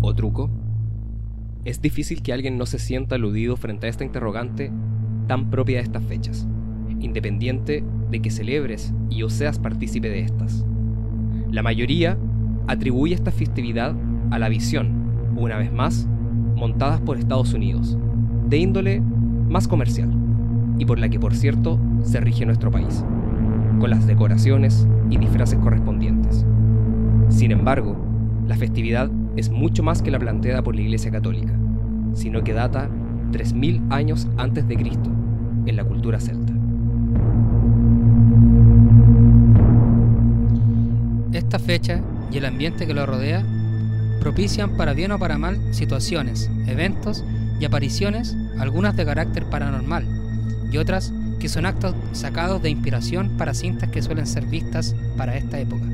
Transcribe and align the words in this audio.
o 0.00 0.14
truco? 0.14 0.48
Es 1.66 1.82
difícil 1.82 2.22
que 2.22 2.32
alguien 2.32 2.56
no 2.56 2.64
se 2.64 2.78
sienta 2.78 3.16
aludido 3.16 3.56
frente 3.58 3.86
a 3.86 3.90
esta 3.90 4.02
interrogante 4.02 4.72
tan 5.26 5.50
propia 5.50 5.76
de 5.76 5.84
estas 5.84 6.02
fechas, 6.04 6.46
independiente 7.00 7.84
de 8.10 8.20
que 8.20 8.30
celebres 8.30 8.94
y 9.10 9.22
o 9.24 9.28
seas 9.28 9.58
partícipe 9.58 10.08
de 10.08 10.20
estas. 10.20 10.64
La 11.50 11.62
mayoría 11.62 12.16
atribuye 12.66 13.14
esta 13.14 13.30
festividad 13.30 13.94
a 14.30 14.38
la 14.38 14.48
visión, 14.48 15.34
una 15.36 15.58
vez 15.58 15.70
más, 15.70 16.08
montadas 16.56 17.02
por 17.02 17.18
Estados 17.18 17.52
Unidos, 17.52 17.98
de 18.48 18.56
índole 18.56 19.02
más 19.02 19.68
comercial, 19.68 20.10
y 20.78 20.86
por 20.86 20.98
la 20.98 21.10
que 21.10 21.20
por 21.20 21.34
cierto 21.34 21.78
se 22.02 22.20
rige 22.20 22.46
nuestro 22.46 22.70
país, 22.70 23.04
con 23.78 23.90
las 23.90 24.06
decoraciones 24.06 24.88
y 25.10 25.18
disfraces 25.18 25.58
correspondientes. 25.58 26.46
Sin 27.28 27.50
embargo, 27.50 27.96
la 28.46 28.56
festividad 28.56 29.10
es 29.36 29.50
mucho 29.50 29.82
más 29.82 30.02
que 30.02 30.10
la 30.10 30.18
planteada 30.18 30.62
por 30.62 30.74
la 30.74 30.82
Iglesia 30.82 31.10
Católica, 31.10 31.52
sino 32.14 32.44
que 32.44 32.52
data 32.52 32.88
3.000 33.32 33.92
años 33.92 34.28
antes 34.36 34.66
de 34.68 34.76
Cristo 34.76 35.10
en 35.66 35.76
la 35.76 35.84
cultura 35.84 36.20
celta. 36.20 36.52
Esta 41.32 41.58
fecha 41.58 42.00
y 42.30 42.38
el 42.38 42.44
ambiente 42.44 42.86
que 42.86 42.94
lo 42.94 43.06
rodea 43.06 43.44
propician 44.20 44.76
para 44.76 44.92
bien 44.92 45.12
o 45.12 45.18
para 45.18 45.38
mal 45.38 45.58
situaciones, 45.74 46.50
eventos 46.66 47.24
y 47.58 47.64
apariciones, 47.64 48.36
algunas 48.58 48.96
de 48.96 49.04
carácter 49.04 49.46
paranormal 49.46 50.06
y 50.70 50.78
otras 50.78 51.12
que 51.40 51.48
son 51.48 51.66
actos 51.66 51.94
sacados 52.12 52.62
de 52.62 52.70
inspiración 52.70 53.36
para 53.36 53.54
cintas 53.54 53.90
que 53.90 54.02
suelen 54.02 54.26
ser 54.26 54.46
vistas 54.46 54.94
para 55.16 55.36
esta 55.36 55.58
época. 55.58 55.84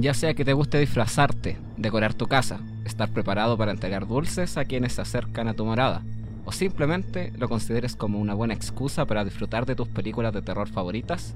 Ya 0.00 0.14
sea 0.14 0.32
que 0.32 0.46
te 0.46 0.54
guste 0.54 0.78
disfrazarte, 0.78 1.58
decorar 1.76 2.14
tu 2.14 2.26
casa, 2.26 2.60
estar 2.86 3.10
preparado 3.10 3.58
para 3.58 3.70
entregar 3.70 4.06
dulces 4.06 4.56
a 4.56 4.64
quienes 4.64 4.94
se 4.94 5.02
acercan 5.02 5.46
a 5.46 5.52
tu 5.52 5.66
morada, 5.66 6.02
o 6.46 6.52
simplemente 6.52 7.34
lo 7.36 7.50
consideres 7.50 7.96
como 7.96 8.18
una 8.18 8.32
buena 8.32 8.54
excusa 8.54 9.04
para 9.04 9.24
disfrutar 9.24 9.66
de 9.66 9.74
tus 9.74 9.88
películas 9.88 10.32
de 10.32 10.40
terror 10.40 10.70
favoritas, 10.70 11.34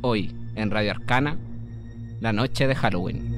hoy 0.00 0.34
en 0.54 0.70
Radio 0.70 0.92
Arcana, 0.92 1.36
la 2.20 2.32
noche 2.32 2.66
de 2.66 2.74
Halloween. 2.74 3.36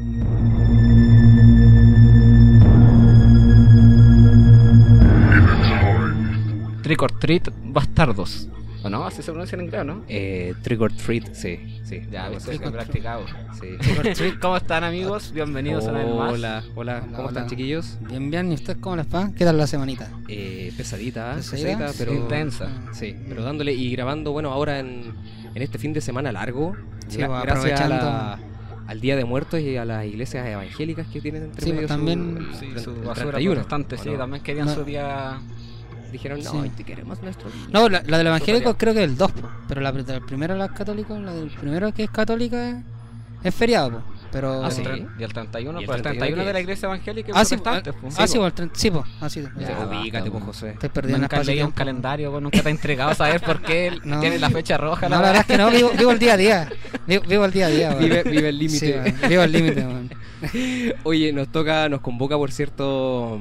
Trick 6.85 7.03
or 7.03 7.11
Treat 7.19 7.49
Bastardos. 7.65 8.49
¿O 8.85 8.89
no? 8.89 9.05
Así 9.05 9.23
se 9.23 9.33
pronuncia 9.33 9.57
en 9.57 9.65
inglés, 9.65 9.85
¿no? 9.85 10.05
Eh, 10.09 10.55
trick 10.63 10.81
or 10.81 10.93
treat, 10.93 11.35
sí, 11.35 11.81
sí. 11.83 12.01
Ya, 12.13 12.27
algo 12.27 12.39
eso 12.39 12.51
así. 12.51 12.57
es 12.57 12.63
que 12.63 12.69
he 12.69 12.71
practicado. 12.73 13.25
Sí. 14.15 14.31
¿Cómo 14.41 14.57
están 14.57 14.85
amigos? 14.85 15.33
Bienvenidos 15.33 15.85
una 15.87 15.99
vez 16.05 16.15
más. 16.15 16.33
Hola, 16.33 16.63
hola, 16.77 17.01
¿cómo 17.01 17.17
Hola, 17.19 17.29
están 17.29 17.49
chiquillos? 17.49 17.99
Bien, 18.09 18.31
bien, 18.31 18.53
¿y 18.53 18.55
ustedes 18.55 18.79
cómo 18.81 18.95
les 18.95 19.13
va? 19.13 19.31
¿Qué 19.37 19.45
tal 19.45 19.59
la 19.59 19.67
semanita? 19.67 20.09
Eh, 20.29 20.73
pesadita, 20.77 21.33
¿eh? 21.33 21.37
¿Pesadita? 21.37 21.79
pesadita, 21.79 21.93
pero 21.99 22.15
Intensa. 22.15 22.69
Sí, 22.93 23.17
pero 23.29 23.43
dándole 23.43 23.73
y 23.73 23.91
grabando, 23.91 24.31
bueno, 24.31 24.53
ahora 24.53 24.79
en, 24.79 25.13
en 25.55 25.63
este 25.63 25.79
fin 25.79 25.93
de 25.93 26.01
semana 26.01 26.31
largo, 26.31 26.77
Sí, 27.09 27.19
pues, 27.19 27.43
gracias 27.43 27.81
a 27.81 27.89
la- 27.89 28.39
al 28.87 29.01
Día 29.01 29.17
de 29.17 29.25
Muertos 29.25 29.61
y 29.61 29.77
a 29.77 29.85
las 29.85 30.07
iglesias 30.07 30.47
evangélicas 30.47 31.07
que 31.09 31.21
tienen 31.21 31.43
entre 31.43 31.63
Sí, 31.65 31.73
medio 31.73 31.89
pues, 31.89 31.91
su- 31.91 32.07
también- 32.07 32.37
el 32.39 32.55
Sí, 32.55 32.67
su 32.85 32.91
el 32.93 32.97
basura 33.01 33.15
31, 33.33 33.55
protestante, 33.55 33.95
¿o 33.97 33.99
sí, 33.99 34.09
no? 34.11 34.17
también 34.19 34.43
querían 34.43 34.67
No. 34.67 34.75
su 34.75 34.85
día. 34.85 35.41
Dijeron, 36.13 36.43
no, 36.43 36.63
Sí. 36.65 36.71
te 36.77 36.85
queremos 36.85 37.23
nuestro 37.23 37.51
día. 37.51 37.67
No, 37.71 37.89
la, 37.89 38.03
la 38.07 38.19
de 38.19 38.25
los 38.25 38.31
evangélicos 38.31 38.77
feriado. 38.77 38.79
creo 38.79 38.95
que 38.95 39.05
es 39.05 39.11
el 39.11 39.17
2, 39.17 39.33
po, 39.33 39.49
pero 39.69 39.81
la, 39.81 39.93
del 39.93 40.23
primero 40.23 40.55
de 40.55 40.61
los 40.61 40.71
católicos, 40.73 41.21
la 41.21 41.33
del 41.35 41.51
primero 41.51 41.93
que 41.93 42.05
es 42.05 42.11
católica 42.11 42.71
es, 42.71 42.77
es 43.45 43.55
feriado, 43.55 43.91
po, 43.91 44.03
pero... 44.33 44.65
Ah, 44.65 44.69
y 44.69 44.73
sí. 44.73 44.81
el 44.83 44.87
tre- 44.87 45.09
Y 45.19 45.23
el 45.23 45.33
31, 45.33 45.79
¿Y 45.81 45.83
el 45.83 45.87
pues 45.87 45.97
el 45.97 46.03
31 46.03 46.19
31 46.19 46.45
de 46.47 46.53
la 46.53 46.61
iglesia 46.61 46.87
evangélica 46.87 47.33
Ah, 47.35 47.45
sí, 47.45 47.57
protestante. 47.57 47.91
ah, 47.91 47.95
pues. 48.01 48.15
ah, 48.19 48.27
sí, 48.27 48.39
po, 48.39 48.47
el 48.47 48.55
tren- 48.55 48.71
sí, 48.75 48.91
po, 48.91 49.05
así, 49.21 49.43
Ya, 49.43 49.69
Ya, 49.69 49.87
ubícate, 49.87 50.31
pues, 50.31 50.43
po. 50.43 50.47
José. 50.49 50.71
estoy 50.71 50.89
perdiendo 50.89 51.17
el 51.27 51.31
Nunca 51.33 51.43
leí 51.45 51.63
un 51.63 51.71
calendario, 51.73 52.31
pues, 52.31 52.43
nunca 52.43 52.63
te 52.63 52.69
ha 52.69 52.71
entregado 52.71 53.11
a 53.11 53.15
saber 53.15 53.41
por 53.43 53.61
qué 53.63 53.89
él 53.89 54.01
No. 54.05 54.21
tiene 54.21 54.39
la 54.39 54.51
fecha 54.51 54.77
roja. 54.79 55.09
No, 55.09 55.17
la 55.17 55.23
la 55.23 55.27
verdad 55.29 55.41
es 55.43 55.47
que 55.47 55.59
no, 55.59 55.71
vivo, 55.71 55.91
vivo 55.99 56.11
el 56.11 56.19
día 56.19 56.33
a 56.35 56.37
día, 56.37 56.69
vivo, 57.07 57.23
vivo 57.29 57.45
el 57.45 57.53
día 57.53 57.67
a 57.67 57.71
día. 57.71 57.95
Vive, 57.95 58.23
vive 58.23 58.49
el 58.49 58.59
límite. 58.59 59.13
Sí, 59.21 59.27
vivo 59.29 59.43
el 59.43 59.53
límite. 59.53 59.87
Oye, 61.05 61.33
nos 61.33 61.49
toca, 61.49 61.89
nos 61.89 62.01
convoca, 62.01 62.37
por 62.37 62.53
cierto, 62.53 63.41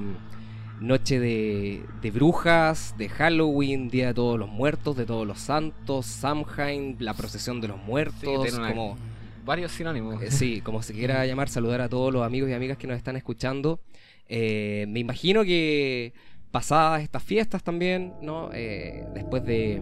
noche 0.80 1.20
de, 1.20 1.84
de 2.02 2.12
brujas, 2.12 2.96
de 2.98 3.10
Halloween, 3.10 3.90
Día 3.90 4.08
de 4.08 4.14
Todos 4.14 4.38
los 4.38 4.50
Muertos, 4.50 4.96
de 4.96 5.06
Todos 5.06 5.26
los 5.26 5.40
Santos, 5.40 6.06
Samhain, 6.06 6.98
la 7.00 7.14
procesión 7.14 7.62
de 7.62 7.70
los 7.70 7.78
muertos, 7.78 8.50
Sí, 8.50 8.58
como... 8.58 8.98
Varios 9.46 9.72
sinónimos. 9.72 10.22
Eh, 10.22 10.30
sí, 10.30 10.60
como 10.60 10.84
se 10.84 10.94
quiera 10.94 11.26
llamar, 11.26 11.48
saludar 11.48 11.80
a 11.80 11.88
todos 11.88 12.12
los 12.12 12.26
amigos 12.26 12.50
y 12.50 12.54
amigas 12.54 12.78
que 12.78 12.86
nos 12.86 12.98
están 12.98 13.16
escuchando. 13.16 13.80
Eh, 14.28 14.86
me 14.90 15.00
imagino 15.00 15.44
que 15.46 16.14
pasadas 16.52 17.02
estas 17.02 17.24
fiestas 17.24 17.64
también, 17.64 18.14
¿no? 18.22 18.50
Eh, 18.54 19.06
después 19.14 19.46
de, 19.46 19.82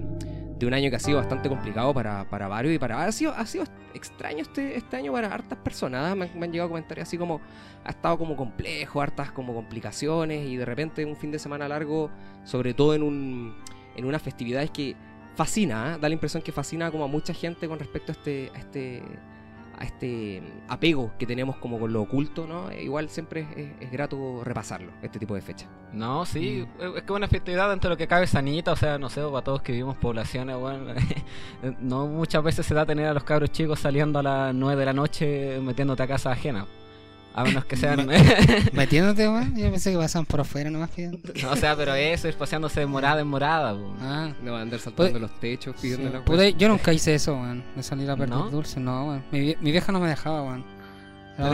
de 0.58 0.66
un 0.66 0.74
año 0.74 0.90
que 0.90 0.96
ha 0.96 1.00
sido 1.00 1.18
bastante 1.18 1.50
complicado 1.50 1.94
para, 1.94 2.30
para 2.30 2.48
varios 2.48 2.74
y 2.74 2.80
para... 2.80 3.04
Ha 3.04 3.12
sido, 3.12 3.34
ha 3.34 3.46
sido 3.46 3.66
extraño 3.94 4.40
este, 4.42 4.78
este 4.78 4.96
año 4.98 5.12
para 5.12 5.34
hartas 5.34 5.60
personas. 5.60 6.14
¿eh? 6.14 6.16
Me, 6.16 6.26
han- 6.26 6.40
me 6.40 6.46
han 6.46 6.52
llegado 6.52 6.70
comentarios 6.70 7.08
así 7.08 7.18
como... 7.18 7.42
Ha 7.84 7.90
estado 7.90 8.18
como 8.18 8.36
complejo, 8.36 9.02
hartas 9.02 9.32
como 9.32 9.54
complicaciones 9.54 10.48
y 10.48 10.56
de 10.58 10.66
repente 10.66 11.06
un 11.06 11.16
fin 11.16 11.32
de 11.32 11.40
semana 11.40 11.68
largo, 11.68 12.10
sobre 12.44 12.74
todo 12.74 12.96
en, 12.96 13.04
un, 13.04 13.56
en 13.96 14.06
unas 14.06 14.22
festividades 14.22 14.72
que 14.72 14.96
fascina, 15.36 15.96
¿eh? 15.96 15.98
da 16.00 16.08
la 16.08 16.14
impresión 16.14 16.42
que 16.42 16.52
fascina 16.52 16.90
como 16.90 17.04
a 17.04 17.08
mucha 17.08 17.34
gente 17.34 17.68
con 17.68 17.78
respecto 17.78 18.12
a 18.12 18.16
este... 18.16 18.52
A 18.56 18.60
este 18.60 19.04
a 19.78 19.84
este 19.84 20.42
apego 20.68 21.12
que 21.20 21.26
tenemos 21.26 21.58
como 21.58 21.80
con 21.80 21.92
lo 21.94 22.02
oculto, 22.02 22.48
¿no? 22.48 22.70
Eh, 22.72 22.84
Igual 22.84 23.10
siempre 23.10 23.48
es, 23.56 23.68
es- 23.88 23.92
grato 23.92 24.44
repasarlo, 24.44 24.92
este 25.02 25.20
tipo 25.20 25.36
de 25.36 25.42
fechas. 25.42 25.70
No, 25.94 26.26
sí, 26.26 26.66
Mm. 26.80 26.98
es 26.98 27.04
que 27.04 27.14
una 27.14 27.28
festividad 27.28 27.70
dentro 27.70 27.90
de 27.90 27.94
lo 27.96 27.98
que 27.98 28.08
cabe 28.08 28.28
sanita, 28.28 28.72
o 28.72 28.76
sea, 28.76 28.98
no 28.98 29.10
sé, 29.10 29.22
para 29.22 29.42
todos 29.44 29.62
que 29.62 29.72
vivimos 29.72 29.98
poblaciones, 29.98 30.58
bueno, 30.58 30.94
no 31.80 32.08
muchas 32.08 32.44
veces 32.44 32.66
se 32.66 32.74
da 32.74 32.86
tener 32.86 33.08
a 33.08 33.14
los 33.14 33.24
cabros 33.24 33.52
chicos 33.52 33.80
saliendo 33.80 34.20
a 34.20 34.24
las 34.24 34.54
9 34.56 34.80
de 34.82 34.86
la 34.86 34.94
noche 34.94 35.60
metiéndote 35.62 36.04
a 36.04 36.08
casa 36.08 36.32
ajena. 36.32 36.66
A 37.38 37.44
menos 37.44 37.66
que 37.66 37.76
sean... 37.76 38.08
Metiéndote, 38.74 39.28
weón, 39.28 39.56
yo 39.58 39.70
pensé 39.70 39.92
que 39.92 39.98
pasaban 39.98 40.26
por 40.26 40.40
afuera 40.40 40.70
nomás 40.70 40.90
pidiendo. 40.90 41.20
no, 41.44 41.52
o 41.52 41.56
sea, 41.58 41.76
pero 41.76 41.94
eso, 41.94 42.30
es 42.30 42.36
paseándose 42.36 42.80
de 42.80 42.86
morada 42.86 43.20
en 43.20 43.28
morada. 43.28 43.74
po. 43.74 43.94
Ah, 44.02 44.32
No 44.42 44.54
van 44.54 44.60
a 44.60 44.64
andar 44.64 44.80
saltando 44.80 45.12
Pues- 45.12 45.22
los 45.22 45.40
techos 45.42 45.76
pidiendo 45.82 46.08
sí. 46.26 46.34
la 46.38 46.50
yo 46.52 46.70
nunca 46.70 46.94
hice 46.94 47.14
eso, 47.14 47.34
weón, 47.34 47.62
de 47.76 47.84
salir 47.84 48.10
a 48.10 48.16
perder 48.16 48.38
¿No? 48.38 48.50
dulce, 48.50 48.80
no, 48.80 49.08
weón. 49.10 49.24
Mi, 49.34 49.40
vie- 49.42 49.58
mi 49.60 49.72
vieja 49.72 49.92
no 49.92 50.00
me 50.00 50.08
dejaba, 50.08 50.44
weón. 50.44 50.64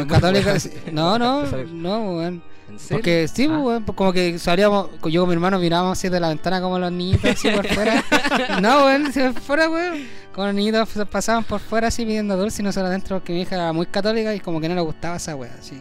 Católica, 0.08 0.56
no, 0.92 1.18
no, 1.18 1.46
no, 1.74 2.12
weón. 2.18 2.44
¿En 2.72 2.80
serio? 2.80 2.98
Porque 2.98 3.28
sí, 3.28 3.48
Ah. 3.50 3.58
weón, 3.60 3.84
pues 3.84 3.96
como 3.96 4.14
que 4.14 4.40
salíamos, 4.40 4.90
yo 5.10 5.22
con 5.22 5.30
mi 5.30 5.34
hermano 5.34 5.60
mirábamos 5.60 5.98
así 5.98 6.10
de 6.10 6.20
la 6.20 6.30
ventana 6.30 6.62
como 6.62 6.80
los 6.80 6.92
niñitos 6.92 7.32
así 7.32 7.50
por 7.50 7.68
fuera. 7.68 8.04
no, 8.62 8.86
weón, 8.86 9.12
si 9.14 9.20
por 9.20 9.42
fuera, 9.42 9.70
weón. 9.70 10.08
Como 10.34 10.48
los 10.48 10.56
niñitos 10.56 10.90
pasaban 11.12 11.44
por 11.44 11.60
fuera 11.60 11.88
así 11.90 12.06
pidiendo 12.06 12.38
dulce 12.38 12.62
y 12.62 12.66
nosotros 12.66 12.90
adentro 12.90 13.18
porque 13.18 13.34
mi 13.34 13.42
hija 13.42 13.56
era 13.56 13.74
muy 13.74 13.86
católica 13.86 14.34
y 14.34 14.40
como 14.40 14.62
que 14.62 14.70
no 14.70 14.76
le 14.76 14.82
gustaba 14.82 15.18
esa 15.18 15.36
weón, 15.36 15.54
así. 15.60 15.76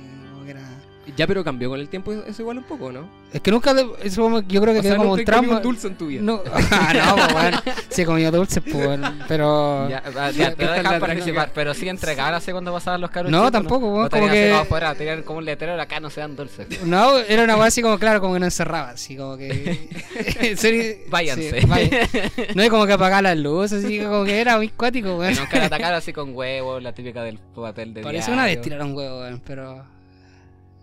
Ya, 1.17 1.27
pero 1.27 1.43
cambió 1.43 1.69
con 1.71 1.81
el 1.81 1.89
tiempo 1.89 2.13
eso 2.13 2.43
igual 2.43 2.59
un 2.59 2.65
poco, 2.65 2.93
¿no? 2.93 3.09
Es 3.33 3.41
que 3.41 3.51
nunca, 3.51 3.73
de- 3.75 3.89
eso 4.05 4.23
como- 4.23 4.41
yo 4.43 4.61
creo 4.61 4.75
que 4.75 4.81
O 4.81 4.83
quedó 4.83 4.93
sea, 4.93 4.97
como 4.99 5.09
no 5.11 5.15
un 5.21 5.25
trauma. 5.25 5.57
un 5.57 5.63
dulce 5.63 5.89
en 5.89 5.97
tu 5.97 6.07
vida. 6.07 6.21
No, 6.23 6.43
ah, 6.53 6.93
no, 6.95 7.17
pues, 7.17 7.35
weón. 7.35 7.55
Sí, 7.89 8.03
he 8.03 8.05
comido 8.05 8.31
dulces, 8.31 8.63
pues, 8.63 8.75
weón, 8.75 9.19
pero... 9.27 9.89
Ya, 9.89 10.03
ya, 10.15 10.31
Ya, 10.31 10.55
te 10.55 10.65
dejan 10.67 11.01
participar, 11.01 11.35
trágica. 11.35 11.51
pero 11.55 11.75
sí 11.75 11.89
entregar 11.89 12.35
así 12.35 12.53
cuando 12.53 12.73
pasaban 12.73 13.01
los 13.01 13.11
cabros 13.11 13.33
No, 13.33 13.39
chicos, 13.39 13.53
tampoco, 13.53 13.89
weón, 13.93 14.03
no 14.05 14.11
como 14.11 14.29
que- 14.29 14.53
afuera, 14.53 14.95
tenían 14.95 15.23
como 15.23 15.39
un 15.39 15.47
letrero, 15.47 15.81
acá 15.81 16.01
no 16.01 16.11
se 16.11 16.21
dan 16.21 16.37
dulces. 16.37 16.67
No, 16.85 17.19
era 17.19 17.45
una 17.45 17.57
weá 17.57 17.67
así 17.69 17.83
como, 17.83 17.99
claro, 17.99 18.21
como 18.21 18.35
que 18.35 18.41
no 18.41 18.47
encerraba, 18.47 18.91
así 18.91 19.17
como 19.17 19.37
que... 19.37 19.89
serio, 20.57 20.95
Váyanse. 21.09 21.61
sí, 21.61 21.67
vaya- 21.67 22.09
No 22.55 22.63
es 22.63 22.71
como 22.71 22.87
que 22.87 22.93
apagar 22.93 23.23
las 23.23 23.37
luces, 23.39 23.85
así 23.85 23.99
como 24.01 24.25
que 24.25 24.39
era 24.41 24.59
muy 24.59 24.69
cuático, 24.69 25.17
weón. 25.17 25.35
Que 25.35 25.41
nunca 25.41 25.59
la 25.59 25.65
atacaron 25.67 25.99
así 25.99 26.13
con 26.13 26.37
huevos, 26.37 26.83
la 26.83 26.93
típica 26.93 27.23
del 27.25 27.39
papel 27.39 27.95
de 27.95 28.03
Parece 28.03 28.27
diario. 28.27 28.35
una 28.35 28.45
vez 28.45 28.61
tiraron 28.61 28.95
huevo, 28.95 29.21
weón, 29.21 29.43
pero... 29.47 29.85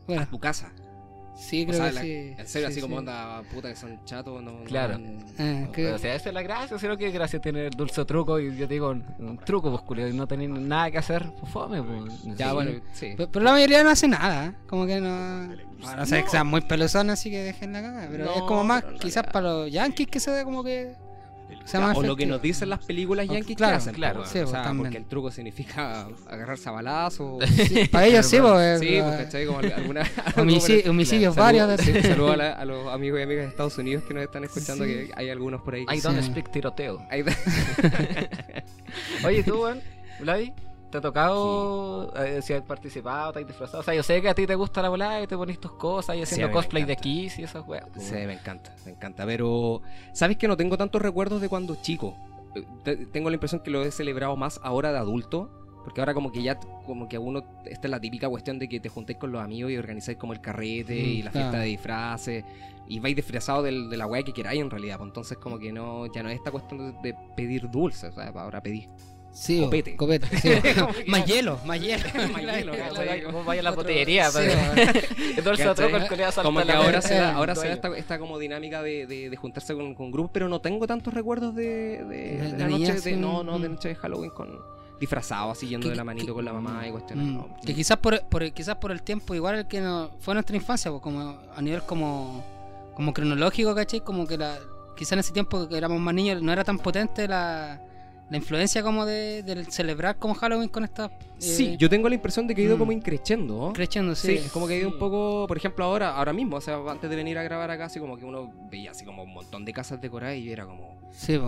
Bueno, 0.07 0.27
Tu 0.30 0.39
casa. 0.39 0.71
sí, 1.36 1.63
O 1.63 1.68
creo 1.68 1.77
sea, 1.77 1.89
que 1.89 1.94
la- 1.95 2.01
sí. 2.01 2.12
en 2.38 2.48
serio, 2.48 2.68
sí, 2.69 2.74
así 2.74 2.81
como 2.81 2.95
onda 2.95 3.44
puta 3.54 3.69
que 3.69 3.75
son 3.75 4.04
chatos, 4.06 4.42
no. 4.42 4.51
no 4.51 4.63
Claro. 4.65 4.94
dan- 4.94 5.19
Eh, 5.38 5.69
que- 5.71 5.83
Pero, 5.83 5.95
o 5.95 6.00
sea, 6.00 6.15
esa 6.15 6.30
es 6.30 6.33
la 6.33 6.42
gracia, 6.42 6.80
sino 6.80 6.98
que 6.98 7.12
gracia 7.12 7.39
tiene 7.39 7.65
el 7.68 7.71
dulce 7.71 8.04
truco 8.06 8.39
y 8.39 8.56
yo 8.57 8.68
te 8.68 8.74
digo, 8.74 8.89
un, 8.89 9.04
un 9.19 9.38
truco, 9.38 9.69
pues, 9.69 9.83
culiao, 9.83 10.07
y 10.09 10.13
no 10.13 10.27
tenéis 10.27 10.50
nada 10.50 10.89
que 10.89 10.98
hacer, 10.98 11.31
pues 11.39 11.51
fome, 11.51 11.83
pues. 11.83 12.24
Ya, 12.38 12.54
bueno, 12.54 12.71
sí. 12.94 13.13
Pero, 13.15 13.30
pero 13.31 13.45
la 13.45 13.51
mayoría 13.51 13.83
no 13.83 13.89
hace 13.92 14.07
nada, 14.07 14.48
¿eh? 14.48 14.54
como 14.68 14.86
que 14.88 15.00
no... 15.00 15.48
Bueno, 15.80 15.95
no 15.98 16.06
sé 16.07 16.24
que 16.24 16.30
sean 16.30 16.48
muy 16.48 16.62
pelosones, 16.62 17.13
así 17.13 17.30
que 17.30 17.44
dejen 17.44 17.71
la 17.74 17.81
cagada, 17.83 18.07
pero 18.10 18.31
es 18.31 18.39
No, 18.39 18.45
como 18.48 18.63
más 18.63 18.83
quizás 19.00 19.24
para 19.31 19.48
los 19.50 19.71
yankees 19.71 20.07
que 20.07 20.19
se 20.19 20.31
ve 20.31 20.44
como 20.44 20.63
que... 20.63 20.95
o 21.96 22.04
lo 22.04 22.16
que 22.16 22.26
nos 22.26 22.42
dicen 22.42 22.70
las 22.70 22.84
películas 22.86 23.28
O- 23.30 23.34
yankees 23.34 23.58
claro, 23.58 23.74
que 23.74 23.78
hacen, 23.78 23.94
claro, 23.96 24.20
po, 24.22 24.26
sí, 24.26 24.38
o 24.40 24.42
pues, 24.42 24.52
sea, 24.52 24.64
también. 24.64 24.84
porque 24.86 24.98
el 24.98 25.06
truco 25.06 25.32
significa 25.32 26.08
agarrarse 26.30 26.70
a 26.70 26.72
balazos. 26.72 27.44
Sí, 27.68 27.86
para 27.92 28.06
ellos 28.06 28.26
sí, 28.26 28.38
pues... 28.40 28.80
Sí, 28.80 28.88
eh, 28.98 29.04
pues, 29.04 29.18
¿cachai? 29.26 29.46
Como 29.46 29.60
alguna. 29.60 30.02
homicidios 30.38 31.36
Saludo- 31.36 31.68
varios. 31.68 31.82
sí, 31.82 32.02
saludo 32.02 32.32
a, 32.34 32.38
la- 32.38 32.54
a 32.54 32.66
los 32.66 32.88
amigos 32.94 33.20
y 33.20 33.24
amigas 33.24 33.44
de 33.44 33.50
Estados 33.50 33.78
Unidos 33.78 34.04
que 34.08 34.14
nos 34.14 34.24
están 34.24 34.44
escuchando, 34.44 34.86
Sí. 34.86 34.92
que 34.92 35.12
hay 35.16 35.30
algunos 35.30 35.62
por 35.62 35.76
ahí. 35.76 35.84
I 35.92 35.96
Sí. 35.98 36.02
don't 36.02 36.22
speak 36.24 36.52
tiroteo. 36.52 37.06
Oye, 39.26 39.44
tú, 39.44 39.66
Vladi, 40.20 40.54
¿Te 40.92 41.00
ha 41.00 41.01
tocado, 41.01 42.13
eh, 42.16 42.42
si 42.42 42.54
has 42.54 42.62
participado, 42.63 43.34
te 43.34 43.39
has 43.39 43.48
disfrazado? 43.48 43.80
O 43.81 43.84
sea, 43.84 43.94
yo 43.94 44.04
sé 44.04 44.22
que 44.22 44.30
a 44.30 44.34
ti 44.34 44.48
te 44.48 44.56
gusta 44.56 44.81
la 44.81 44.89
volada 44.89 45.22
y 45.22 45.28
te 45.28 45.36
pones 45.36 45.60
tus 45.60 45.74
cosas 45.74 46.16
y 46.16 46.22
haciendo 46.22 46.51
cosplay 46.51 46.86
de. 46.86 46.95
Kiss 46.95 47.39
y 47.39 47.44
esas 47.44 47.68
weas. 47.68 47.86
Sí, 47.98 48.13
me 48.13 48.34
encanta, 48.34 48.74
me 48.86 48.92
encanta. 48.92 49.25
Pero, 49.25 49.81
¿sabes 50.13 50.38
que 50.38 50.48
no 50.48 50.56
tengo 50.56 50.78
tantos 50.78 51.01
recuerdos 51.01 51.42
de 51.42 51.50
cuando 51.50 51.75
chico? 51.75 52.16
Te- 52.84 53.06
Tengo 53.07 53.30
la 53.30 53.36
impresión 53.36 53.62
que 53.62 53.69
lo 53.69 53.84
he 53.84 53.92
celebrado 53.92 54.36
más 54.38 54.60
ahora 54.63 54.92
de 54.92 54.98
adulto. 55.00 55.51
Porque 55.84 56.01
ahora 56.01 56.13
como 56.13 56.34
que 56.34 56.44
ya, 56.44 56.60
como 56.86 57.07
que 57.07 57.16
a 57.16 57.19
uno, 57.22 57.45
esta 57.66 57.88
es 57.88 57.92
la 57.92 58.01
típica 58.01 58.28
cuestión 58.28 58.60
de 58.60 58.68
que 58.68 58.81
te 58.81 58.89
juntéis 58.89 59.19
con 59.19 59.31
los 59.31 59.42
amigos 59.42 59.72
y 59.72 59.78
organizáis 59.78 60.18
como 60.18 60.34
el 60.34 60.42
carrete 60.42 60.94
Mm, 61.01 61.06
y 61.06 61.22
la 61.24 61.31
claro. 61.31 61.45
fiesta 61.48 61.60
de 61.62 61.66
disfraces 61.68 62.45
y 62.89 63.00
vais 63.00 63.16
disfrazados 63.16 63.63
del- 63.63 63.89
de 63.89 63.95
la 63.95 64.06
weá 64.06 64.22
que 64.22 64.34
queráis 64.34 64.60
en 64.60 64.69
realidad. 64.69 64.98
pues 64.98 65.07
entonces 65.07 65.38
como 65.38 65.57
que 65.57 65.72
no, 65.72 66.06
ya 66.13 66.24
no 66.24 66.30
es 66.30 66.36
esta 66.36 66.51
cuestión 66.51 67.01
de, 67.01 67.12
de 67.13 67.18
pedir 67.38 67.69
dulces, 67.69 68.12
o 68.12 68.16
sea, 68.16 68.28
ahora 68.36 68.62
pedís. 68.62 68.89
Sí, 69.39 69.60
Copete. 69.62 69.95
copete, 69.95 70.36
sí, 70.39 70.50
más 71.07 71.24
hielo, 71.25 71.60
más 71.63 71.80
hielo. 71.80 72.04
Más 72.34 72.42
hielo. 72.42 73.31
Vos 73.31 73.45
vayas 73.45 73.62
a 73.62 73.63
la 73.66 73.69
Otro- 73.72 73.84
botillería, 73.84 74.31
sí, 74.31 74.39
pero- 74.39 74.56
bo. 74.56 75.42
Dulce 75.44 75.63
a 75.63 75.66
¿Cachai? 75.68 75.75
troco, 75.75 75.98
el 75.98 76.07
colega 76.07 76.31
Como 76.42 76.63
que 76.63 76.72
ahora 76.72 77.01
se 77.04 77.13
da, 77.16 77.36
ahora 77.36 77.54
se 77.56 77.68
da 77.68 77.74
esta, 77.75 77.95
esta 77.98 78.18
como 78.19 78.39
dinámica 78.39 78.81
de, 78.81 79.06
de- 79.06 79.30
de 79.30 79.38
juntarse 79.38 79.75
con, 79.75 79.94
con 79.94 80.10
grupos, 80.12 80.31
pero 80.34 80.50
no 80.50 80.60
tengo 80.60 80.88
tantos 80.88 81.13
recuerdos 81.13 81.54
de, 81.56 81.63
de, 82.04 82.06
De- 82.06 82.38
de 82.38 82.51
de 82.54 82.57
la 82.57 82.68
noche 82.68 82.94
de, 82.94 83.16
no, 83.16 83.44
no, 83.44 83.60
de 83.60 83.69
mm. 83.69 83.72
noche 83.74 83.89
de 83.89 83.95
Halloween 83.95 84.31
con 84.31 84.60
disfrazado, 85.00 85.51
así 85.51 85.68
yendo 85.68 85.86
Que- 85.86 85.92
de 85.92 85.95
la 85.98 86.04
manito 86.04 86.25
que- 86.28 86.34
con 86.34 86.44
la 86.44 86.54
mamá 86.54 86.88
y 86.88 86.92
cuestiones. 86.92 87.28
Mm, 87.28 87.34
no. 87.36 87.56
Que 87.63 87.75
quizás 87.75 87.98
por, 87.98 88.19
por- 88.28 88.51
quizás 88.51 88.75
por 88.78 88.92
el 88.92 89.04
tiempo, 89.04 89.36
igual 89.36 89.60
el 89.60 89.68
que 89.68 89.81
no, 89.81 90.10
fue 90.19 90.34
nuestra 90.34 90.56
infancia, 90.56 90.89
pues, 90.89 91.04
como 91.04 91.38
a 91.56 91.62
nivel 91.62 91.84
como, 91.84 92.44
como 92.95 93.13
cronológico, 93.13 93.75
¿cachai? 93.75 94.00
Como 94.00 94.25
que 94.25 94.39
la, 94.39 94.57
quizás 94.98 95.12
en 95.13 95.19
ese 95.19 95.31
tiempo 95.31 95.69
que 95.69 95.78
éramos 95.78 96.00
más 96.00 96.16
niños 96.16 96.42
no 96.42 96.51
era 96.51 96.63
tan 96.63 96.80
potente 96.80 97.28
la, 97.28 97.80
la 98.29 98.38
influencia 98.38 98.83
como 98.83 99.06
de, 99.06 99.65
celebrar 99.69 100.18
como 100.18 100.33
Halloween 100.33 100.69
con 100.69 100.83
esta... 100.83 101.06
eh, 101.06 101.09
Sí, 101.39 101.77
yo 101.77 101.89
tengo 101.89 102.09
la 102.09 102.15
impresión 102.15 102.47
de 102.47 102.56
que 102.56 102.62
he 102.62 102.65
ido 102.65 102.75
mm. 102.75 102.79
como 102.79 102.91
increchendo. 102.91 103.68
¿no? 103.68 103.74
Creciendo, 103.74 104.15
Sí, 104.15 104.38
sí. 104.38 104.45
es 104.45 104.51
como 104.51 104.68
que 104.68 104.75
he 104.75 104.79
ido 104.79 104.89
un 104.89 105.00
poco, 105.00 105.45
por 105.47 105.57
ejemplo, 105.57 105.85
ahora, 105.85 106.15
ahora 106.15 106.33
mismo, 106.33 106.57
o 106.57 106.62
sea, 106.62 106.77
antes 106.89 107.09
de 107.09 107.15
venir 107.15 107.38
a 107.38 107.44
grabar 107.44 107.71
acá, 107.71 107.85
así 107.85 108.00
como 108.00 108.18
que 108.18 108.25
uno 108.25 108.51
veía 108.69 108.91
así 108.91 109.06
como 109.06 109.24
un 109.24 109.33
montón 109.33 109.63
de 109.63 109.74
casas 109.74 110.01
decoradas 110.01 110.38
y 110.38 110.51
era 110.51 110.65
como, 110.65 110.97
Sí. 111.12 111.39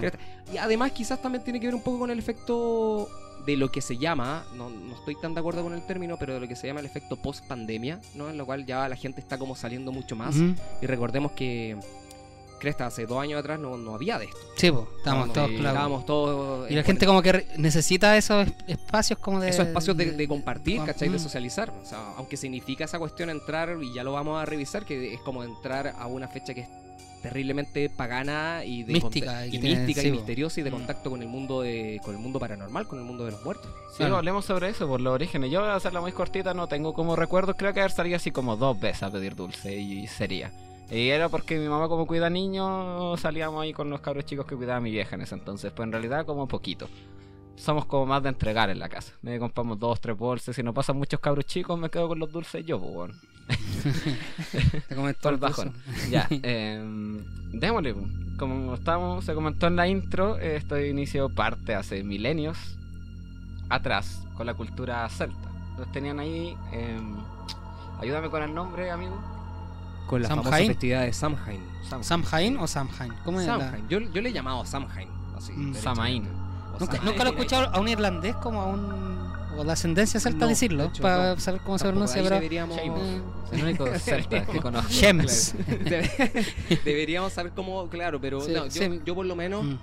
Y 0.54 0.58
además 0.58 0.92
quizás 0.94 1.22
también 1.22 1.44
tiene 1.44 1.60
que 1.60 1.68
ver 1.68 1.76
un 1.76 1.82
poco 1.82 2.00
con 2.00 2.12
el 2.12 2.18
efecto 2.18 3.08
de 3.46 3.56
lo 3.56 3.72
que 3.72 3.82
se 3.82 3.98
llama, 3.98 4.44
no, 4.56 4.70
no 4.70 4.96
estoy 4.96 5.16
tan 5.16 5.34
de 5.34 5.40
acuerdo 5.40 5.64
con 5.64 5.74
el 5.74 5.82
término, 5.86 6.18
pero 6.18 6.34
de 6.34 6.40
lo 6.40 6.48
que 6.48 6.56
se 6.56 6.68
llama 6.68 6.80
el 6.82 6.86
efecto 6.86 7.16
post 7.16 7.46
pandemia, 7.48 8.00
¿no? 8.16 8.30
En 8.30 8.38
lo 8.38 8.46
cual 8.46 8.66
ya 8.66 8.88
la 8.90 8.96
gente 8.96 9.22
está 9.22 9.38
como 9.38 9.56
saliendo 9.56 9.92
mucho 9.92 10.16
más. 10.16 10.36
Y 10.82 10.86
recordemos 10.86 11.32
que 11.34 11.78
Cresta 12.60 12.86
hace 12.88 13.06
dos 13.06 13.20
años 13.22 13.40
atrás 13.40 13.60
no, 13.60 13.78
no 13.78 13.96
había 13.96 14.20
de 14.20 14.26
esto. 14.26 14.38
Sí, 14.56 14.70
pues, 14.72 14.86
estábamos 14.98 15.28
No, 15.28 15.34
todos 15.34 15.50
no, 15.52 15.58
clavos. 15.58 15.74
estábamos 15.76 16.06
todos 16.06 16.70
Y 16.72 16.74
la 16.74 16.80
en 16.82 16.86
gente 16.86 17.06
como 17.06 17.22
que 17.22 17.46
necesita 17.58 18.18
esos 18.18 18.48
es- 18.48 18.54
espacios 18.68 19.18
como 19.20 19.40
de... 19.40 19.50
esos 19.50 19.66
espacios 19.68 19.96
de, 19.96 20.12
de 20.12 20.28
compartir, 20.28 20.82
de- 20.82 20.86
¿cachai? 20.88 21.10
De 21.10 21.18
Mm. 21.18 21.20
socializar. 21.22 21.70
O 21.82 21.86
sea, 21.86 22.14
aunque 22.18 22.36
significa 22.38 22.84
esa 22.86 23.00
cuestión 23.00 23.30
entrar, 23.30 23.78
y 23.82 23.94
ya 23.94 24.04
lo 24.04 24.12
vamos 24.12 24.42
a 24.42 24.46
revisar, 24.46 24.86
que 24.86 25.14
es 25.14 25.20
como 25.22 25.44
entrar 25.44 25.96
a 25.98 26.06
una 26.08 26.28
fecha 26.28 26.54
que 26.54 26.62
es 26.62 26.68
terriblemente 27.22 27.90
pagana 27.90 28.64
y 28.64 28.84
de 28.84 28.94
Mística, 28.94 29.46
y 29.46 29.52
que 29.52 29.58
y, 29.58 29.60
tiene- 29.60 29.76
mística 29.80 30.02
sí, 30.02 30.08
y 30.08 30.12
misteriosa 30.12 30.60
y 30.60 30.64
de 30.64 30.70
Mm. 30.70 30.74
contacto 30.74 31.10
con 31.10 31.22
el 31.22 31.28
mundo 31.28 31.62
de 31.62 32.00
con 32.04 32.16
el 32.16 32.22
mundo 32.22 32.40
paranormal, 32.40 32.88
con 32.88 33.00
el 33.00 33.06
mundo 33.06 33.26
de 33.26 33.32
los 33.32 33.44
muertos. 33.44 33.68
Sí, 33.92 33.98
Claro. 33.98 34.18
hablemos 34.18 34.46
sobre 34.46 34.70
eso, 34.70 34.88
por 34.88 35.02
los 35.02 35.14
orígenes. 35.14 35.52
Yo 35.52 35.60
voy 35.62 35.70
a 35.70 35.76
hacerla 35.76 36.00
muy 36.02 36.12
cortita, 36.14 36.54
no 36.54 36.68
tengo 36.68 36.94
como 36.94 37.16
recuerdos. 37.18 37.56
Creo 37.58 37.74
que 37.74 37.82
haber 37.82 37.92
salido 37.92 38.16
así 38.16 38.32
como 38.32 38.56
dos 38.56 38.80
veces 38.80 39.04
a 39.04 39.12
pedir 39.12 39.36
dulce 39.36 39.76
y 39.76 40.08
sería. 40.08 40.52
Y 40.92 41.10
era 41.10 41.30
porque 41.30 41.60
mi 41.60 41.68
mamá 41.68 41.88
como 41.88 42.08
cuida 42.08 42.30
niños, 42.30 43.20
salíamos 43.20 43.62
ahí 43.62 43.74
con 43.74 43.90
los 43.90 44.02
cabros 44.02 44.26
chicos 44.26 44.46
que 44.46 44.56
cuidaba 44.56 44.80
mi 44.80 44.92
vieja 44.92 45.16
en 45.16 45.22
ese 45.22 45.36
entonces. 45.36 45.72
Pues 45.72 45.86
en 45.86 45.92
realidad 45.92 46.26
como 46.26 46.48
poquito. 46.48 46.90
Somos 47.56 47.86
como 47.86 48.06
más 48.06 48.24
de 48.24 48.30
entregar 48.30 48.70
en 48.70 48.80
la 48.80 48.88
casa. 48.90 49.14
Me 49.22 49.38
compramos 49.38 49.78
dos, 49.78 50.00
tres 50.00 50.18
bolsas. 50.18 50.56
Si 50.56 50.64
no 50.64 50.74
pasan 50.74 50.98
muchos 50.98 51.20
cabros 51.20 51.46
chicos, 51.46 51.78
me 51.78 51.90
quedo 51.90 52.08
con 52.08 52.18
los 52.18 52.32
dulces 52.32 52.66
yo, 52.66 52.80
pues 52.80 52.94
bueno. 52.94 53.14
Te 54.88 54.96
comentó 54.96 55.30
el 55.30 55.38
bajón. 55.38 55.74
Ya, 56.10 56.28
eh, 56.32 56.82
démosle. 57.52 57.94
pues. 57.94 58.06
Como 58.38 58.74
estamos, 58.74 59.26
se 59.26 59.34
comentó 59.34 59.68
en 59.68 59.76
la 59.76 59.88
intro, 59.88 60.40
eh, 60.40 60.56
esto 60.56 60.80
inició 60.80 61.28
parte 61.28 61.76
hace 61.76 62.04
milenios 62.04 62.58
atrás 63.68 64.26
con 64.36 64.46
la 64.46 64.54
cultura 64.54 65.08
celta. 65.10 65.50
Los 65.78 65.92
tenían 65.92 66.20
ahí. 66.20 66.56
eh, 66.72 66.98
ayúdame 68.00 68.30
con 68.30 68.42
el 68.42 68.54
nombre, 68.54 68.90
amigo. 68.90 69.22
Con 70.10 70.22
la 70.24 70.28
Samhain. 70.28 70.44
famosa 70.46 70.68
festividad 70.68 71.02
de 71.04 71.14
Samhain. 71.14 71.62
Sam- 71.90 72.04
¿Samhain 72.04 72.58
o 72.58 72.68
Samhain? 72.68 73.14
¿Cómo 73.24 73.40
es 73.40 73.48
la- 73.48 73.60
Samhain. 73.60 73.88
Yo, 73.90 74.00
yo 74.00 74.22
le 74.22 74.30
he 74.30 74.34
llamado 74.34 74.66
Samhain. 74.66 75.08
Así, 75.38 75.52
Mm. 75.54 75.66
Nunca, 75.68 75.80
Samhain. 75.80 76.28
nunca 77.04 77.24
lo 77.24 77.30
he 77.30 77.34
escuchado 77.34 77.70
a 77.74 77.80
un 77.80 77.88
irlandés 77.88 78.36
como 78.38 78.62
a 78.62 78.66
un... 78.66 79.30
o 79.58 79.64
de 79.64 79.72
ascendencia 79.72 80.20
celta 80.20 80.46
No, 80.46 80.48
decirlo, 80.48 80.84
de 80.84 80.90
hecho, 80.90 81.02
para 81.04 81.36
no. 81.36 81.40
saber 81.40 81.62
cómo 81.62 81.78
se 81.78 81.86
pronuncia, 81.88 82.22
pero... 82.24 82.36
deberíamos, 82.36 82.78
El 83.52 83.64
único 83.64 83.86
celta 84.00 84.46
que 84.46 84.60
conozco. 84.62 84.90
Shems. 84.90 85.56
Debe- 85.68 86.80
deberíamos 86.86 87.34
saber 87.34 87.52
cómo, 87.56 87.88
claro, 87.90 88.20
pero 88.22 88.42
Sí, 88.42 88.52
no, 88.54 88.66
yo, 89.06 89.16
por 89.16 89.26
lo 89.26 89.36
menos, 89.36 89.64
Mm. 89.66 89.78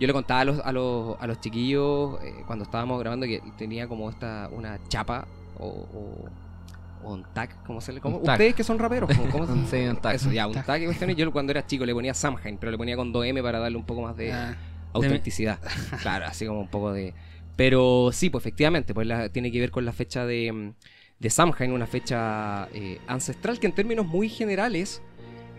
yo 0.00 0.06
le 0.06 0.12
contaba 0.12 0.40
a 0.40 0.44
los, 0.44 0.60
a 0.64 0.72
los, 0.72 1.16
a 1.20 1.26
los 1.26 1.40
chiquillos 1.40 2.18
eh, 2.22 2.42
cuando 2.46 2.64
estábamos 2.64 2.98
grabando 3.00 3.26
que 3.26 3.40
tenía 3.56 3.86
como 3.88 4.10
esta, 4.10 4.48
una 4.52 4.78
chapa 4.88 5.26
o, 5.58 5.66
o, 5.68 6.28
o 7.02 7.12
un 7.14 7.24
tag, 7.32 7.50
¿cómo 7.64 7.80
se 7.80 7.92
le 7.92 8.00
cómo? 8.00 8.18
Ustedes 8.18 8.54
que 8.54 8.64
son 8.64 8.78
raperos, 8.78 9.10
¿cómo, 9.16 9.30
cómo 9.30 9.46
se- 9.46 9.66
Sí, 9.82 9.86
un 9.88 9.96
tag. 9.96 10.14
Eso, 10.14 10.30
ya, 10.32 10.46
un 10.46 10.54
Tag. 10.54 10.66
tag 10.66 10.82
y 10.82 10.84
cuestiones. 10.86 11.16
Yo 11.16 11.30
cuando 11.32 11.50
era 11.52 11.66
chico 11.66 11.84
le 11.84 11.92
ponía 11.94 12.14
Samhain, 12.14 12.58
pero 12.58 12.70
le 12.72 12.78
ponía 12.78 12.96
con 12.96 13.12
2M 13.12 13.42
para 13.42 13.58
darle 13.58 13.76
un 13.78 13.84
poco 13.84 14.02
más 14.02 14.16
de 14.16 14.32
Ah, 14.32 14.56
autenticidad. 14.92 15.58
claro, 16.02 16.26
así 16.26 16.46
como 16.46 16.60
un 16.60 16.68
poco 16.68 16.92
de. 16.92 17.14
Pero 17.56 18.10
sí, 18.12 18.30
pues 18.30 18.42
efectivamente, 18.42 18.94
pues 18.94 19.06
la- 19.06 19.28
tiene 19.28 19.50
que 19.52 19.60
ver 19.60 19.70
con 19.70 19.84
la 19.84 19.92
fecha 19.92 20.24
de, 20.26 20.72
de 21.18 21.30
Samhain, 21.30 21.72
una 21.72 21.86
fecha 21.86 22.68
eh, 22.72 22.98
ancestral 23.06 23.58
que 23.60 23.66
en 23.66 23.72
términos 23.74 24.06
muy 24.06 24.28
generales 24.28 25.02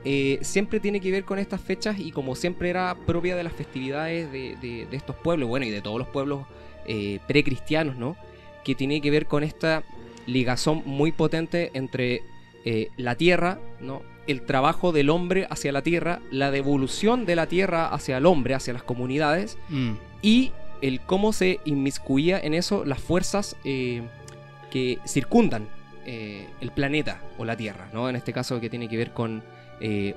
eh, 0.05 0.39
siempre 0.41 0.79
tiene 0.79 0.99
que 0.99 1.11
ver 1.11 1.23
con 1.23 1.39
estas 1.39 1.61
fechas 1.61 1.97
y 1.99 2.11
como 2.11 2.35
siempre 2.35 2.69
era 2.69 2.95
propia 3.05 3.35
de 3.35 3.43
las 3.43 3.53
festividades 3.53 4.31
de, 4.31 4.57
de- 4.61 4.85
de 4.87 4.97
estos 4.97 5.15
pueblos, 5.15 5.47
bueno, 5.47 5.65
y 5.65 5.69
de 5.69 5.81
todos 5.81 5.97
los 5.99 6.07
pueblos 6.09 6.45
eh, 6.87 7.19
precristianos, 7.27 7.95
¿no? 7.95 8.17
Que 8.65 8.75
tiene 8.75 8.99
que 9.01 9.11
ver 9.11 9.27
con 9.27 9.43
esta 9.43 9.83
ligazón 10.25 10.83
muy 10.85 11.11
potente 11.11 11.71
entre 11.73 12.21
eh, 12.65 12.89
la 12.97 13.15
tierra, 13.15 13.59
¿no? 13.81 14.01
El 14.25 14.43
trabajo 14.43 14.91
del 14.93 15.09
hombre 15.09 15.47
hacia 15.49 15.71
la 15.73 15.81
tierra, 15.81 16.21
la 16.31 16.49
devolución 16.49 17.25
de 17.25 17.35
la 17.35 17.47
tierra 17.47 17.87
hacia 17.87 18.17
el 18.17 18.25
hombre, 18.25 18.53
hacia 18.53 18.71
las 18.73 18.83
comunidades, 18.83 19.57
mm. 19.69 19.91
y 20.21 20.51
el 20.81 21.01
cómo 21.01 21.33
se 21.33 21.59
inmiscuía 21.65 22.39
en 22.39 22.53
eso 22.53 22.85
las 22.85 22.99
fuerzas 22.99 23.57
eh, 23.65 24.01
que 24.71 24.97
circundan 25.07 25.67
eh, 26.05 26.47
el 26.61 26.71
planeta 26.71 27.21
o 27.37 27.45
la 27.45 27.55
Tierra, 27.55 27.89
¿no? 27.93 28.09
En 28.09 28.15
este 28.15 28.33
caso 28.33 28.59
que 28.59 28.69
tiene 28.69 28.87
que 28.89 28.97
ver 28.97 29.11
con 29.13 29.43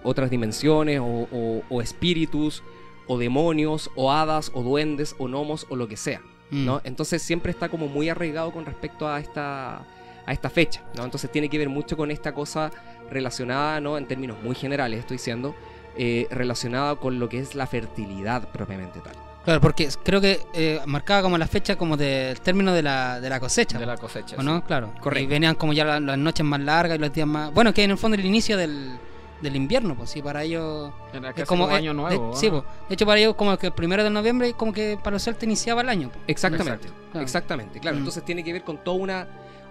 otras 0.04 0.30
dimensiones 0.30 1.00
o, 1.00 1.04
o- 1.32 1.62
o 1.68 1.82
espíritus 1.82 2.62
o 3.08 3.18
demonios 3.18 3.90
o 3.96 4.12
hadas 4.12 4.52
o 4.54 4.62
duendes 4.62 5.16
o 5.18 5.26
gnomos 5.26 5.66
o 5.70 5.74
lo 5.74 5.88
que 5.88 5.96
sea, 5.96 6.20
Mm. 6.50 6.64
¿no? 6.66 6.80
Entonces 6.84 7.22
siempre 7.22 7.50
está 7.50 7.68
como 7.68 7.88
muy 7.88 8.08
arraigado 8.08 8.52
con 8.52 8.64
respecto 8.66 9.08
a 9.08 9.18
esta 9.20 9.82
a 10.28 10.32
esta 10.32 10.50
fecha, 10.50 10.82
¿no? 10.96 11.04
Entonces 11.04 11.30
tiene 11.30 11.48
que 11.48 11.56
ver 11.56 11.68
mucho 11.68 11.96
con 11.96 12.10
esta 12.10 12.32
cosa 12.32 12.72
relacionada, 13.10 13.80
¿no? 13.80 13.96
En 13.96 14.06
términos 14.06 14.36
muy 14.42 14.56
generales, 14.56 14.98
estoy 15.00 15.18
diciendo, 15.18 15.54
eh, 15.96 16.26
relacionada 16.32 16.96
con 16.96 17.20
lo 17.20 17.28
que 17.28 17.38
es 17.38 17.54
la 17.54 17.66
fertilidad 17.68 18.48
propiamente 18.50 18.98
tal. 19.00 19.14
Claro, 19.44 19.60
porque 19.60 19.88
creo 20.02 20.20
que 20.20 20.40
eh, 20.54 20.80
marcaba 20.86 21.22
como 21.22 21.38
la 21.38 21.46
fecha 21.46 21.76
como 21.76 21.96
del 21.96 22.40
término 22.40 22.72
de 22.74 22.82
la, 22.82 23.20
de 23.20 23.30
la 23.30 23.38
cosecha. 23.38 23.78
De 23.78 23.86
la 23.86 23.96
cosecha. 23.96 24.34
¿O 24.36 24.42
no? 24.42 24.64
Claro. 24.64 24.92
Correcto. 25.00 25.22
Y 25.24 25.26
venían 25.28 25.54
como 25.54 25.72
ya 25.72 25.84
la- 25.84 26.00
las 26.00 26.18
noches 26.18 26.44
más 26.44 26.58
largas 26.58 26.98
y 26.98 27.00
los 27.00 27.12
días 27.12 27.28
más... 27.28 27.54
Bueno, 27.54 27.72
que 27.72 27.84
en 27.84 27.92
el 27.92 27.96
fondo 27.96 28.16
el 28.16 28.24
inicio 28.24 28.56
del, 28.56 28.98
del 29.42 29.54
invierno, 29.56 29.94
pues 29.94 30.10
sí, 30.10 30.22
para 30.22 30.42
ellos... 30.44 30.92
sí. 31.12 31.18
Era 31.18 31.30
Es 31.30 31.44
como 31.44 31.64
como 31.64 31.74
eh, 31.74 31.78
año 31.78 31.90
de- 31.90 31.94
nuevo. 31.96 32.34
sí, 32.36 32.46
¿no? 32.50 32.62
pues. 32.62 32.88
De 32.88 32.94
hecho, 32.94 33.04
para 33.06 33.20
ellos 33.20 33.34
como 33.34 33.56
que 33.58 33.66
el 33.66 33.72
primero 33.72 34.02
de 34.02 34.10
noviembre 34.10 34.52
como 34.54 34.72
que 34.72 34.96
para 35.02 35.14
los 35.16 35.22
celtas 35.24 35.44
iniciaba 35.44 35.82
el 35.82 35.88
año. 35.88 36.08
pues. 36.10 36.20
Exactamente, 36.28 36.88
Claro. 37.12 37.22
exactamente, 37.22 37.80
claro. 37.80 37.96
Mm. 37.96 38.00
Entonces 38.00 38.24
tiene 38.24 38.42
que 38.42 38.52
ver 38.52 38.64
con 38.64 38.82
toda 38.82 38.96
una, 38.96 39.26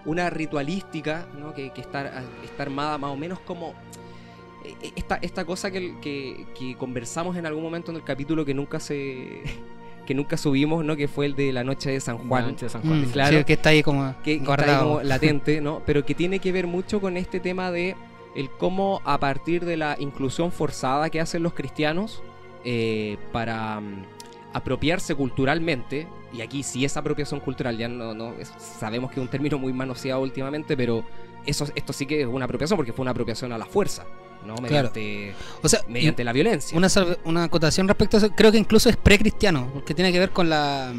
una 0.05 0.29
ritualística, 0.29 1.25
¿no? 1.39 1.53
Que, 1.53 1.71
que 1.71 1.81
está, 1.81 2.23
está 2.43 2.63
armada 2.63 2.97
más 2.97 3.11
o 3.11 3.15
menos 3.17 3.39
como 3.39 3.73
eh, 4.63 4.91
esta, 4.95 5.17
esta 5.21 5.45
cosa 5.45 5.71
que, 5.71 5.95
que, 5.99 6.45
que 6.57 6.75
conversamos 6.75 7.35
en 7.35 7.45
algún 7.45 7.63
momento 7.63 7.91
en 7.91 7.97
el 7.97 8.03
capítulo 8.03 8.45
que 8.45 8.53
nunca 8.53 8.79
se 8.79 9.41
que 10.05 10.13
nunca 10.13 10.37
subimos, 10.37 10.85
¿no? 10.85 10.95
Que 10.95 11.07
fue 11.07 11.25
el 11.25 11.35
de 11.35 11.51
la 11.51 11.63
noche 11.63 11.89
de 11.89 11.99
San 11.99 12.17
La 12.17 12.23
Juan. 12.23 12.47
noche 12.51 12.67
de 12.67 12.69
San 12.69 12.81
Mm, 12.83 12.87
Juan. 12.87 13.05
claro. 13.11 13.37
sí, 13.39 13.43
que 13.43 13.53
está 13.53 13.69
ahí 13.69 13.81
como 13.81 14.13
que, 14.23 14.23
que 14.23 14.31
está 14.33 14.41
ahí 14.41 14.45
guardado. 14.45 14.87
como 14.89 15.01
latente, 15.03 15.61
¿no? 15.61 15.81
Pero 15.83 16.05
que 16.05 16.13
tiene 16.13 16.37
que 16.37 16.51
ver 16.51 16.67
mucho 16.67 17.01
con 17.01 17.17
este 17.17 17.39
tema 17.39 17.71
de 17.71 17.95
el 18.35 18.49
cómo 18.51 19.01
a 19.05 19.17
partir 19.19 19.65
de 19.65 19.77
la 19.77 19.95
inclusión 19.99 20.51
forzada 20.51 21.09
que 21.09 21.19
hacen 21.21 21.41
los 21.43 21.53
cristianos 21.53 22.21
eh, 22.65 23.17
para 23.31 23.79
mm, 23.79 24.03
apropiarse 24.53 25.15
culturalmente, 25.15 26.07
y 26.33 26.41
aquí 26.41 26.63
sí 26.63 26.85
es 26.85 26.95
apropiación 26.97 27.39
cultural, 27.39 27.77
ya 27.77 27.87
no, 27.87 28.13
no 28.13 28.33
es- 28.33 28.51
sabemos 28.57 29.11
que 29.11 29.19
es 29.19 29.23
un 29.25 29.29
término 29.29 29.57
muy 29.57 29.73
manoseado 29.73 30.21
últimamente, 30.21 30.75
pero 30.77 31.03
eso, 31.45 31.65
esto 31.75 31.93
sí 31.93 32.05
que 32.05 32.21
es 32.21 32.27
una 32.27 32.45
apropiación 32.45 32.77
porque 32.77 32.91
fue 32.93 33.03
una 33.03 33.11
apropiación 33.11 33.51
a 33.53 33.57
la 33.57 33.65
fuerza, 33.65 34.05
¿no? 34.45 34.55
Mediante, 34.55 35.33
O 35.61 35.69
sea, 35.69 35.81
mediante 35.87 36.23
la 36.23 36.33
violencia. 36.33 36.77
Una, 36.77 36.87
una 37.25 37.43
acotación 37.43 37.87
respecto 37.87 38.17
a 38.17 38.19
eso, 38.19 38.29
creo 38.31 38.51
que 38.51 38.57
incluso 38.57 38.89
es 38.89 38.97
precristiano, 38.97 39.69
porque 39.73 39.93
tiene 39.93 40.11
que 40.11 40.19
ver 40.19 40.31
con 40.31 40.49
la 40.49 40.93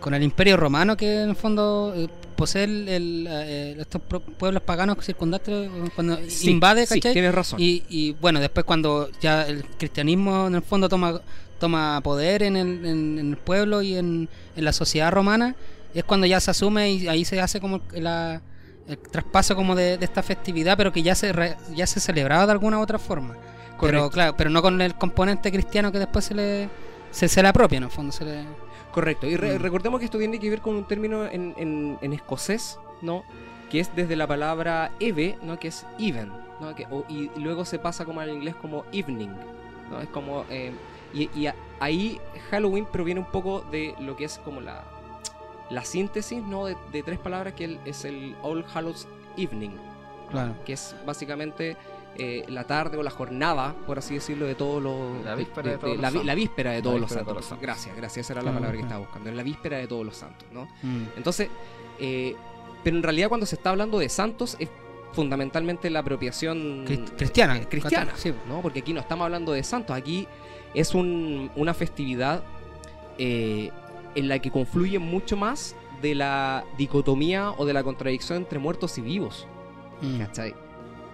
con 0.00 0.14
el 0.14 0.22
imperio 0.24 0.56
romano 0.56 0.96
que 0.96 1.22
en 1.22 1.30
el 1.30 1.36
fondo 1.36 1.92
eh, 1.94 2.08
posee 2.32 2.64
el- 2.64 2.88
el, 2.88 3.26
eh, 3.30 3.76
estos 3.78 4.00
pueblos 4.38 4.62
paganos 4.62 4.96
circundantes 5.04 5.68
eh, 5.68 5.70
cuando 5.94 6.18
Sí, 6.28 6.50
invade, 6.50 6.86
sí, 6.86 6.94
¿cachai? 7.00 7.12
tienes 7.12 7.34
razón. 7.34 7.60
Y, 7.60 7.82
y, 7.88 8.12
bueno, 8.12 8.40
después 8.40 8.64
cuando 8.64 9.10
ya 9.20 9.46
el 9.46 9.64
cristianismo 9.78 10.46
en 10.48 10.54
el 10.56 10.62
fondo 10.62 10.88
toma, 10.88 11.20
toma 11.58 12.00
poder 12.02 12.42
en 12.42 12.56
el, 12.56 12.84
en- 12.86 13.18
en 13.18 13.30
el 13.30 13.36
pueblo 13.36 13.82
y 13.82 13.96
en, 13.96 14.28
en 14.56 14.64
la 14.64 14.72
sociedad 14.72 15.10
romana, 15.12 15.54
es 15.94 16.04
cuando 16.04 16.26
ya 16.26 16.40
se 16.40 16.50
asume 16.50 16.90
y 16.92 17.08
ahí 17.08 17.24
se 17.24 17.40
hace 17.40 17.60
como 17.60 17.80
la, 17.92 18.40
el 18.88 18.98
traspaso 18.98 19.54
como 19.54 19.74
de, 19.74 19.98
de 19.98 20.04
esta 20.04 20.22
festividad, 20.22 20.76
pero 20.76 20.92
que 20.92 21.02
ya 21.02 21.14
se 21.14 21.32
re- 21.32 21.56
ya 21.76 21.86
se 21.86 22.00
celebraba 22.00 22.46
de 22.46 22.52
alguna 22.52 22.78
u 22.78 22.82
otra 22.82 22.98
forma. 22.98 23.36
Pero 23.80 24.10
claro, 24.10 24.36
pero 24.36 24.48
no 24.48 24.62
con 24.62 24.80
el 24.80 24.94
componente 24.94 25.50
cristiano 25.50 25.90
que 25.90 25.98
después 25.98 26.24
se 26.24 26.34
le 26.34 26.68
se, 27.10 27.28
se 27.28 27.42
le 27.42 27.48
apropia 27.48 27.78
en 27.78 27.84
el 27.84 27.90
fondo, 27.90 28.12
se 28.12 28.24
le 28.24 28.44
Correcto. 28.92 29.26
Y 29.26 29.36
re- 29.36 29.58
Mm. 29.58 29.62
recordemos 29.62 29.98
que 29.98 30.04
esto 30.06 30.18
tiene 30.18 30.38
que 30.38 30.50
ver 30.50 30.60
con 30.60 30.76
un 30.76 30.84
término 30.84 31.24
en, 31.26 31.54
en- 31.56 31.98
en 32.00 32.12
escocés, 32.12 32.78
¿no? 33.00 33.24
Que 33.70 33.80
es 33.80 33.94
desde 33.96 34.16
la 34.16 34.26
palabra 34.26 34.90
eve, 35.00 35.38
¿no? 35.42 35.58
Que 35.58 35.68
es 35.68 35.86
even, 35.98 36.30
¿no? 36.60 36.74
Que, 36.74 36.86
o- 36.90 37.04
y 37.08 37.30
luego 37.40 37.64
se 37.64 37.78
pasa 37.78 38.04
como 38.04 38.20
al 38.20 38.30
inglés 38.30 38.54
como 38.56 38.84
evening, 38.92 39.30
¿no? 39.90 40.00
Es 40.00 40.08
como... 40.08 40.44
eh, 40.50 40.72
y, 41.14 41.28
y 41.38 41.46
a- 41.46 41.54
ahí 41.80 42.20
Halloween 42.50 42.86
proviene 42.86 43.20
un 43.20 43.26
poco 43.30 43.60
de 43.70 43.94
lo 43.98 44.16
que 44.16 44.24
es 44.24 44.38
como 44.44 44.60
la, 44.60 44.84
la 45.70 45.84
síntesis, 45.84 46.42
¿no? 46.42 46.66
De, 46.66 46.76
de 46.92 47.02
tres 47.02 47.18
palabras 47.18 47.54
que 47.54 47.78
es 47.86 48.04
el 48.04 48.36
All 48.42 48.64
Hallows 48.74 49.06
Evening, 49.38 49.70
claro. 50.30 50.54
que 50.66 50.74
es 50.74 50.94
básicamente 51.06 51.76
eh, 52.16 52.44
la 52.48 52.64
tarde 52.66 52.98
o 52.98 53.02
la 53.02 53.10
jornada, 53.10 53.74
por 53.86 53.98
así 53.98 54.14
decirlo, 54.14 54.46
de 54.46 54.54
todos 54.54 54.82
los... 54.82 55.24
La 55.24 55.34
víspera 55.34 55.70
de 55.72 55.78
todos 55.78 55.96
la, 55.96 56.02
los 56.02 56.10
vi- 56.12 56.18
santos. 56.18 56.26
la 56.26 56.34
víspera 56.34 56.70
de 56.72 56.76
La 56.78 56.82
todos 56.82 57.00
los 57.00 57.08
de 57.10 57.14
santos. 57.14 57.26
todos 57.26 57.36
los 57.36 57.46
santos. 57.46 57.62
Gracias, 57.62 57.96
gracias, 57.96 58.26
esa 58.26 58.32
era 58.34 58.42
la 58.42 58.50
Ah, 58.50 58.54
palabra 58.54 58.76
que 58.76 58.82
estaba 58.82 59.00
buscando. 59.00 59.30
En 59.30 59.36
la 59.36 59.42
víspera 59.42 59.78
de 59.78 59.86
todos 59.86 60.04
los 60.04 60.16
santos, 60.16 60.46
¿no? 60.52 60.64
Mm. 60.82 61.04
Entonces, 61.16 61.48
eh, 61.98 62.36
pero 62.84 62.96
en 62.96 63.02
realidad 63.02 63.28
cuando 63.28 63.46
se 63.46 63.54
está 63.54 63.70
hablando 63.70 63.98
de 63.98 64.08
santos 64.08 64.56
es 64.58 64.68
fundamentalmente 65.12 65.88
la 65.90 66.00
apropiación 66.00 66.84
Crist- 66.86 67.16
cristiana, 67.16 67.56
eh, 67.58 67.66
cristiana, 67.68 68.12
sí. 68.16 68.32
¿no? 68.48 68.60
Porque 68.62 68.80
aquí 68.80 68.92
no 68.92 69.00
estamos 69.00 69.24
hablando 69.24 69.52
de 69.52 69.62
santos, 69.62 69.96
aquí 69.96 70.26
es 70.74 70.94
un- 70.94 71.50
una 71.56 71.74
festividad 71.74 72.42
en 73.18 74.28
la 74.28 74.38
que 74.40 74.50
confluye 74.50 74.98
mucho 74.98 75.36
más 75.36 75.76
de 76.00 76.14
la 76.14 76.64
dicotomía 76.76 77.52
o 77.52 77.64
de 77.64 77.72
la 77.72 77.82
contradicción 77.84 78.38
entre 78.38 78.58
muertos 78.58 78.98
y 78.98 79.00
vivos. 79.02 79.46
Mm. 80.00 80.18
¿cachai? 80.18 80.54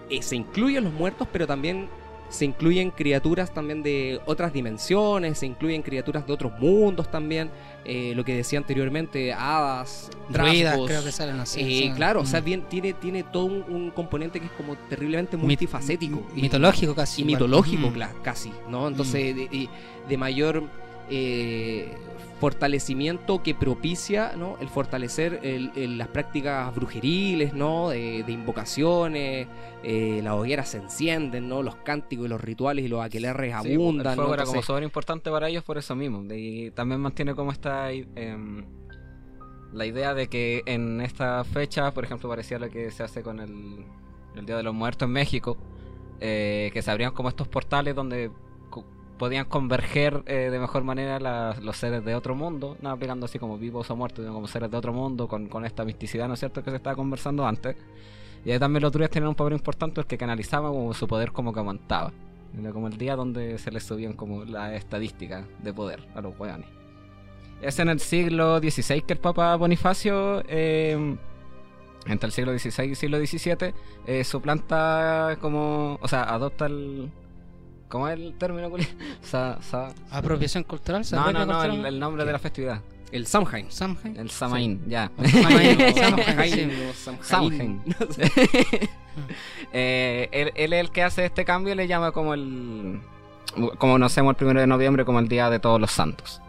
Eh, 0.09 0.21
se 0.21 0.35
incluyen 0.35 0.83
los 0.83 0.93
muertos, 0.93 1.27
pero 1.31 1.45
también 1.47 1.87
se 2.29 2.45
incluyen 2.45 2.91
criaturas 2.91 3.51
también 3.51 3.81
de 3.81 4.19
otras 4.27 4.53
dimensiones, 4.53 5.39
se 5.39 5.47
incluyen 5.47 5.81
criaturas 5.81 6.27
de 6.27 6.33
otros 6.33 6.51
mundos 6.59 7.09
también, 7.09 7.49
eh, 7.85 8.13
lo 8.15 8.23
que 8.23 8.35
decía 8.35 8.59
anteriormente, 8.59 9.33
hadas, 9.33 10.11
Druidas, 10.29 10.77
creo 10.85 11.03
que 11.03 11.11
salen 11.11 11.39
así. 11.39 11.59
eh, 11.61 11.63
sí. 11.87 11.91
claro, 11.95 12.21
o 12.21 12.25
sea, 12.27 12.41
Mm. 12.41 12.45
bien, 12.45 12.61
tiene, 12.69 12.93
tiene 12.93 13.23
todo 13.23 13.45
un, 13.45 13.63
un 13.67 13.89
componente 13.89 14.39
que 14.39 14.45
es 14.45 14.51
como 14.51 14.75
terriblemente 14.75 15.37
Mit- 15.37 15.41
multifacético. 15.41 16.21
y- 16.35 16.41
mitológico 16.43 16.93
casi. 16.93 17.21
y 17.21 17.25
igual. 17.25 17.33
mitológico 17.41 17.89
Mm. 17.89 18.21
casi, 18.21 18.51
¿no? 18.69 18.87
Entonces, 18.87 19.35
de, 19.35 19.47
de- 19.47 19.69
de 20.07 20.17
mayor 20.17 20.63
eh, 21.09 21.93
fortalecimiento 22.39 23.43
que 23.43 23.53
propicia, 23.53 24.33
¿no? 24.37 24.57
El 24.61 24.69
fortalecer 24.69 25.41
el- 25.43 25.71
el- 25.75 25.97
las 25.97 26.07
prácticas 26.07 26.73
brujeriles, 26.73 27.53
¿no? 27.53 27.89
De, 27.89 28.23
de 28.23 28.31
invocaciones, 28.31 29.47
eh, 29.83 30.21
las 30.23 30.33
hogueras 30.33 30.69
se 30.69 30.77
encienden, 30.77 31.49
¿no? 31.49 31.61
Los 31.63 31.75
cánticos 31.75 32.25
y 32.25 32.29
los 32.29 32.39
rituales 32.41 32.85
y 32.85 32.87
los 32.87 33.01
aquelarres 33.03 33.53
Sí, 33.63 33.73
abundan, 33.73 34.07
el 34.07 34.15
fuego 34.15 34.29
¿no? 34.29 34.33
era 34.35 34.45
como 34.45 34.61
súper 34.63 34.83
importante 34.83 35.29
para 35.29 35.49
ellos 35.49 35.63
por 35.63 35.77
eso 35.77 35.95
mismo. 35.95 36.23
Y 36.33 36.71
también 36.71 37.01
mantiene 37.01 37.35
como 37.35 37.51
esta 37.51 37.91
em, 37.91 38.63
la 39.73 39.85
idea 39.85 40.13
de 40.13 40.27
que 40.27 40.63
en 40.65 41.01
esta 41.01 41.43
fecha, 41.43 41.91
por 41.93 42.03
ejemplo, 42.05 42.29
parecía 42.29 42.57
lo 42.57 42.69
que 42.69 42.89
se 42.91 43.03
hace 43.03 43.21
con 43.21 43.39
el, 43.41 43.85
el 44.35 44.45
Día 44.45 44.55
de 44.57 44.63
los 44.63 44.73
Muertos 44.73 45.07
en 45.07 45.11
México, 45.11 45.57
eh, 46.21 46.69
que 46.73 46.81
se 46.81 46.89
abrían 46.89 47.11
como 47.11 47.29
estos 47.29 47.47
portales 47.49 47.95
donde 47.95 48.31
podían 49.19 49.45
converger 49.45 50.23
eh, 50.25 50.49
de 50.49 50.57
mejor 50.59 50.83
manera 50.83 51.19
la- 51.19 51.55
los 51.61 51.77
seres 51.77 52.03
de 52.03 52.15
otro 52.15 52.33
mundo, 52.33 52.75
no 52.81 52.89
aplicando 52.89 53.25
así 53.27 53.37
como 53.37 53.59
vivos 53.59 53.91
o 53.91 53.95
muertos, 53.95 54.23
sino 54.23 54.33
como 54.33 54.47
seres 54.47 54.71
de 54.71 54.77
otro 54.77 54.93
mundo, 54.93 55.27
con, 55.27 55.47
con 55.47 55.63
esta 55.65 55.85
misticidad, 55.85 56.27
¿no 56.27 56.33
es 56.33 56.39
cierto?, 56.39 56.63
que 56.63 56.71
se 56.71 56.77
estaba 56.77 56.95
conversando 56.95 57.45
antes. 57.45 57.75
Y 58.45 58.49
ahí 58.51 58.57
también 58.57 58.81
los 58.81 58.91
druidas 58.91 59.11
tenían 59.11 59.29
un 59.29 59.35
papel 59.35 59.53
importante 59.53 59.95
porque 59.95 60.17
canalizaban 60.17 60.71
como 60.71 60.93
su 60.95 61.07
poder 61.07 61.31
como 61.31 61.53
que 61.53 61.59
aumentaba. 61.59 62.11
Era 62.59 62.71
como 62.71 62.87
el 62.87 62.97
día 62.97 63.15
donde 63.15 63.59
se 63.59 63.69
les 63.69 63.83
subían 63.83 64.13
como 64.13 64.43
las 64.45 64.73
estadísticas 64.73 65.45
de 65.61 65.71
poder 65.73 66.07
a 66.15 66.21
los 66.21 66.39
hueones. 66.39 66.67
Es 67.61 67.77
en 67.79 67.89
el 67.89 67.99
siglo 67.99 68.59
XVI 68.59 69.01
que 69.01 69.13
el 69.13 69.19
Papa 69.19 69.53
Bonifacio, 69.57 70.41
eh, 70.47 71.17
entre 72.07 72.27
el 72.27 72.31
siglo 72.31 72.57
XVI 72.57 72.85
y 72.85 72.89
el 72.91 72.95
siglo 72.95 73.17
XVII, 73.19 73.73
eh, 74.07 74.23
suplanta 74.23 75.37
como, 75.41 75.99
o 76.01 76.07
sea, 76.07 76.23
adopta 76.23 76.65
el... 76.67 77.11
¿Cómo 77.89 78.07
es 78.07 78.13
el 78.19 78.33
término? 78.37 78.69
Sa- 79.21 79.57
sa- 79.61 79.93
Apropiación 80.11 80.63
cultural, 80.63 81.03
¿se 81.03 81.15
no, 81.15 81.31
no, 81.31 81.45
no, 81.45 81.63
el, 81.63 81.99
nombre 81.99 82.23
de 82.23 82.31
la 82.31 82.39
festividad. 82.39 82.81
el 83.11 83.25
Samhain. 83.25 83.69
Samhain. 83.71 84.15
El 84.15 84.29
ya. 84.87 85.11
Samhain, 85.25 86.51
sí. 86.51 86.69
o 86.89 87.23
Samhain. 87.23 87.81
Él, 89.73 90.51
él 90.55 90.73
es 90.73 90.79
el 90.79 90.91
que 90.91 91.03
hace 91.03 91.25
este 91.25 91.43
cambio 91.45 91.73
y 91.73 91.75
le 91.75 91.87
llama 91.87 92.11
como 92.11 92.33
el. 92.33 93.01
Como 93.55 93.71
conocemos 93.77 94.31
el 94.31 94.35
primero 94.35 94.59
de 94.59 94.67
noviembre 94.67 95.03
como 95.05 95.19
el 95.19 95.27
Día 95.27 95.49
de 95.49 95.59
Todos 95.59 95.81
los 95.81 95.91
Santos. 95.91 96.41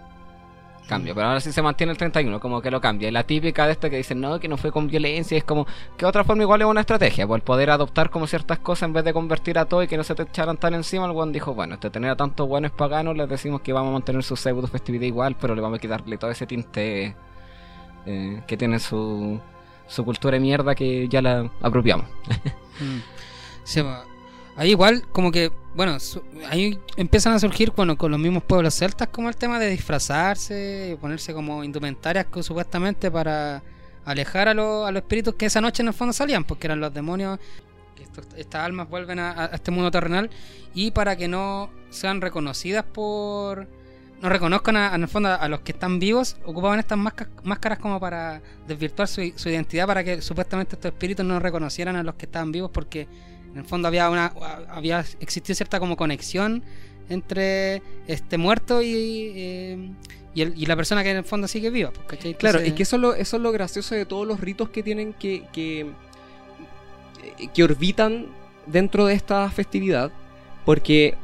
Cambio, 0.90 1.14
pero 1.14 1.28
ahora 1.28 1.38
sí 1.38 1.52
se 1.52 1.62
mantiene 1.62 1.92
el 1.92 1.99
31, 1.99 2.40
como 2.40 2.61
que 2.61 2.68
lo 2.68 2.80
cambia. 2.80 3.09
Y 3.09 3.12
la 3.12 3.23
típica 3.23 3.64
de 3.64 3.73
esto 3.73 3.88
que 3.88 3.97
dicen, 3.97 4.20
no, 4.20 4.40
que 4.40 4.49
no 4.49 4.56
fue 4.56 4.73
con 4.73 4.88
violencia, 4.88 5.38
es 5.38 5.44
como 5.44 5.64
que 5.97 6.04
otra 6.04 6.25
forma 6.25 6.42
igual 6.42 6.62
es 6.62 6.66
una 6.66 6.80
estrategia, 6.80 7.28
pues 7.28 7.38
el 7.38 7.44
poder 7.44 7.70
adoptar 7.70 8.11
como 8.11 8.26
ciertas 8.26 8.59
cosas 8.59 8.88
en 8.88 8.94
vez 8.94 9.04
de 9.04 9.12
convertir 9.12 9.56
a 9.61 9.66
todo 9.66 9.85
y 9.85 9.87
que 9.87 9.97
no 9.97 10.02
se 10.02 10.16
te 10.16 10.25
echaran 10.25 10.56
tan 10.56 10.75
encima, 10.75 11.06
el 11.06 11.12
buen 11.12 11.30
dijo, 11.30 11.54
bueno, 11.54 11.75
este 11.75 11.90
tener 11.90 12.11
a 12.11 12.16
tantos 12.16 12.49
buenos 12.49 12.73
paganos, 12.73 13.16
les 13.16 13.28
decimos 13.28 13.61
que 13.61 13.73
vamos 13.73 13.90
a 13.90 13.92
mantener 13.92 14.25
su 14.25 14.35
pseudo 14.35 14.66
festividad 14.66 15.04
igual, 15.06 15.37
pero 15.40 15.54
le 15.54 15.61
vamos 15.61 15.78
a 15.78 15.80
quitarle 15.80 16.18
todo 16.18 16.32
ese 16.32 16.44
tinte 16.49 17.14
eh, 18.06 18.42
que 18.49 18.56
tiene 18.56 18.80
su, 18.80 19.40
su 19.87 20.04
cultura 20.04 20.35
de 20.35 20.40
mierda 20.40 20.75
que 20.75 21.06
ya 21.06 21.23
la 21.23 21.49
apropiamos. 21.62 22.06
Mm. 22.80 23.87
Va. 23.87 24.10
Ahí 24.61 24.71
igual 24.71 25.02
como 25.12 25.33
que, 25.33 25.50
bueno, 25.75 25.97
ahí 26.50 26.79
empiezan 26.97 27.33
a 27.33 27.38
surgir 27.38 27.73
bueno, 27.75 27.97
con 27.97 28.11
los 28.11 28.21
mismos 28.21 28.43
pueblos 28.45 28.75
celtas 28.75 29.09
como 29.09 29.29
el 29.29 29.37
tema 29.37 29.59
de 29.59 29.69
disfrazarse 29.71 30.99
ponerse 31.00 31.33
como 31.33 31.64
indumentarias 31.64 32.26
que 32.26 32.43
supuestamente 32.43 33.11
para 33.11 33.62
alejar 34.05 34.49
a, 34.49 34.55
los- 34.55 34.87
a 34.87 34.90
los 34.93 35.02
espíritus 35.02 35.35
que 35.35 35.47
esa 35.47 35.61
noche 35.61 35.83
en 35.83 35.88
el 35.88 35.95
fondo 35.95 36.12
salían, 36.12 36.45
porque 36.45 36.67
eran 36.67 36.81
los 36.81 36.93
demonios, 36.93 37.38
que 37.97 38.02
estos- 38.02 38.26
estas 38.37 38.64
almas 38.64 38.88
vuelven 38.88 39.19
a, 39.19 39.45
a 39.45 39.47
este 39.47 39.71
mundo 39.71 39.90
terrenal 39.90 40.31
y 40.75 40.90
para 40.90 41.17
que 41.17 41.26
no 41.29 41.71
sean 41.90 42.21
reconocidas 42.21 42.85
por... 42.85 43.67
No 44.21 44.29
reconozcan 44.29 44.76
a- 44.76 44.95
en 44.95 45.00
el 45.02 45.09
fondo 45.09 45.31
a 45.31 45.49
los 45.49 45.61
que 45.61 45.73
están 45.73 45.99
vivos, 45.99 46.37
ocupaban 46.45 46.79
estas 46.79 46.99
másca- 46.99 47.29
máscaras 47.45 47.79
como 47.79 47.99
para 47.99 48.43
desvirtuar 48.67 49.09
su, 49.09 49.33
su 49.37 49.49
identidad 49.49 49.87
para 49.87 50.05
que 50.05 50.21
supuestamente 50.21 50.75
estos 50.76 50.93
espíritus 50.93 51.25
no 51.25 51.38
reconocieran 51.40 51.97
a 51.97 52.02
los 52.02 52.17
que 52.17 52.26
estaban 52.26 52.52
vivos 52.52 52.71
porque 52.71 53.09
en 53.52 53.59
el 53.59 53.64
fondo 53.64 53.88
había 53.88 54.09
una 54.11 54.26
había 54.69 55.00
existido 55.21 55.54
cierta 55.54 55.78
como 55.80 55.97
conexión 55.97 56.62
entre 57.09 57.83
este 58.07 58.38
muerto 58.38 58.83
y, 58.83 59.33
eh, 59.35 59.90
y, 60.35 60.42
el- 60.42 60.54
y 60.57 60.66
la 60.66 60.76
persona 60.76 61.02
que 61.02 61.11
en 61.11 61.16
el 61.19 61.25
fondo 61.25 61.49
sigue 61.49 61.71
viva 61.71 61.90
pues. 61.90 62.07
Claro, 62.38 62.59
es 62.69 62.73
que 62.75 62.83
eso 62.85 62.97
es, 62.97 63.02
lo, 63.02 63.14
eso 63.14 63.37
es 63.37 63.42
lo 63.42 63.50
gracioso 63.52 63.95
de 63.97 64.07
todos 64.07 64.26
los 64.26 64.40
ritos 64.40 64.71
que 64.71 64.83
tienen 64.85 65.12
que, 65.14 65.45
que, 65.52 65.80
eh, 65.80 67.49
que 67.52 67.64
orbitan 67.64 68.26
dentro 68.66 69.07
de 69.07 69.14
esta 69.14 69.50
festividad, 69.50 70.12
porque 70.64 71.16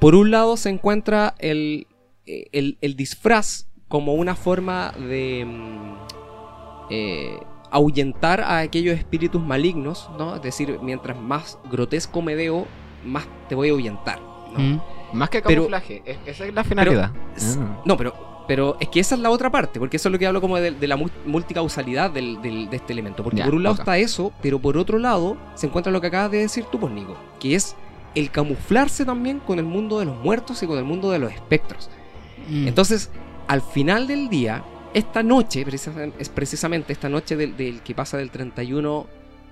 por 0.00 0.14
un 0.14 0.30
lado 0.30 0.56
se 0.58 0.68
encuentra 0.68 1.34
el, 1.38 1.86
eh, 2.26 2.48
el, 2.52 2.76
el 2.82 2.94
disfraz 2.96 3.66
como 3.88 4.14
una 4.14 4.34
forma 4.36 4.92
de 4.92 5.44
mm, 5.46 5.94
eh, 6.90 7.38
ahuyentar 7.74 8.40
a 8.40 8.58
aquellos 8.58 8.96
espíritus 8.96 9.42
malignos, 9.42 10.08
¿no? 10.18 10.36
Es 10.36 10.42
decir, 10.42 10.78
mientras 10.82 11.18
más 11.18 11.58
grotesco 11.70 12.22
me 12.22 12.34
veo, 12.34 12.66
más 13.04 13.24
te 13.48 13.54
voy 13.54 13.68
a 13.68 13.72
ahuyentar. 13.72 14.20
¿no? 14.56 14.58
Mm. 14.60 14.80
Más 15.12 15.28
que 15.30 15.42
camuflaje, 15.42 16.02
es- 16.06 16.18
esa 16.26 16.44
es 16.46 16.54
la 16.54 16.62
finalidad. 16.64 17.10
Ah. 17.12 17.82
No, 17.84 17.96
pero, 17.96 18.44
pero 18.48 18.76
es 18.80 18.88
que 18.88 19.00
esa 19.00 19.14
es 19.16 19.20
la 19.20 19.30
otra 19.30 19.50
parte, 19.50 19.78
porque 19.80 19.96
eso 19.96 20.08
es 20.08 20.12
lo 20.12 20.18
que 20.18 20.26
hablo 20.26 20.40
como 20.40 20.56
de, 20.56 20.70
de 20.70 20.86
la 20.86 20.96
mul- 20.96 21.10
multicausalidad 21.26 22.10
del- 22.10 22.40
del- 22.40 22.70
de 22.70 22.76
este 22.76 22.92
elemento. 22.92 23.22
Porque 23.24 23.42
por 23.42 23.54
un 23.54 23.62
lado 23.64 23.74
está 23.76 23.98
eso, 23.98 24.32
pero 24.40 24.58
por 24.60 24.76
otro 24.76 24.98
lado 24.98 25.36
se 25.54 25.66
encuentra 25.66 25.92
lo 25.92 26.00
que 26.00 26.06
acabas 26.08 26.30
de 26.30 26.38
decir 26.38 26.64
tú, 26.70 26.78
pues, 26.78 26.92
Nico, 26.92 27.16
que 27.40 27.54
es 27.56 27.74
el 28.14 28.30
camuflarse 28.30 29.04
también 29.04 29.40
con 29.40 29.58
el 29.58 29.64
mundo 29.64 29.98
de 29.98 30.04
los 30.04 30.16
muertos 30.16 30.62
y 30.62 30.66
con 30.68 30.78
el 30.78 30.84
mundo 30.84 31.10
de 31.10 31.18
los 31.18 31.32
espectros. 31.32 31.90
Mm. 32.48 32.68
Entonces, 32.68 33.10
al 33.48 33.60
final 33.62 34.06
del 34.06 34.28
día, 34.28 34.62
esta 34.94 35.22
noche, 35.22 35.64
es 36.18 36.28
precisamente 36.28 36.92
esta 36.92 37.08
noche 37.08 37.36
del, 37.36 37.56
del 37.56 37.82
que 37.82 37.94
pasa 37.94 38.16
del 38.16 38.30
31 38.30 39.06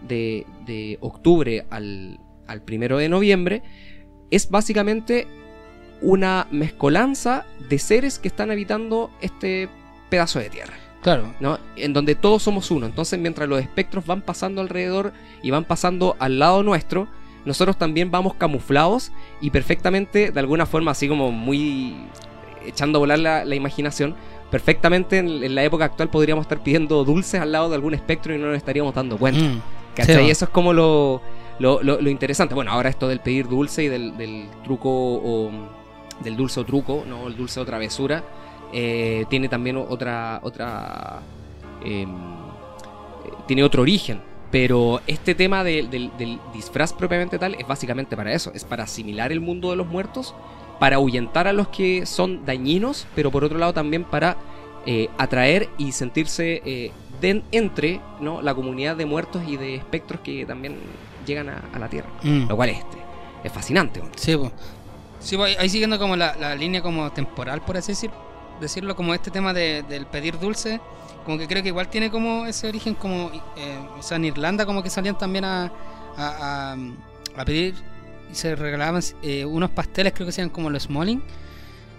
de, 0.09 0.47
de 0.65 0.99
octubre 1.01 1.67
al, 1.71 2.21
al 2.47 2.63
primero 2.63 2.97
de 2.97 3.09
noviembre, 3.09 3.63
es 4.31 4.49
básicamente 4.49 5.27
una 6.01 6.47
mezcolanza 6.51 7.45
de 7.69 7.79
seres 7.79 8.19
que 8.19 8.29
están 8.29 8.51
habitando 8.51 9.11
este 9.21 9.69
pedazo 10.09 10.39
de 10.39 10.51
tierra. 10.51 10.75
Claro. 11.03 11.35
¿no? 11.41 11.59
En 11.77 11.93
donde 11.93 12.15
todos 12.15 12.45
somos 12.45 12.71
uno. 12.71 12.87
Entonces, 12.87 13.19
mientras 13.19 13.49
los 13.49 13.61
espectros 13.61 14.07
van 14.07 14.23
pasando 14.23 14.61
alrededor 14.61 15.13
y 15.43 15.51
van 15.51 15.65
pasando 15.65 16.17
al 16.21 16.39
lado 16.39 16.63
nuestro, 16.63 17.09
nosotros 17.45 17.77
también 17.77 18.13
vamos 18.13 18.35
camuflados 18.35 19.11
y 19.41 19.51
perfectamente, 19.51 20.31
de 20.31 20.41
alguna 20.41 20.67
forma, 20.67 20.93
así 20.93 21.09
como 21.09 21.33
muy 21.33 21.97
echando 22.65 22.99
a 22.99 23.01
volar 23.01 23.19
la, 23.19 23.45
la 23.45 23.55
imaginación, 23.57 24.15
perfectamente 24.52 25.18
en, 25.18 25.42
en 25.42 25.54
la 25.56 25.64
época 25.64 25.87
actual 25.87 26.09
podríamos 26.11 26.44
estar 26.44 26.62
pidiendo 26.62 27.02
dulces 27.04 27.40
al 27.40 27.50
lado 27.50 27.68
de 27.71 27.75
algún 27.75 27.94
espectro 27.94 28.32
y 28.35 28.38
no 28.38 28.47
nos 28.47 28.56
estaríamos 28.56 28.94
dando 28.94 29.16
cuenta. 29.18 29.40
Mm. 29.42 29.61
¿Cachai? 29.97 30.26
Y 30.26 30.30
eso 30.30 30.44
es 30.44 30.50
como 30.52 30.73
lo, 30.73 31.21
lo, 31.59 31.82
lo- 31.82 32.00
lo 32.00 32.09
interesante. 32.11 32.54
Bueno, 32.54 32.71
ahora 32.71 32.88
esto 32.88 33.09
del 33.09 33.18
pedir 33.21 33.49
dulce 33.49 33.82
y 33.82 33.88
del, 33.88 34.16
del 34.16 34.47
truco 34.62 34.88
o 34.90 35.50
del 36.23 36.37
dulce 36.37 36.61
o 36.61 36.64
truco, 36.64 37.02
¿no? 37.09 37.26
El 37.26 37.37
dulce 37.37 37.59
o 37.61 37.64
travesura, 37.64 38.23
eh, 38.73 39.25
tiene 39.28 39.49
también 39.49 39.76
otra. 39.76 40.38
otra 40.42 41.21
eh, 41.85 42.06
tiene 43.47 43.62
otro 43.64 43.82
origen. 43.82 44.21
Pero 44.50 45.00
este 45.06 45.35
tema 45.35 45.64
de- 45.64 45.85
del, 45.90 46.11
del 46.18 46.38
disfraz 46.52 46.92
propiamente 46.92 47.38
tal 47.38 47.54
es 47.54 47.66
básicamente 47.66 48.16
para 48.16 48.32
eso. 48.35 48.52
Es 48.54 48.64
para 48.64 48.85
asimilar 48.85 49.32
el 49.32 49.40
mundo 49.40 49.71
de 49.71 49.76
los 49.76 49.87
muertos, 49.87 50.35
para 50.83 50.97
ahuyentar 50.97 51.47
a 51.47 51.53
los 51.53 51.69
que 51.69 52.07
son 52.07 52.45
dañinos, 52.45 53.07
pero 53.15 53.31
por 53.31 53.45
otro 53.45 53.57
lado 53.57 53.73
también 53.73 54.03
para 54.03 54.37
eh, 54.85 55.09
atraer 55.17 55.69
y 55.79 55.93
sentirse 55.93 56.61
eh, 56.65 56.91
den- 57.21 57.45
entre 57.53 58.01
¿no? 58.19 58.43
la 58.43 58.53
comunidad 58.53 58.97
de 58.97 59.07
muertos 59.07 59.45
y 59.47 59.57
de 59.57 59.77
espectros 59.77 60.21
que 60.23 60.45
también 60.45 60.75
llegan 61.25 61.51
a, 61.51 61.62
a 61.73 61.79
la 61.79 61.89
Tierra. 61.89 62.09
Mm. 62.25 62.49
Lo 62.49 62.57
cual 62.57 62.71
es, 62.71 62.79
este, 62.79 62.99
es 63.45 63.53
fascinante. 63.53 64.01
¿no? 64.01 64.07
Sí, 64.17 64.37
pues. 64.37 64.51
Sí, 65.21 65.37
ahí 65.57 65.69
siguiendo 65.69 66.01
como 66.01 66.17
la, 66.17 66.35
la 66.35 66.57
línea 66.57 66.83
como 66.83 67.12
temporal, 67.12 67.61
por 67.61 67.77
así 67.77 67.93
decir, 67.93 68.11
decirlo, 68.61 68.97
como 68.97 69.15
este 69.15 69.31
tema 69.31 69.53
de- 69.53 69.85
del 69.89 70.07
pedir 70.07 70.37
dulce, 70.41 70.81
como 71.25 71.39
que 71.39 71.47
creo 71.47 71.62
que 71.62 71.69
igual 71.69 71.87
tiene 71.91 72.11
como 72.11 72.45
ese 72.47 72.67
origen 72.67 72.95
como, 72.97 73.31
eh, 73.57 73.79
o 73.97 74.03
sea, 74.03 74.17
en 74.17 74.25
Irlanda 74.25 74.67
como 74.67 74.83
que 74.83 74.91
salían 74.91 75.17
también 75.17 75.45
a, 75.45 75.67
a, 76.17 76.73
a- 76.73 77.41
a 77.41 77.45
pedir 77.45 77.77
y 78.33 78.35
se 78.35 78.57
regalaban 78.57 79.03
eh, 79.23 79.45
unos 79.45 79.71
pasteles, 79.71 80.12
creo 80.15 80.27
que 80.27 80.33
se 80.33 80.49
como 80.51 80.71
los 80.71 80.85
Smalling, 80.85 81.23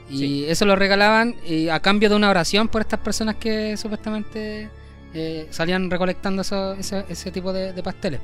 y 0.10 0.18
Sí. 0.18 0.46
eso 0.48 0.66
lo 0.66 0.76
regalaban 0.76 1.36
a 1.72 1.80
cambio 1.80 2.10
de 2.10 2.16
una 2.16 2.30
oración 2.30 2.68
por 2.68 2.82
estas 2.82 3.00
personas 3.00 3.36
que 3.36 3.78
supuestamente 3.78 4.70
eh, 5.14 5.48
salían 5.52 5.90
recolectando 5.92 6.42
eso- 6.42 6.74
ese, 6.74 7.06
ese 7.08 7.32
tipo 7.32 7.54
de, 7.54 7.72
de 7.72 7.84
pasteles. 7.84 8.20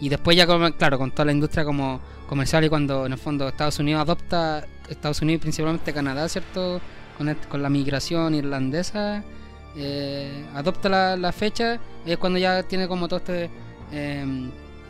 Y 0.00 0.08
después 0.08 0.36
ya, 0.36 0.46
como, 0.46 0.70
claro, 0.72 0.96
con 0.96 1.10
toda 1.10 1.24
la 1.26 1.32
industria 1.32 1.64
como 1.64 2.00
comercial 2.28 2.64
y 2.64 2.68
cuando 2.68 3.04
en 3.04 3.12
el 3.12 3.18
fondo 3.18 3.48
Estados 3.48 3.78
Unidos 3.80 4.00
adopta, 4.02 4.64
Estados 4.88 5.20
Unidos 5.20 5.40
y 5.40 5.42
principalmente 5.42 5.92
Canadá, 5.92 6.28
¿cierto? 6.28 6.80
Con, 7.18 7.28
el- 7.28 7.36
con 7.36 7.60
la 7.62 7.68
migración 7.68 8.34
irlandesa, 8.34 9.22
eh, 9.76 10.44
adopta 10.54 10.88
la, 10.88 11.16
la 11.16 11.32
fecha, 11.32 11.78
es 12.06 12.16
cuando 12.16 12.38
ya 12.38 12.62
tiene 12.62 12.88
como 12.88 13.08
todo 13.08 13.18
este 13.18 13.50
eh, 13.92 14.24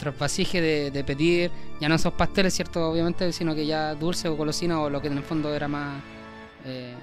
trasvasije 0.01 0.61
de, 0.61 0.91
de 0.91 1.05
pedir, 1.05 1.51
ya 1.81 1.89
no 1.89 1.95
esos 1.95 2.13
pasteles, 2.15 2.55
¿cierto? 2.55 2.91
Obviamente, 2.91 3.31
sino 3.33 3.55
que 3.55 3.67
ya 3.67 3.95
dulce 3.95 4.29
o 4.29 4.35
golosina 4.35 4.81
o 4.81 4.91
lo 4.91 5.01
que 5.01 5.09
en 5.09 5.19
el 5.19 5.23
fondo 5.23 5.55
era 5.55 5.69
más... 5.69 6.03
eh, 6.65 6.95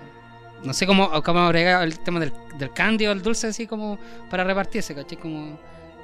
no 0.63 0.73
sé 0.73 0.87
cómo, 0.87 1.09
cómo 1.23 1.39
agregar 1.41 1.83
el 1.83 1.99
tema 1.99 2.19
del, 2.19 2.33
del 2.57 2.73
candy 2.73 3.05
o 3.05 3.11
el 3.11 3.21
dulce 3.21 3.47
así 3.47 3.67
como 3.67 3.99
para 4.29 4.43
repartirse, 4.43 4.95
¿cachai? 4.95 5.17
Como 5.17 5.57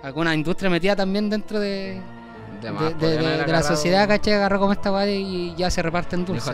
alguna 0.03 0.35
industria 0.35 0.69
metida 0.69 0.95
también 0.95 1.29
dentro 1.29 1.59
de, 1.59 1.99
De, 2.71 2.93
de, 3.07 3.17
más, 3.17 3.47
la 3.51 3.57
sociedad, 3.63 4.07
¿cachai? 4.07 4.33
Agarró 4.33 4.59
como 4.59 4.71
esta 4.73 4.91
weá 4.91 5.09
y 5.09 5.53
ya 5.55 5.69
se 5.69 5.81
reparten 5.81 6.25
dulces. 6.25 6.45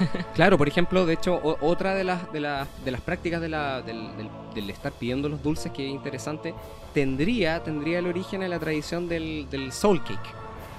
Claro, 0.34 0.56
por 0.58 0.68
ejemplo, 0.68 1.04
de 1.06 1.14
hecho, 1.14 1.34
o- 1.42 1.56
otra 1.60 1.94
de 1.94 2.04
las, 2.04 2.32
de, 2.32 2.40
las, 2.40 2.68
de 2.84 2.90
las 2.90 3.00
prácticas 3.00 3.40
de 3.40 3.48
la- 3.48 3.82
del, 3.82 4.16
del- 4.16 4.30
del 4.54 4.70
estar 4.70 4.92
pidiendo 4.92 5.28
los 5.28 5.42
dulces, 5.42 5.70
que 5.72 5.84
es 5.86 5.90
interesante, 5.92 6.54
tendría, 6.94 7.62
tendría 7.62 7.98
el 7.98 8.06
origen 8.06 8.42
en 8.42 8.50
la 8.50 8.58
tradición 8.58 9.08
del, 9.08 9.46
del 9.50 9.72
soul 9.72 10.02
cake, 10.02 10.34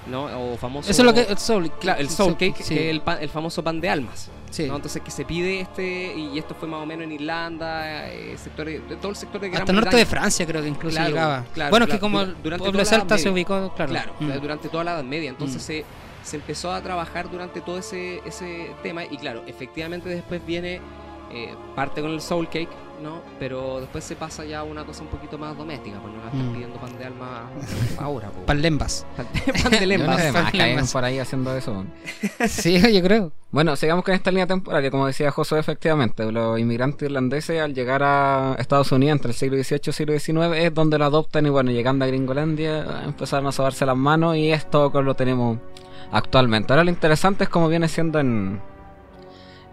¿no? 0.10 0.54
O 0.54 0.58
famoso... 0.58 0.90
Eso 0.90 1.02
es 1.02 1.06
lo 1.06 1.14
que 1.14 1.22
el 1.22 1.38
soul, 1.38 1.72
Claro, 1.80 2.00
el 2.00 2.10
soul 2.10 2.38
cake, 2.38 2.56
sí. 2.58 2.76
que 2.76 2.86
es 2.90 2.92
el, 2.96 3.02
pan- 3.02 3.18
el 3.22 3.30
famoso 3.30 3.64
pan 3.64 3.80
de 3.82 3.90
almas. 3.90 4.30
Sí. 4.50 4.66
¿no? 4.68 4.76
Entonces 4.78 5.02
que 5.02 5.12
se 5.12 5.26
pide 5.26 5.60
este, 5.60 6.14
y 6.16 6.38
esto 6.40 6.56
fue 6.56 6.68
más 6.70 6.82
o 6.82 6.86
menos 6.86 7.04
en 7.04 7.12
Irlanda, 7.12 8.08
eh, 8.10 8.36
sectores, 8.38 8.88
de 8.88 8.96
todo 8.96 9.10
el 9.10 9.16
sector 9.18 9.42
de 9.42 9.50
Gran 9.50 9.62
Hasta 9.64 9.72
el 9.74 9.76
norte 9.76 9.98
de. 9.98 10.06
Francia 10.06 10.46
creo 10.46 10.62
que 10.62 10.70
incluso 10.70 10.96
Claro, 10.96 11.10
llegaba. 11.10 11.46
claro, 11.54 11.70
bueno, 11.70 11.86
es 11.86 11.92
que 11.92 12.00
como 12.00 12.26
durante 12.26 12.64
pueblo 12.64 12.86
celta 12.86 13.18
se 13.18 13.30
ubicó, 13.30 13.74
claro. 13.76 13.92
Claro, 13.92 14.14
Mm. 14.20 14.32
durante 14.42 14.70
toda 14.70 14.84
la 14.86 14.94
Edad 14.94 15.04
Media. 15.04 15.30
Entonces 15.30 15.62
Mm. 15.62 15.66
se, 15.66 15.86
se 16.24 16.36
empezó 16.38 16.72
a 16.72 16.82
trabajar 16.82 17.30
durante 17.30 17.60
todo 17.62 17.78
ese, 17.78 18.22
ese 18.26 18.72
tema. 18.84 19.04
Y 19.04 19.18
claro, 19.18 19.44
efectivamente 19.48 20.08
después 20.10 20.44
viene 20.46 20.80
eh, 21.34 21.54
parte 21.76 22.00
con 22.02 22.12
el 22.12 22.22
soul 22.22 22.48
cake, 22.48 22.70
¿no? 23.02 23.22
Pero 23.40 23.80
después 23.80 24.04
se 24.04 24.16
pasa 24.16 24.44
ya 24.46 24.60
a 24.60 24.64
una 24.64 24.86
cosa 24.86 25.04
un 25.04 25.10
poquito 25.10 25.38
más 25.38 25.56
doméstica, 25.58 26.00
pues 26.02 26.14
no 26.14 26.20
la 26.22 26.26
están 26.30 26.50
Mm. 26.50 26.54
pidiendo 26.54 26.78
pan 26.80 26.98
de 26.98 27.06
alma 27.06 27.50
ahora. 28.00 28.30
po. 28.30 28.46
Panlembas. 28.46 29.06
pan 29.16 29.28
de 29.34 29.52
Yo 29.62 29.80
no 29.82 29.86
lembas. 29.86 30.22
sé, 30.22 30.34
Pan 30.34 30.50
Lembas. 30.54 30.94
por 30.94 31.04
ahí 31.06 31.20
haciendo 31.20 31.56
eso. 31.56 31.86
sí, 32.48 32.80
yo 32.94 33.02
creo. 33.02 33.32
Bueno, 33.52 33.76
sigamos 33.76 34.04
con 34.04 34.14
esta 34.14 34.30
línea 34.30 34.46
temporal, 34.48 34.82
que 34.82 34.92
como 34.92 35.08
decía 35.08 35.32
Josué, 35.32 35.60
efectivamente, 35.60 36.30
los 36.32 36.60
inmigrantes 36.60 37.04
irlandeses 37.08 37.62
al 37.62 37.74
llegar 37.74 38.04
a 38.04 38.56
Estados 38.60 38.92
Unidos 38.92 39.16
entre 39.18 39.32
el 39.32 39.38
siglo 39.38 39.58
XVIII 39.64 39.80
y 39.86 39.90
el 39.90 39.94
siglo 39.94 40.20
XIX 40.20 40.58
es 40.58 40.74
donde 40.74 40.98
lo 40.98 41.06
adoptan 41.06 41.46
y 41.46 41.50
bueno, 41.50 41.72
llegando 41.72 42.04
a 42.04 42.08
Gringolandia 42.10 43.04
empezaron 43.06 43.48
a 43.48 43.52
sobarse 43.54 43.86
las 43.86 43.96
manos 43.96 44.36
y 44.36 44.52
esto 44.52 44.92
lo 45.02 45.14
tenemos 45.16 45.58
actualmente. 46.12 46.74
Ahora 46.74 46.84
lo 46.84 46.90
interesante 46.90 47.46
es 47.46 47.50
cómo 47.50 47.70
viene 47.70 47.88
siendo 47.88 48.20
en, 48.20 48.60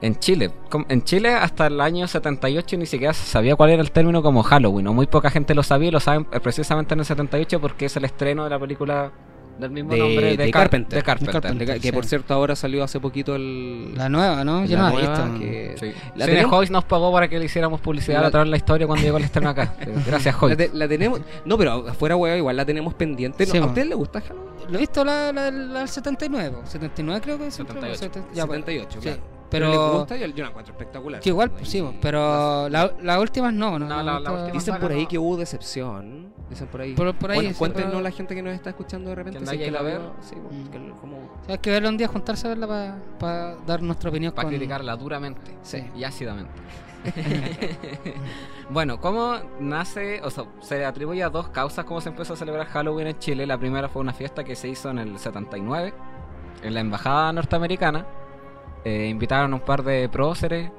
en 0.06 0.18
Chile. 0.18 0.50
En 0.88 1.02
Chile 1.02 1.30
hasta 1.30 1.66
el 1.66 1.80
año 1.80 2.06
78 2.06 2.76
ni 2.76 2.86
siquiera 2.86 3.12
se 3.14 3.24
sabía 3.26 3.56
cuál 3.56 3.70
era 3.70 3.82
el 3.82 3.90
término 3.90 4.22
como 4.22 4.42
Halloween, 4.42 4.86
o 4.88 4.92
muy 4.92 5.06
poca 5.06 5.30
gente 5.30 5.54
lo 5.54 5.62
sabía 5.62 5.88
y 5.88 5.92
lo 5.92 6.00
saben 6.00 6.26
eh, 6.32 6.40
precisamente 6.40 6.94
en 6.94 7.00
el 7.00 7.06
78 7.06 7.60
porque 7.60 7.86
es 7.86 7.96
el 7.96 8.04
estreno 8.04 8.44
de 8.44 8.50
la 8.50 8.58
película 8.58 9.12
del 9.58 9.70
mismo 9.70 9.92
De- 9.92 9.98
nombre 10.00 10.36
de 10.36 10.50
Car- 10.50 10.62
Carpenter. 10.64 10.98
de 10.98 11.02
Carpenter. 11.04 11.34
De 11.34 11.40
Carpenter. 11.40 11.80
Que, 11.80 11.92
por 11.92 12.04
cierto 12.04 12.34
ahora 12.34 12.56
salió 12.56 12.82
hace 12.82 12.98
poquito 12.98 13.36
el... 13.36 13.94
La 13.94 14.08
nueva, 14.08 14.42
¿no? 14.44 14.64
Yo 14.64 14.76
La 14.76 14.90
no 14.90 14.98
la 14.98 15.04
he 15.04 15.06
visto. 15.06 15.38
que- 15.38 15.74
Sí. 15.78 15.86
La 16.16 16.24
Cine 16.26 16.38
tenemos- 16.38 16.70
nos 16.70 16.84
pagó 16.84 17.12
para 17.12 17.28
que 17.28 17.38
le 17.38 17.44
hiciéramos 17.44 17.80
publicidad 17.80 18.20
La- 18.22 18.26
a 18.26 18.30
través 18.32 18.46
de 18.46 18.50
la 18.50 18.56
historia 18.56 18.86
cuando 18.88 19.04
llegó 19.04 19.18
el 19.18 19.24
estreno 19.24 19.50
acá. 19.50 19.74
Gracias, 20.06 20.34
La, 20.34 20.40
Hoyts. 20.40 20.56
te- 20.56 20.70
la 20.72 20.88
tenemos... 20.88 21.20
No, 21.44 21.56
pero 21.56 21.86
afuera, 21.88 22.16
hueá, 22.16 22.36
igual 22.36 22.56
la 22.56 22.64
tenemos 22.64 22.94
pendiente. 22.94 23.46
¿No? 23.46 23.52
Sí, 23.52 23.58
¿A 23.58 23.64
usted 23.66 23.86
le 23.86 23.94
gusta 23.94 24.20
Halloween? 24.20 24.44
Lo 24.70 24.74
he 24.76 24.80
visto 24.80 25.04
la, 25.04 25.30
la, 25.32 25.50
la 25.52 25.78
del 25.80 25.88
79. 25.88 26.56
79 26.64 27.20
creo 27.22 27.38
que 27.38 27.46
es. 27.46 27.54
78. 27.54 27.94
Seten- 28.06 28.24
ya, 28.34 28.46
pues. 28.46 28.58
78, 28.60 28.90
Sí. 28.92 28.98
claro. 29.00 29.33
Pero. 29.58 29.70
¿Le 29.70 29.98
gusta? 29.98 30.16
Yo, 30.16 30.26
yo 30.26 30.42
la 30.44 30.50
encuentro 30.50 30.72
espectacular. 30.74 31.22
Sí, 31.22 31.28
igual, 31.30 31.50
pues, 31.50 31.68
sí, 31.68 31.84
pero 32.00 32.68
la- 32.68 32.92
las 33.02 33.18
últimas 33.20 33.52
no, 33.52 33.78
no. 33.78 33.86
No, 33.86 34.02
la- 34.02 34.18
la 34.18 34.20
no, 34.20 34.32
última 34.34 34.52
Dicen 34.52 34.76
por 34.78 34.90
ahí 34.92 35.02
no. 35.02 35.08
que 35.08 35.18
hubo 35.18 35.36
decepción. 35.36 36.32
Dicen 36.50 36.66
por 36.68 36.80
ahí. 36.82 36.94
Por- 36.94 37.14
por 37.16 37.30
ahí, 37.30 37.38
Bueno, 37.38 37.54
cuéntenos 37.58 37.90
pero- 37.90 38.02
la 38.02 38.10
gente 38.10 38.34
que 38.34 38.42
nos 38.42 38.52
está 38.54 38.70
escuchando 38.70 39.08
de 39.10 39.16
repente. 39.16 39.38
Que 39.40 39.46
si 39.46 39.58
que 39.58 39.70
la 39.70 39.78
la 39.78 39.84
ve. 39.84 39.98
vio. 39.98 40.12
Sí, 40.20 40.34
pues, 40.42 40.54
Mm. 40.54 40.66
que 40.70 40.90
como... 41.00 41.16
O 41.16 41.44
sea, 41.46 41.54
hay 41.54 41.58
que 41.58 41.70
verlo 41.70 41.88
un 41.88 41.96
día, 41.96 42.08
juntarse 42.08 42.46
a 42.46 42.50
verla 42.50 42.96
para 43.18 43.56
dar 43.66 43.82
nuestra 43.82 44.10
opinión. 44.10 44.32
Para 44.32 44.44
con- 44.46 44.50
criticarla 44.56 44.96
duramente 44.96 45.40
Sí. 45.62 45.82
y 45.96 46.04
ácidamente. 46.04 46.52
bueno, 48.70 48.98
¿cómo 49.00 49.34
nace? 49.60 50.20
O 50.22 50.30
sea, 50.30 50.44
se 50.60 50.78
le 50.78 50.84
atribuye 50.84 51.22
a 51.22 51.28
dos 51.30 51.48
causas 51.48 51.84
cómo 51.84 52.00
se 52.00 52.08
empezó 52.08 52.34
a 52.34 52.36
celebrar 52.36 52.66
Halloween 52.66 53.08
en 53.08 53.18
Chile. 53.18 53.46
La 53.46 53.58
primera 53.58 53.88
fue 53.88 54.02
una 54.02 54.12
fiesta 54.12 54.44
que 54.44 54.56
se 54.56 54.68
hizo 54.68 54.90
en 54.90 54.98
el 54.98 55.18
79 55.18 55.92
en 56.62 56.74
la 56.74 56.80
embajada 56.80 57.32
norteamericana. 57.32 58.06
Eh, 58.84 59.08
invitaron 59.08 59.52
a 59.52 59.56
un 59.56 59.62
par 59.62 59.82
de 59.82 60.08
próceres. 60.08 60.70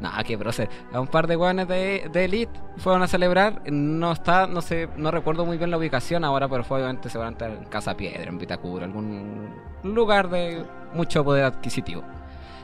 No, 0.00 0.10
qué 0.26 0.36
próceres. 0.36 0.74
A 0.92 1.00
un 1.00 1.06
par 1.06 1.26
de 1.26 1.36
guanes 1.36 1.68
de, 1.68 2.10
elite 2.14 2.60
fueron 2.76 3.02
a 3.02 3.08
celebrar. 3.08 3.62
No 3.70 4.12
está, 4.12 4.46
no 4.46 4.60
sé, 4.60 4.88
no 4.96 5.10
recuerdo 5.10 5.46
muy 5.46 5.56
bien 5.56 5.70
la 5.70 5.78
ubicación 5.78 6.24
ahora, 6.24 6.48
pero 6.48 6.64
fue 6.64 6.78
obviamente 6.78 7.08
seguramente 7.08 7.46
en 7.46 7.64
Casa 7.64 7.96
Piedra, 7.96 8.24
en 8.24 8.38
Vitacura, 8.38 8.84
algún 8.84 9.48
lugar 9.82 10.28
de 10.28 10.64
mucho 10.92 11.24
poder 11.24 11.44
adquisitivo. 11.44 12.02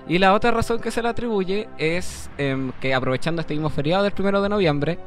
Y 0.08 0.18
la 0.18 0.34
otra 0.34 0.50
razón 0.50 0.80
que 0.80 0.90
se 0.90 1.00
le 1.00 1.08
atribuye 1.08 1.68
es 1.78 2.28
em, 2.36 2.72
que 2.80 2.92
aprovechando 2.92 3.40
este 3.40 3.54
mismo 3.54 3.70
feriado 3.70 4.02
del 4.02 4.12
primero 4.12 4.42
de 4.42 4.48
noviembre, 4.48 4.98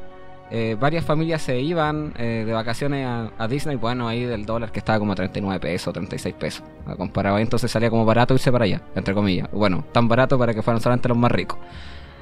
eh, 0.52 0.78
varias 0.80 1.04
familias 1.04 1.42
se 1.42 1.60
iban 1.60 2.14
eh, 2.18 2.44
de 2.46 2.54
vacaciones 2.54 3.06
a, 3.06 3.32
a 3.38 3.48
Disney, 3.48 3.76
bueno, 3.78 4.08
ahí 4.08 4.24
del 4.24 4.46
dólar 4.46 4.72
que 4.72 4.80
estaba 4.80 5.00
como 5.00 5.14
a 5.14 5.16
39 5.16 5.60
pesos, 5.60 5.94
36 5.94 6.36
pesos, 6.36 6.64
a 6.86 6.96
comparado, 6.96 7.40
entonces 7.40 7.72
salía 7.72 7.90
como 7.90 8.06
barato 8.06 8.34
irse 8.34 8.52
para 8.52 8.66
allá, 8.66 8.82
entre 8.96 9.14
comillas. 9.14 9.50
Bueno, 9.52 9.84
tan 9.92 10.08
barato 10.08 10.38
para 10.38 10.54
que 10.54 10.62
fueran 10.62 10.82
solamente 10.82 11.10
los 11.10 11.18
más 11.18 11.32
ricos. 11.32 11.58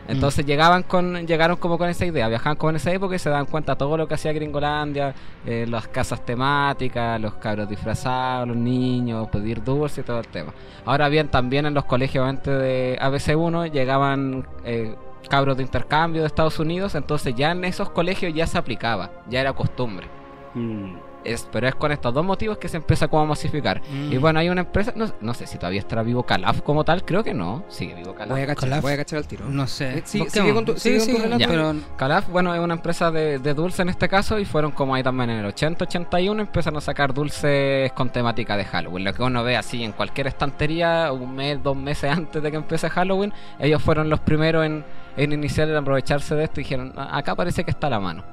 Entonces 0.08 0.46
llegaban 0.46 0.84
con, 0.84 1.26
llegaron 1.26 1.58
como 1.58 1.78
con 1.78 1.88
esa 1.88 2.06
idea, 2.06 2.28
viajaban 2.28 2.58
como 2.58 2.72
en 2.72 2.76
esa 2.76 2.92
época 2.92 3.16
y 3.16 3.20
se 3.20 3.30
dan 3.30 3.46
cuenta 3.46 3.78
todo 3.78 3.96
lo 3.96 4.08
que 4.08 4.16
hacía 4.16 4.34
Gringolandia, 4.34 5.14
eh, 5.46 5.66
las 5.68 5.88
casas 5.88 6.26
temáticas, 6.26 7.20
los 7.22 7.36
cabros 7.36 7.70
disfrazados, 7.70 8.50
los 8.50 8.58
niños, 8.58 9.30
pedir 9.30 9.64
dulce 9.64 10.02
y 10.02 10.04
todo 10.04 10.20
el 10.20 10.28
tema. 10.28 10.54
Ahora 10.86 11.08
bien, 11.08 11.30
también 11.30 11.66
en 11.66 11.74
los 11.74 11.86
colegios 11.86 12.28
antes 12.28 12.60
de 12.60 12.98
ABC1 13.00 13.72
llegaban 13.72 14.46
eh, 14.66 14.94
cabros 15.30 15.58
de 15.58 15.64
intercambio 15.64 16.22
de 16.22 16.28
Estados 16.28 16.60
Unidos, 16.60 16.96
entonces 16.96 17.34
ya 17.36 17.52
en 17.52 17.64
esos 17.66 17.90
colegios 17.90 18.34
ya 18.34 18.48
se 18.48 18.58
aplicaba, 18.58 19.12
ya 19.30 19.42
era 19.42 19.54
costumbre. 19.54 20.08
Mm. 20.54 20.96
Es, 21.24 21.48
pero 21.54 21.70
es 21.70 21.76
con 21.76 21.90
estos 21.94 22.14
dos 22.14 22.26
motivos 22.26 22.58
que 22.58 22.68
se 22.68 22.76
empieza 22.76 23.08
como 23.08 23.24
a 23.24 23.26
masificar. 23.26 23.80
Mm. 23.90 24.12
Y 24.12 24.18
bueno, 24.18 24.40
hay 24.40 24.50
una 24.50 24.60
empresa, 24.60 24.92
no, 24.94 25.06
no 25.22 25.34
sé 25.34 25.48
si 25.48 25.58
todavía 25.58 25.80
estará 25.80 26.04
vivo 26.04 26.24
Calaf 26.24 26.60
como 26.64 26.84
tal, 26.84 27.06
creo 27.06 27.24
que 27.24 27.34
no. 27.34 27.64
Sigue 27.70 27.96
vivo 27.96 28.14
Calaf. 28.14 28.32
Voy 28.32 28.42
a 28.42 28.48
cachar, 28.48 28.70
Calaf. 28.70 28.82
voy 28.82 28.92
a 28.92 28.98
cachar 28.98 29.20
al 29.20 29.28
tiro. 29.28 29.46
No 29.48 29.66
sé. 29.66 30.00
Eh, 30.00 30.02
sigue- 30.04 30.26
Busquemos. 30.26 30.48
sigue 30.50 30.54
con 30.54 30.66
tu- 30.66 30.78
sigue 30.78 31.00
con 31.00 31.08
tu 31.08 31.18
relato. 31.22 31.40
Ya. 31.40 31.48
pero 31.48 31.74
Calaf, 31.96 32.28
bueno, 32.28 32.54
es 32.54 32.60
una 32.60 32.74
empresa 32.74 33.10
de, 33.10 33.40
de 33.40 33.54
dulce 33.54 33.84
en 33.84 33.90
este 33.90 34.10
caso 34.10 34.38
y 34.38 34.44
fueron 34.44 34.72
como 34.72 34.96
ahí 34.96 35.04
también 35.04 35.30
en 35.30 35.38
el 35.40 35.46
80, 35.46 35.86
81 35.86 36.42
empiezan 36.42 36.76
a 36.76 36.82
sacar 36.82 37.14
dulces 37.14 37.90
con 37.94 38.10
temática 38.10 38.58
de 38.58 38.66
Halloween. 38.66 39.06
Lo 39.06 39.14
que 39.14 39.24
uno 39.24 39.46
ve 39.46 39.56
así 39.56 39.82
en 39.82 39.94
cualquier 39.94 40.28
estantería, 40.28 41.10
un 41.14 41.34
mes, 41.34 41.64
dos 41.64 41.78
meses 41.78 42.12
antes 42.12 42.44
de 42.44 42.52
que 42.52 42.58
empiece 42.58 42.90
Halloween, 42.90 43.32
ellos 43.60 43.82
fueron 43.82 44.10
los 44.10 44.20
primeros 44.20 44.66
en, 44.66 44.84
en 45.18 45.32
iniciar 45.34 45.70
en 45.70 45.76
aprovecharse 45.76 46.36
de 46.36 46.44
esto 46.46 46.60
y 46.60 46.64
dijeron, 46.64 46.94
"Ah, 46.96 47.18
acá 47.18 47.36
parece 47.36 47.64
que 47.64 47.72
está 47.72 47.90
la 47.90 48.00
mano. 48.00 48.24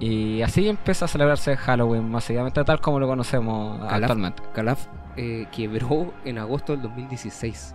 Y 0.00 0.42
así 0.42 0.68
empieza 0.68 1.04
a 1.04 1.08
celebrarse 1.08 1.56
Halloween 1.56 2.08
masivamente 2.10 2.62
tal 2.64 2.80
como 2.80 2.98
lo 2.98 3.06
conocemos 3.06 3.78
Calaf. 3.80 3.94
actualmente. 4.02 4.42
Calaf 4.54 4.86
eh, 5.16 5.46
quebró 5.52 6.12
en 6.24 6.38
agosto 6.38 6.72
del 6.72 6.82
2016. 6.82 7.74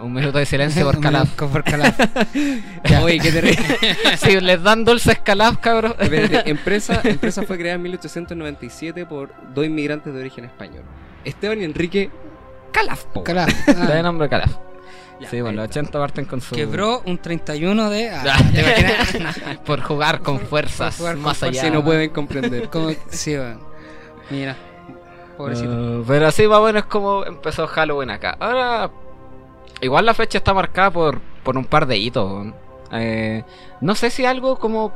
Un 0.00 0.10
minuto 0.14 0.38
de 0.38 0.46
silencio 0.46 0.86
por 0.86 0.98
Calaf. 1.02 1.28
Por 1.34 1.62
Calaf. 1.64 1.98
Oye, 3.02 3.18
qué 3.20 3.30
terrible. 3.30 3.62
si 4.16 4.40
les 4.40 4.62
dan 4.62 4.84
dulces 4.86 5.18
Calaf, 5.18 5.58
cabrón. 5.58 5.94
Espérate, 5.98 6.48
empresa, 6.48 7.00
empresa 7.04 7.42
fue 7.42 7.58
creada 7.58 7.76
en 7.76 7.82
1897 7.82 9.04
por 9.04 9.34
dos 9.54 9.66
inmigrantes 9.66 10.14
de 10.14 10.20
origen 10.20 10.46
español. 10.46 10.82
Esteban 11.24 11.60
y 11.60 11.64
Enrique 11.64 12.10
Calaf. 12.72 13.04
po. 13.06 13.22
Calaf. 13.22 13.52
De 13.66 13.98
Ah, 13.98 14.02
nombre 14.02 14.28
Calaf. 14.30 14.56
Ya, 15.20 15.30
sí, 15.30 15.40
bueno, 15.40 15.56
los 15.56 15.64
está. 15.66 15.80
80 15.80 15.98
parten 15.98 16.24
con 16.26 16.40
su... 16.40 16.54
Quebró 16.54 17.02
un 17.06 17.18
31 17.18 17.90
de. 17.90 18.10
ah. 18.10 18.38
¿te 18.52 19.58
por 19.64 19.80
jugar 19.80 20.20
con 20.20 20.40
fuerzas 20.40 20.96
por 20.96 20.98
jugar 20.98 21.14
con 21.14 21.24
más 21.24 21.42
allá. 21.42 21.62
Si 21.62 21.70
no 21.70 21.82
pueden 21.84 22.10
comprender. 22.10 22.68
Como, 22.70 22.90
sí, 23.08 23.36
bueno. 23.36 23.60
Mira. 24.30 24.56
Pobrecito. 25.36 26.00
Eh, 26.00 26.04
pero 26.06 26.26
así 26.26 26.46
más 26.46 26.58
o 26.58 26.64
menos 26.64 26.82
es 26.82 26.88
como 26.88 27.24
empezó 27.24 27.66
Halloween 27.66 28.10
acá. 28.10 28.36
Ahora, 28.40 28.90
igual 29.80 30.06
la 30.06 30.14
fecha 30.14 30.38
está 30.38 30.54
marcada 30.54 30.90
por, 30.90 31.20
por 31.42 31.56
un 31.56 31.64
par 31.64 31.86
de 31.86 31.98
hitos. 31.98 32.46
Eh, 32.92 33.44
no 33.80 33.94
sé 33.94 34.10
si 34.10 34.24
algo 34.24 34.58
como 34.58 34.92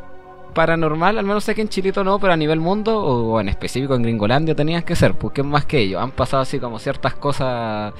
paranormal, 0.54 1.18
al 1.18 1.24
menos 1.24 1.44
sé 1.44 1.54
que 1.54 1.62
en 1.62 1.68
Chilito 1.68 2.04
no, 2.04 2.18
pero 2.18 2.32
a 2.32 2.36
nivel 2.36 2.60
mundo 2.60 2.98
o 2.98 3.40
en 3.40 3.48
específico 3.48 3.94
en 3.94 4.02
Gringolandia 4.02 4.54
tenían 4.54 4.82
que 4.82 4.96
ser, 4.96 5.14
porque 5.14 5.42
es 5.42 5.46
más 5.46 5.64
que 5.64 5.78
ello. 5.78 6.00
Han 6.00 6.10
pasado 6.10 6.42
así 6.42 6.58
como 6.58 6.78
ciertas 6.78 7.14
cosas, 7.14 7.92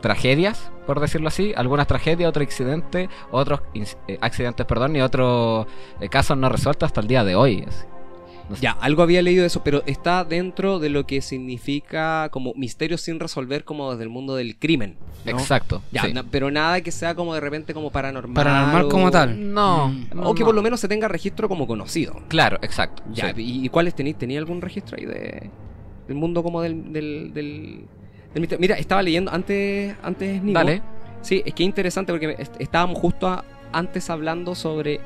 tragedias, 0.00 0.70
por 0.86 1.00
decirlo 1.00 1.28
así, 1.28 1.52
algunas 1.56 1.86
tragedias, 1.86 2.28
otros 2.28 2.46
accidentes, 2.46 3.08
otros 3.30 3.60
eh, 3.74 4.18
accidentes, 4.20 4.66
perdón, 4.66 4.96
y 4.96 5.00
otros 5.02 5.66
eh, 6.00 6.08
casos 6.08 6.36
no 6.36 6.48
resueltos 6.48 6.86
hasta 6.86 7.00
el 7.00 7.06
día 7.08 7.24
de 7.24 7.34
hoy. 7.36 7.64
así. 7.68 7.84
No 8.48 8.56
sé. 8.56 8.62
Ya, 8.62 8.72
algo 8.72 9.02
había 9.04 9.22
leído 9.22 9.42
de 9.42 9.46
eso, 9.46 9.62
pero 9.62 9.84
está 9.86 10.24
dentro 10.24 10.80
de 10.80 10.88
lo 10.88 11.06
que 11.06 11.20
significa 11.20 12.30
como 12.30 12.52
misterios 12.54 13.00
sin 13.00 13.20
resolver 13.20 13.62
como 13.62 13.92
desde 13.92 14.02
el 14.02 14.08
mundo 14.08 14.34
del 14.34 14.56
crimen. 14.58 14.96
¿no? 15.24 15.30
Exacto. 15.32 15.82
Ya, 15.92 16.02
sí. 16.02 16.12
na- 16.12 16.24
pero 16.28 16.50
nada 16.50 16.80
que 16.80 16.90
sea 16.90 17.14
como 17.14 17.32
de 17.34 17.40
repente 17.40 17.74
como 17.74 17.92
paranormal. 17.92 18.34
Paranormal 18.34 18.84
o- 18.86 18.88
como 18.88 19.10
tal. 19.12 19.52
No, 19.54 19.88
Mm. 19.88 20.26
O 20.26 20.34
que 20.34 20.44
por 20.44 20.54
lo 20.54 20.62
menos 20.62 20.80
se 20.80 20.88
tenga 20.88 21.06
registro 21.06 21.48
como 21.48 21.68
conocido. 21.68 22.20
Claro, 22.26 22.58
exacto. 22.62 23.04
Ya, 23.12 23.32
sí. 23.34 23.40
¿y, 23.42 23.66
y 23.66 23.68
cuáles 23.68 23.94
tenéis? 23.94 24.16
¿Tenía 24.18 24.40
algún 24.40 24.60
registro 24.62 24.96
ahí 24.98 25.04
de 25.06 25.50
del 26.08 26.16
mundo 26.16 26.42
como 26.42 26.60
del 26.60 26.92
del, 26.92 27.32
del, 27.32 27.84
del 28.34 28.40
misterio? 28.42 28.60
Mira, 28.60 28.76
estaba 28.76 29.02
leyendo 29.02 29.30
antes 29.32 29.94
antes 30.02 30.42
Nico. 30.42 30.58
Dale. 30.58 30.82
Sí, 31.22 31.42
es 31.44 31.54
que 31.54 31.62
interesante 31.64 32.12
porque 32.12 32.34
est- 32.38 32.56
estábamos 32.58 32.98
justo 32.98 33.28
a- 33.28 33.44
antes 33.72 34.08
hablando 34.10 34.54
sobre 34.54 35.00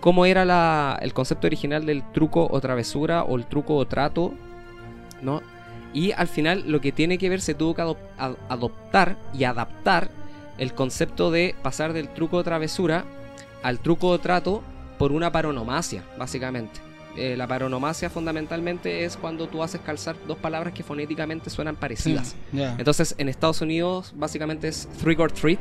cómo 0.00 0.26
era 0.26 0.44
la, 0.44 0.98
el 1.00 1.12
concepto 1.14 1.46
original 1.46 1.86
del 1.86 2.02
truco 2.12 2.46
o 2.50 2.60
travesura 2.60 3.22
o 3.24 3.36
el 3.36 3.46
truco 3.46 3.76
o 3.76 3.86
trato, 3.86 4.34
¿no? 5.22 5.40
Y 5.94 6.12
al 6.12 6.26
final 6.28 6.64
lo 6.66 6.80
que 6.80 6.90
tiene 6.92 7.18
que 7.18 7.28
ver 7.28 7.40
se 7.40 7.54
tuvo 7.54 7.74
que 7.74 7.82
adop- 7.82 8.36
adoptar 8.48 9.16
y 9.34 9.44
adaptar 9.44 10.08
el 10.58 10.74
concepto 10.74 11.30
de 11.30 11.54
pasar 11.62 11.92
del 11.92 12.08
truco 12.08 12.38
o 12.38 12.44
travesura 12.44 13.04
al 13.62 13.78
truco 13.78 14.08
o 14.08 14.18
trato 14.18 14.62
por 14.98 15.12
una 15.12 15.30
paronomasia, 15.32 16.02
básicamente. 16.18 16.80
Eh, 17.16 17.36
la 17.36 17.46
paronomasia 17.46 18.08
fundamentalmente 18.08 19.04
es 19.04 19.18
cuando 19.18 19.46
tú 19.46 19.62
haces 19.62 19.82
calzar 19.82 20.16
dos 20.26 20.38
palabras 20.38 20.72
que 20.72 20.82
fonéticamente 20.82 21.50
suenan 21.50 21.76
parecidas. 21.76 22.34
Entonces, 22.52 23.14
en 23.18 23.28
Estados 23.28 23.60
Unidos, 23.60 24.12
básicamente 24.16 24.68
es 24.68 24.88
trick 25.00 25.20
or 25.20 25.30
treat. 25.30 25.60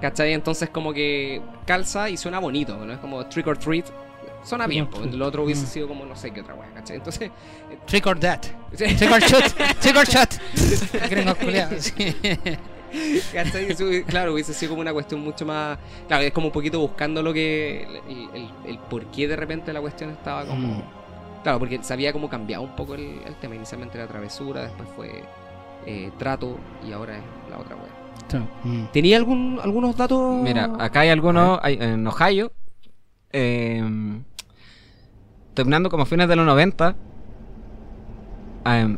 ¿Cachai? 0.00 0.34
Entonces, 0.34 0.68
como 0.68 0.92
que 0.92 1.40
calza 1.66 2.10
y 2.10 2.16
suena 2.16 2.38
bonito, 2.38 2.76
¿no? 2.76 2.92
Es 2.92 2.98
como 2.98 3.24
trick 3.26 3.46
or 3.46 3.56
treat. 3.58 3.86
Suena 4.44 4.66
bien, 4.66 4.86
pues. 4.88 5.12
Lo 5.14 5.26
otro 5.26 5.44
hubiese 5.44 5.62
Mm. 5.62 5.66
sido 5.68 5.88
como 5.88 6.04
no 6.04 6.14
sé 6.14 6.30
qué 6.30 6.42
otra 6.42 6.54
wea, 6.54 6.68
¿cachai? 6.74 6.96
Entonces. 6.96 7.30
Trick 7.86 8.06
or 8.06 8.18
that. 8.20 8.40
Trick 8.76 9.10
or 9.10 9.20
shoot. 9.20 9.44
Trick 9.80 9.96
or 9.96 10.06
shot. 10.06 10.34
Claro, 14.06 14.32
hubiese 14.34 14.54
sido 14.54 14.70
como 14.70 14.80
una 14.82 14.92
cuestión 14.92 15.20
mucho 15.22 15.44
más. 15.46 15.78
Claro, 16.08 16.22
es 16.24 16.32
como 16.32 16.48
un 16.48 16.52
poquito 16.52 16.78
buscando 16.80 17.22
lo 17.22 17.32
que. 17.32 17.82
El, 18.08 18.28
el, 18.34 18.50
el 18.66 18.78
por 18.78 19.04
qué 19.06 19.26
de 19.28 19.36
repente 19.36 19.72
la 19.72 19.80
cuestión 19.80 20.10
estaba 20.10 20.44
como. 20.44 20.68
Mm. 20.78 20.82
Claro, 21.42 21.58
porque 21.58 21.78
se 21.82 21.92
había 21.92 22.12
como 22.12 22.28
cambiado 22.28 22.62
un 22.62 22.74
poco 22.76 22.94
el, 22.94 23.20
el 23.26 23.34
tema. 23.36 23.54
Inicialmente 23.54 23.98
era 23.98 24.06
travesura, 24.06 24.62
después 24.62 24.88
fue 24.96 25.22
eh, 25.86 26.10
trato 26.18 26.56
y 26.88 26.92
ahora 26.92 27.16
es 27.18 27.22
la 27.50 27.58
otra 27.58 27.76
wea. 27.76 28.42
Mm. 28.64 28.86
¿Tenía 28.92 29.16
algún, 29.18 29.60
algunos 29.62 29.96
datos? 29.96 30.34
Mira, 30.42 30.70
acá 30.78 31.00
hay 31.00 31.10
algunos 31.10 31.58
hay- 31.62 31.78
en 31.80 32.06
Ohio. 32.06 32.50
eh, 33.32 33.82
terminando 35.52 35.88
como 35.90 36.02
a 36.04 36.06
fines 36.06 36.28
de 36.28 36.36
los 36.36 36.46
90. 36.46 36.96
eh, 38.66 38.96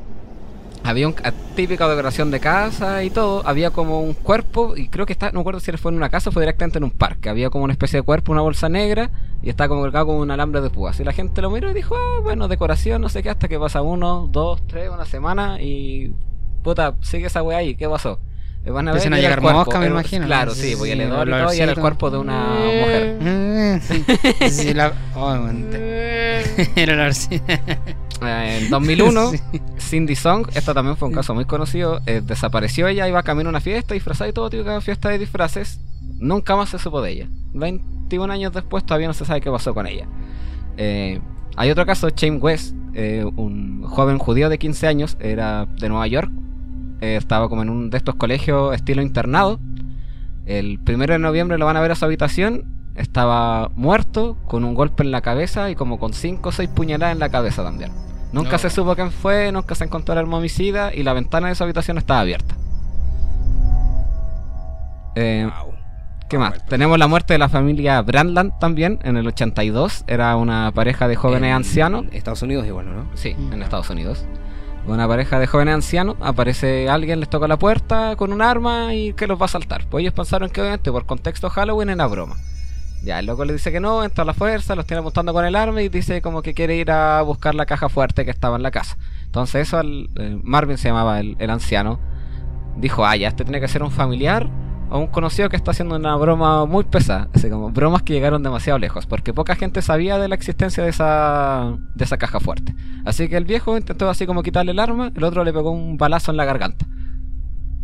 había 0.86 1.08
un, 1.08 1.14
a- 1.24 1.32
típica 1.54 1.88
decoración 1.88 2.30
de 2.30 2.40
casa 2.40 3.02
y 3.04 3.10
todo. 3.10 3.42
Había 3.46 3.70
como 3.70 4.00
un 4.00 4.14
cuerpo. 4.14 4.76
Y 4.76 4.88
creo 4.88 5.06
que 5.06 5.12
está. 5.12 5.26
No 5.30 5.34
me 5.34 5.40
acuerdo 5.40 5.60
si 5.60 5.72
fue 5.72 5.90
en 5.90 5.96
una 5.96 6.08
casa 6.08 6.30
o 6.30 6.32
fue 6.32 6.42
directamente 6.42 6.78
en 6.78 6.84
un 6.84 6.90
parque. 6.90 7.28
Había 7.28 7.50
como 7.50 7.64
una 7.64 7.72
especie 7.72 7.98
de 7.98 8.02
cuerpo, 8.02 8.32
una 8.32 8.42
bolsa 8.42 8.68
negra. 8.68 9.10
Y 9.42 9.50
estaba 9.50 9.68
como 9.68 9.82
colgado 9.82 10.06
con 10.06 10.16
un 10.16 10.30
alambre 10.30 10.60
de 10.60 10.70
púas. 10.70 10.98
Y 11.00 11.04
la 11.04 11.12
gente 11.12 11.42
lo 11.42 11.50
miró 11.50 11.70
y 11.70 11.74
dijo: 11.74 11.94
"Ah, 11.96 12.20
Bueno, 12.22 12.48
decoración, 12.48 13.02
no 13.02 13.08
sé 13.08 13.22
qué. 13.22 13.30
Hasta 13.30 13.48
que 13.48 13.58
pasa 13.58 13.82
uno, 13.82 14.28
dos, 14.30 14.66
tres, 14.66 14.90
una 14.90 15.04
semana. 15.04 15.60
Y. 15.60 16.12
Puta, 16.62 16.94
sigue 17.02 17.26
esa 17.26 17.42
weá 17.42 17.58
ahí. 17.58 17.74
¿Qué 17.76 17.88
pasó? 17.88 18.18
Y 18.64 18.70
van 18.70 18.88
a 18.88 18.92
ver, 18.92 18.98
Empiezan 19.00 19.12
a 19.12 19.16
llegar 19.18 19.38
el 19.38 19.42
cuerpo, 19.42 19.58
moscas, 19.60 19.80
me 19.80 19.86
imagino, 19.86 20.26
Claro, 20.26 20.52
sí, 20.52 20.60
Sí, 20.62 20.72
y 20.72 20.76
sí, 20.76 20.90
el 20.90 21.00
hedor 21.02 21.28
y 21.28 21.32
el 21.32 21.38
todo, 21.44 21.54
y 21.54 21.60
era 21.60 21.70
el 21.72 21.78
cuerpo 21.78 22.10
de 22.10 22.18
una 22.18 22.48
mujer. 22.64 23.80
Sí, 24.50 24.74
la... 24.74 24.92
oh. 25.14 25.48
Era 26.74 26.74
el 26.74 26.90
olorcito. 26.90 27.44
Eh, 28.22 28.58
en 28.62 28.70
2001, 28.70 29.30
Sí. 29.30 29.38
Cindy 29.78 30.16
Song, 30.16 30.48
esta 30.54 30.74
también 30.74 30.96
fue 30.96 31.08
un 31.08 31.14
caso 31.14 31.34
muy 31.34 31.44
conocido, 31.44 32.00
eh, 32.06 32.22
desapareció 32.24 32.88
ella, 32.88 33.08
iba 33.08 33.22
camino 33.22 33.48
a 33.48 33.50
una 33.50 33.60
fiesta, 33.60 33.94
disfrazada 33.94 34.30
y 34.30 34.32
todo, 34.32 34.50
típica 34.50 34.80
fiesta 34.80 35.08
de 35.08 35.18
disfraces. 35.18 35.80
Nunca 36.18 36.56
más 36.56 36.70
se 36.70 36.78
supo 36.78 37.02
de 37.02 37.12
ella. 37.12 37.28
21 37.54 38.32
años 38.32 38.52
después 38.52 38.84
todavía 38.84 39.08
no 39.08 39.14
se 39.14 39.24
sabe 39.24 39.40
qué 39.40 39.50
pasó 39.50 39.74
con 39.74 39.86
ella. 39.86 40.06
Eh, 40.76 41.20
hay 41.56 41.70
otro 41.70 41.84
caso, 41.86 42.08
Shane 42.08 42.38
West, 42.38 42.74
eh, 42.94 43.24
un 43.36 43.82
joven 43.82 44.18
judío 44.18 44.48
de 44.48 44.58
15 44.58 44.86
años, 44.86 45.16
era 45.20 45.66
de 45.66 45.88
Nueva 45.88 46.06
York, 46.06 46.30
estaba 47.00 47.48
como 47.48 47.62
en 47.62 47.68
un 47.68 47.90
de 47.90 47.98
estos 47.98 48.14
colegios 48.14 48.74
estilo 48.74 49.02
internado. 49.02 49.60
El 50.46 50.78
primero 50.78 51.12
de 51.12 51.18
noviembre 51.18 51.58
lo 51.58 51.66
van 51.66 51.76
a 51.76 51.80
ver 51.80 51.92
a 51.92 51.94
su 51.94 52.04
habitación, 52.04 52.64
estaba 52.96 53.70
muerto, 53.76 54.36
con 54.46 54.64
un 54.64 54.74
golpe 54.74 55.02
en 55.02 55.10
la 55.10 55.20
cabeza 55.20 55.70
y 55.70 55.74
como 55.74 55.98
con 55.98 56.12
5 56.12 56.48
o 56.48 56.52
6 56.52 56.68
puñaladas 56.70 57.12
en 57.14 57.20
la 57.20 57.28
cabeza 57.28 57.62
también. 57.62 57.92
Nunca 58.32 58.52
No. 58.52 58.58
se 58.58 58.70
supo 58.70 58.94
quién 58.96 59.12
fue, 59.12 59.50
nunca 59.52 59.74
se 59.74 59.84
encontró 59.84 60.12
el 60.12 60.18
arma 60.18 60.38
homicida 60.38 60.92
y 60.94 61.02
la 61.02 61.12
ventana 61.12 61.48
de 61.48 61.54
su 61.54 61.62
habitación 61.64 61.98
estaba 61.98 62.20
abierta. 62.20 62.54
Eh, 65.14 65.48
Wow. 65.62 65.74
¿Qué 66.28 66.38
más? 66.38 66.64
Tenemos 66.66 66.98
la 66.98 67.06
muerte 67.06 67.34
de 67.34 67.38
la 67.38 67.48
familia 67.48 68.02
Brandland 68.02 68.58
también 68.58 68.98
en 69.04 69.16
el 69.16 69.28
82. 69.28 70.02
Era 70.08 70.34
una 70.36 70.72
pareja 70.72 71.06
de 71.06 71.14
jóvenes 71.14 71.48
En 71.50 71.54
ancianos. 71.54 72.04
Estados 72.10 72.42
Unidos 72.42 72.66
igual, 72.66 72.92
¿no? 72.92 73.06
Sí, 73.14 73.34
Mm. 73.38 73.52
en 73.52 73.62
Estados 73.62 73.88
Unidos. 73.90 74.24
Una 74.88 75.06
pareja 75.06 75.38
de 75.38 75.46
jóvenes 75.46 75.74
ancianos. 75.74 76.16
Aparece 76.20 76.88
alguien, 76.88 77.20
les 77.20 77.28
toca 77.30 77.46
la 77.46 77.56
puerta 77.58 78.16
con 78.16 78.32
un 78.32 78.42
arma 78.42 78.92
y 78.94 79.12
que 79.12 79.28
los 79.28 79.40
va 79.40 79.44
a 79.44 79.48
saltar. 79.48 79.84
Pues 79.88 80.02
ellos 80.02 80.14
pensaron 80.14 80.50
que 80.50 80.60
obviamente 80.60 80.90
por 80.90 81.06
contexto 81.06 81.48
Halloween 81.48 81.90
era 81.90 82.06
broma. 82.08 82.34
Ya, 83.06 83.20
el 83.20 83.26
loco 83.26 83.44
le 83.44 83.52
dice 83.52 83.70
que 83.70 83.78
no, 83.78 84.02
entra 84.02 84.22
a 84.22 84.24
la 84.26 84.34
fuerza, 84.34 84.74
los 84.74 84.84
tiene 84.84 85.00
montando 85.00 85.32
con 85.32 85.44
el 85.44 85.54
arma 85.54 85.80
y 85.80 85.88
dice 85.88 86.20
como 86.20 86.42
que 86.42 86.54
quiere 86.54 86.74
ir 86.76 86.90
a 86.90 87.22
buscar 87.22 87.54
la 87.54 87.64
caja 87.64 87.88
fuerte 87.88 88.24
que 88.24 88.32
estaba 88.32 88.56
en 88.56 88.64
la 88.64 88.72
casa. 88.72 88.96
Entonces 89.26 89.68
eso, 89.68 89.78
al- 89.78 90.10
eh, 90.16 90.36
Marvin 90.42 90.76
se 90.76 90.88
llamaba 90.88 91.20
el, 91.20 91.36
el 91.38 91.50
anciano, 91.50 92.00
dijo, 92.76 93.06
ah, 93.06 93.14
ya, 93.14 93.28
este 93.28 93.44
tiene 93.44 93.60
que 93.60 93.68
ser 93.68 93.84
un 93.84 93.92
familiar 93.92 94.50
o 94.90 94.98
un 94.98 95.06
conocido 95.06 95.48
que 95.48 95.54
está 95.56 95.70
haciendo 95.70 95.94
una 95.94 96.16
broma 96.16 96.64
muy 96.66 96.82
pesada. 96.82 97.28
Así 97.32 97.48
como 97.48 97.70
bromas 97.70 98.02
que 98.02 98.12
llegaron 98.12 98.42
demasiado 98.42 98.78
lejos, 98.80 99.06
porque 99.06 99.32
poca 99.32 99.54
gente 99.54 99.82
sabía 99.82 100.18
de 100.18 100.26
la 100.26 100.34
existencia 100.34 100.82
de 100.82 100.90
esa, 100.90 101.76
de 101.94 102.04
esa 102.04 102.16
caja 102.18 102.40
fuerte. 102.40 102.74
Así 103.04 103.28
que 103.28 103.36
el 103.36 103.44
viejo 103.44 103.76
intentó 103.76 104.10
así 104.10 104.26
como 104.26 104.42
quitarle 104.42 104.72
el 104.72 104.80
arma, 104.80 105.12
el 105.14 105.22
otro 105.22 105.44
le 105.44 105.52
pegó 105.52 105.70
un 105.70 105.96
balazo 105.96 106.32
en 106.32 106.36
la 106.38 106.44
garganta. 106.44 106.86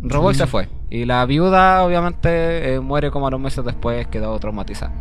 Robó 0.01 0.31
y 0.31 0.35
se 0.35 0.47
fue. 0.47 0.67
Y 0.89 1.05
la 1.05 1.25
viuda 1.25 1.81
obviamente 1.85 2.73
eh, 2.73 2.79
muere 2.81 3.09
como 3.09 3.27
a 3.27 3.31
los 3.31 3.39
meses 3.39 3.63
después, 3.63 4.05
quedó 4.07 4.37
traumatizada. 4.37 4.91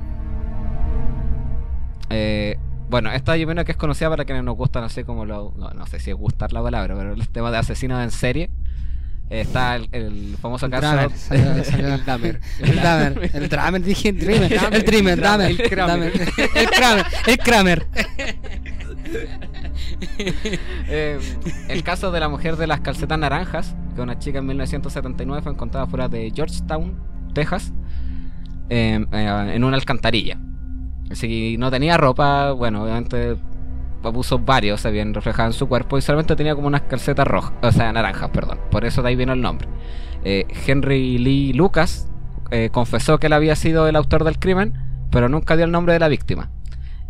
Eh, 2.13 2.59
bueno, 2.91 3.11
esta 3.11 3.37
yo 3.37 3.47
menos 3.47 3.65
que 3.65 3.73
es 3.73 3.79
conocida 3.79 4.11
para 4.11 4.25
quienes 4.25 4.45
nos 4.45 4.57
gustan 4.57 4.85
así 4.85 5.03
como 5.05 5.25
lo... 5.25 5.53
No, 5.57 5.71
no 5.71 5.87
sé 5.87 5.99
si 5.99 6.11
es 6.11 6.17
gustar 6.17 6.53
la 6.53 6.63
palabra, 6.63 6.95
pero 6.95 7.15
el 7.15 7.29
tema 7.29 7.51
de 7.51 7.59
asesinos 7.59 8.03
en 8.03 8.11
serie. 8.11 8.51
Está 9.31 9.77
el, 9.77 9.89
el 9.93 10.37
famoso 10.43 10.69
caso... 10.69 10.83
Dramer, 10.89 11.11
salió- 11.17 11.65
salió- 11.65 11.95
El 11.95 12.05
Dahmer. 12.05 12.41
El 12.61 12.77
Dahmer, 12.77 13.31
el 13.33 13.49
Dramer, 13.49 13.83
dije 13.83 14.11
el 14.11 14.19
Dreamer, 14.19 14.53
el 14.73 14.83
Dreamer, 14.85 15.21
Dahmer, 15.21 15.51
El 15.53 15.71
Kramer. 15.71 16.13
Dahmer, 16.13 16.13
el 16.55 16.69
Kramer, 16.71 17.07
el 17.27 17.39
Kramer. 17.39 17.87
Eh, 20.89 21.19
el 21.69 21.83
caso 21.83 22.11
de 22.13 22.21
la 22.21 22.29
mujer 22.29 22.57
de 22.57 22.67
las 22.67 22.81
calcetas 22.81 23.19
naranjas, 23.19 23.75
que 23.95 24.01
una 24.01 24.19
chica 24.19 24.39
en 24.39 24.47
1979 24.47 25.43
fue 25.43 25.53
encontrada 25.53 25.87
fuera 25.87 26.09
de 26.09 26.31
Georgetown, 26.35 26.99
Texas, 27.35 27.73
eh, 28.71 29.05
eh, 29.13 29.53
en 29.55 29.65
una 29.65 29.77
alcantarilla. 29.77 30.39
Si 31.11 31.57
no 31.59 31.71
tenía 31.71 31.97
ropa, 31.97 32.53
bueno, 32.53 32.85
obviamente 32.85 33.37
abusos 34.03 34.45
varios 34.45 34.81
se 34.81 34.89
habían 34.89 35.15
reflejado 35.15 35.49
en 35.49 35.53
su 35.53 35.69
cuerpo 35.69 35.97
y 35.99 36.03
solamente 36.03 36.35
tenía 36.35 36.55
como 36.55 36.67
unas 36.67 36.83
calcetas 36.83 37.27
rojas, 37.27 37.53
o 37.63 37.71
sea, 37.71 37.93
naranjas, 37.93 38.31
perdón. 38.31 38.59
Por 38.71 38.85
eso 38.85 39.03
de 39.03 39.11
ahí 39.11 39.17
vino 39.17 39.33
el 39.33 39.41
nombre. 39.41 39.69
Eh, 40.25 40.47
Henry 40.67 41.19
Lee 41.19 41.53
Lucas 41.53 42.09
eh, 42.51 42.71
confesó 42.73 43.19
que 43.19 43.27
él 43.29 43.33
había 43.33 43.55
sido 43.57 43.87
el 43.89 43.97
autor 43.97 44.25
del 44.25 44.39
crimen, 44.39 44.73
pero 45.11 45.29
nunca 45.29 45.57
dio 45.57 45.65
el 45.67 45.71
nombre 45.71 45.93
de 45.93 45.99
la 46.01 46.09
víctima. 46.09 46.51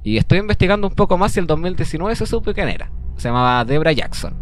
Y 0.03 0.17
estoy 0.17 0.39
investigando 0.39 0.89
un 0.89 0.95
poco 0.95 1.17
más 1.17 1.37
y 1.37 1.41
el 1.41 1.47
2019 1.47 2.17
se 2.17 2.27
supo 2.27 2.53
quién 2.53 2.69
era. 2.69 2.91
Se 3.17 3.29
llamaba 3.29 3.65
Debra 3.65 3.93
Jackson. 3.93 4.35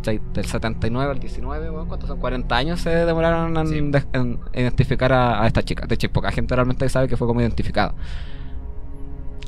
O 0.00 0.04
sea, 0.04 0.18
Del 0.32 0.44
79 0.46 1.12
al 1.12 1.18
19, 1.20 1.70
bueno, 1.70 1.86
¿cuántos 1.86 2.08
son? 2.08 2.18
40 2.18 2.56
años 2.56 2.80
se 2.80 2.90
demoraron 2.90 3.56
en, 3.56 3.66
Sí. 3.68 3.80
de- 3.80 4.04
en 4.12 4.40
identificar 4.54 5.12
a, 5.12 5.42
a 5.42 5.46
esta 5.46 5.62
chica. 5.62 5.86
De 5.86 5.94
hecho, 5.94 6.10
poca 6.10 6.30
gente 6.32 6.54
realmente 6.56 6.88
sabe 6.88 7.06
que 7.08 7.16
fue 7.16 7.26
como 7.26 7.40
identificado. 7.40 7.94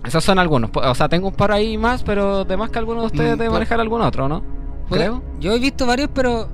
Esos 0.06 0.22
son 0.24 0.38
algunos. 0.38 0.70
O 0.74 0.94
sea, 0.94 1.08
tengo 1.08 1.28
un 1.28 1.34
par 1.34 1.52
ahí 1.52 1.76
más, 1.76 2.02
pero 2.02 2.44
de 2.44 2.56
más 2.56 2.70
que 2.70 2.78
alguno 2.78 3.00
de 3.00 3.06
ustedes 3.06 3.34
Mm, 3.36 3.38
debe 3.38 3.50
manejar 3.50 3.80
algún 3.80 4.00
otro, 4.02 4.28
¿no? 4.28 4.42
Creo. 4.88 5.22
Yo 5.40 5.52
he 5.52 5.58
visto 5.58 5.84
varios, 5.86 6.10
pero 6.14 6.48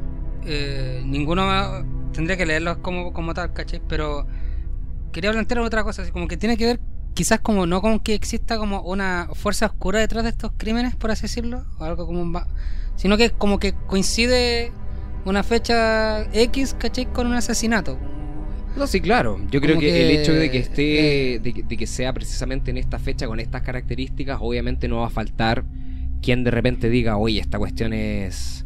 eh, 0.45 1.03
ninguno 1.05 1.45
más- 1.47 1.85
tendría 2.13 2.37
que 2.37 2.47
leerlos 2.47 2.79
como, 2.79 3.13
como 3.13 3.35
tal, 3.35 3.53
¿cachai? 3.53 3.81
Pero 3.89 4.27
quería 5.13 5.31
plantear 5.33 5.61
otra 5.61 5.85
cosa, 5.85 6.03
así 6.03 6.11
como 6.13 6.27
que 6.29 6.37
tiene 6.37 6.57
que 6.57 6.65
ver 6.67 6.81
quizás 7.15 7.41
como 7.41 7.67
no 7.67 7.83
con 7.83 8.01
que 8.01 8.15
exista 8.15 8.57
como 8.57 8.81
una 8.83 9.29
fuerza 9.35 9.67
oscura 9.67 9.99
detrás 10.01 10.25
de 10.25 10.31
estos 10.31 10.53
crímenes, 10.57 10.97
por 10.97 11.11
así 11.11 11.23
decirlo, 11.23 11.65
o 11.79 11.85
algo 11.85 12.07
como 12.07 12.23
un 12.23 12.35
sino 12.97 13.17
que 13.19 13.31
como 13.31 13.59
que 13.59 13.75
coincide 13.87 14.73
una 15.27 15.43
fecha 15.43 16.23
X, 16.33 16.75
¿cachai? 16.79 17.05
Con 17.13 17.27
un 17.27 17.35
asesinato. 17.35 17.99
No, 18.77 18.87
sí, 18.87 19.01
claro. 19.01 19.39
Yo 19.51 19.61
creo 19.61 19.79
que, 19.79 19.87
que, 19.87 20.03
el 20.03 20.11
hecho 20.11 20.33
de 20.33 20.51
que 20.51 20.59
esté, 20.59 21.35
eh, 21.35 21.39
de, 21.41 21.53
que- 21.53 21.63
de 21.63 21.77
que 21.77 21.87
sea 21.87 22.13
precisamente 22.13 22.71
en 22.71 22.79
esta 22.79 22.99
fecha 22.99 23.27
con 23.27 23.39
estas 23.41 23.63
características, 23.63 24.39
obviamente 24.41 24.89
no 24.89 24.99
va 25.01 25.07
a 25.07 25.11
faltar 25.11 25.65
quien 26.23 26.43
de 26.45 26.51
repente 26.51 26.89
diga, 26.89 27.17
oye, 27.17 27.41
esta 27.41 27.59
cuestión 27.59 27.93
es, 27.93 28.65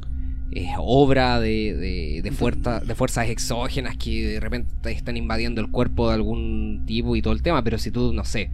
es 0.52 0.68
obra 0.78 1.40
de, 1.40 1.74
de, 1.74 2.20
de, 2.22 2.30
fuerza- 2.32 2.80
de 2.80 2.94
fuerzas 2.94 3.28
exógenas 3.28 3.96
que 3.96 4.26
de 4.28 4.40
repente 4.40 4.92
están 4.92 5.16
invadiendo 5.16 5.60
el 5.60 5.70
cuerpo 5.70 6.08
de 6.08 6.14
algún 6.14 6.84
tipo 6.86 7.16
y 7.16 7.22
todo 7.22 7.32
el 7.32 7.42
tema, 7.42 7.64
pero 7.64 7.78
si 7.78 7.90
tú, 7.90 8.12
no 8.12 8.24
sé, 8.24 8.50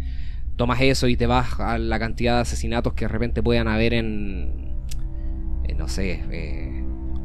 tomas 0.57 0.81
eso 0.81 1.07
y 1.09 1.17
te 1.17 1.27
vas 1.27 1.59
a 1.61 1.79
la 1.79 1.99
cantidad 1.99 2.37
de 2.37 2.41
asesinatos 2.43 2.95
que 2.95 3.05
de 3.05 3.09
repente 3.09 3.43
puedan 3.43 3.69
haber 3.69 3.93
en, 3.95 4.73
en, 5.69 5.79
no 5.79 5.89
sé, 5.89 6.21
eh, 6.31 6.82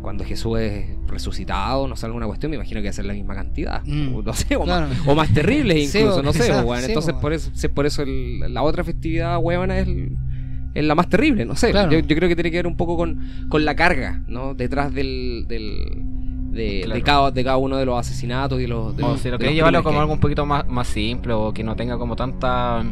cuando 0.07 0.23
Jesús 0.23 0.57
es 0.59 0.85
resucitado, 1.07 1.85
no 1.85 1.97
sé, 1.97 2.05
alguna 2.05 2.25
cuestión, 2.27 2.49
me 2.49 2.55
imagino 2.55 2.79
que 2.79 2.85
va 2.87 2.91
a 2.91 2.93
ser 2.93 3.03
la 3.03 3.11
misma 3.13 3.35
cantidad. 3.35 3.83
Mm, 3.85 4.15
O, 4.15 4.21
no 4.21 4.33
sé, 4.33 4.55
o, 4.55 4.63
claro. 4.63 4.87
más, 4.87 5.05
o 5.05 5.15
más 5.15 5.33
terribles 5.33 5.91
Sí, 5.91 5.97
incluso, 5.99 6.19
o 6.19 6.23
no 6.23 6.31
sé. 6.31 6.39
quizás, 6.43 6.63
o, 6.63 6.65
bueno, 6.65 6.81
sí, 6.83 6.87
entonces 6.91 7.13
o- 7.13 7.19
por 7.19 7.33
eso, 7.33 7.51
sí, 7.53 7.67
por 7.67 7.85
eso 7.85 8.03
el- 8.03 8.53
la 8.53 8.63
otra 8.63 8.85
festividad 8.85 9.37
huevona 9.39 9.79
es, 9.79 9.87
el- 9.87 10.15
es 10.73 10.85
la 10.85 10.95
más 10.95 11.09
terrible, 11.09 11.43
no 11.45 11.55
sé. 11.57 11.71
Claro. 11.71 11.91
Yo, 11.91 11.99
yo 11.99 12.15
creo 12.15 12.29
que 12.29 12.35
tiene 12.35 12.51
que 12.51 12.57
ver 12.57 12.67
un 12.67 12.77
poco 12.77 12.95
con, 12.95 13.19
con 13.49 13.65
la 13.65 13.75
carga, 13.75 14.21
¿no? 14.27 14.53
Detrás 14.53 14.93
del... 14.93 15.45
del 15.49 16.03
de, 16.51 16.81
Claro. 16.85 16.95
de 16.95 17.01
cada, 17.03 17.31
de 17.31 17.43
cada 17.43 17.57
uno 17.57 17.77
de 17.77 17.85
los 17.85 17.99
asesinatos 17.99 18.59
y 18.61 18.65
los... 18.67 18.95
de 18.97 19.03
O 19.03 19.09
los- 19.09 19.19
si 19.19 19.27
lo 19.29 19.33
de 19.33 19.39
queréis 19.39 19.57
llevarlo 19.57 19.83
como 19.83 19.97
que 19.97 20.01
algo 20.01 20.13
un 20.13 20.19
poquito 20.19 20.45
más, 20.45 20.67
más 20.67 20.87
simple 20.87 21.33
o 21.33 21.53
que 21.53 21.63
no 21.63 21.75
tenga 21.75 21.97
como 21.99 22.15
tanta 22.15 22.83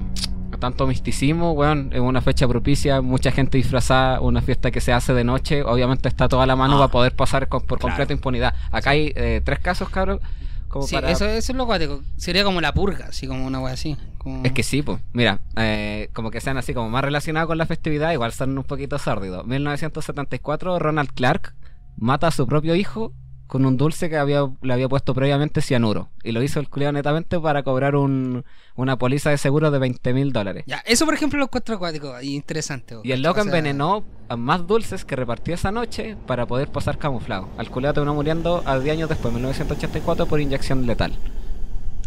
tanto 0.57 0.87
misticismo, 0.87 1.51
weón, 1.53 1.89
es 1.93 1.99
una 1.99 2.21
fecha 2.21 2.47
propicia, 2.47 3.01
mucha 3.01 3.31
gente 3.31 3.57
disfrazada, 3.57 4.19
una 4.21 4.41
fiesta 4.41 4.71
que 4.71 4.81
se 4.81 4.93
hace 4.93 5.13
de 5.13 5.23
noche, 5.23 5.63
obviamente 5.63 6.07
está 6.07 6.27
toda 6.27 6.45
la 6.45 6.55
mano 6.55 6.75
Ah. 6.75 6.79
para 6.79 6.91
poder 6.91 7.15
pasar 7.15 7.47
con- 7.47 7.61
por 7.61 7.79
Claro. 7.79 7.93
completa 7.93 8.13
impunidad. 8.13 8.53
Acá 8.71 8.91
hay 8.91 9.11
eh, 9.15 9.41
tres 9.43 9.59
casos, 9.59 9.89
cabrón, 9.89 10.19
como 10.67 10.87
Sí, 10.87 10.95
para... 10.95 11.09
eso, 11.11 11.25
eso 11.25 11.51
es 11.51 11.57
lo 11.57 11.65
cuático. 11.65 12.01
Sería 12.17 12.43
como 12.43 12.59
la 12.61 12.73
purga, 12.73 13.05
así 13.09 13.27
como 13.27 13.45
una 13.45 13.59
wea 13.59 13.73
así. 13.73 13.95
como- 14.17 14.43
Es 14.43 14.53
que 14.53 14.63
sí, 14.63 14.81
pues, 14.81 14.99
mira, 15.13 15.39
eh, 15.55 16.09
como 16.13 16.31
que 16.31 16.41
sean 16.41 16.57
así 16.57 16.73
como 16.73 16.89
más 16.89 17.03
relacionados 17.03 17.47
con 17.47 17.57
la 17.59 17.67
festividad, 17.67 18.11
igual 18.11 18.31
son 18.31 18.57
un 18.57 18.63
poquito 18.63 18.97
sórdidos. 18.97 19.45
1974, 19.45 20.79
Ronald 20.79 21.11
Clark 21.13 21.53
mata 21.97 22.27
a 22.27 22.31
su 22.31 22.47
propio 22.47 22.75
hijo 22.75 23.13
con 23.47 23.65
un 23.65 23.77
dulce 23.77 24.09
que 24.09 24.17
había, 24.17 24.49
le 24.61 24.73
había 24.73 24.89
puesto 24.89 25.13
previamente 25.13 25.61
cianuro. 25.61 26.09
Y 26.23 26.31
lo 26.31 26.41
hizo 26.41 26.59
el 26.59 26.67
culiao 26.69 26.91
netamente 26.91 27.39
para 27.39 27.61
cobrar 27.63 27.95
un, 27.95 28.43
una 28.75 28.97
póliza 28.97 29.29
de 29.29 29.37
seguro 29.37 29.69
de 29.71 29.77
20 29.79 30.13
mil 30.13 30.33
dólares. 30.33 30.63
Ya, 30.67 30.77
eso 30.85 31.05
por 31.05 31.13
ejemplo 31.13 31.37
lo 31.39 31.45
encuentro 31.45 31.75
acuático 31.75 32.19
y 32.21 32.35
interesante. 32.35 32.97
Y 33.03 33.11
el 33.11 33.21
loco 33.21 33.41
envenenó 33.41 34.03
a 34.29 34.35
más 34.35 34.65
dulces 34.65 35.05
que 35.05 35.15
repartió 35.15 35.53
esa 35.53 35.71
noche 35.71 36.17
para 36.25 36.47
poder 36.47 36.69
pasar 36.69 36.97
camuflado. 36.97 37.47
Al 37.57 37.69
culiao 37.69 37.93
terminó 37.93 38.15
muriendo 38.15 38.63
a 38.65 38.79
10 38.79 38.93
años 38.97 39.09
después, 39.09 39.31
1984, 39.33 40.25
por 40.25 40.41
inyección 40.41 40.87
letal. 40.87 41.13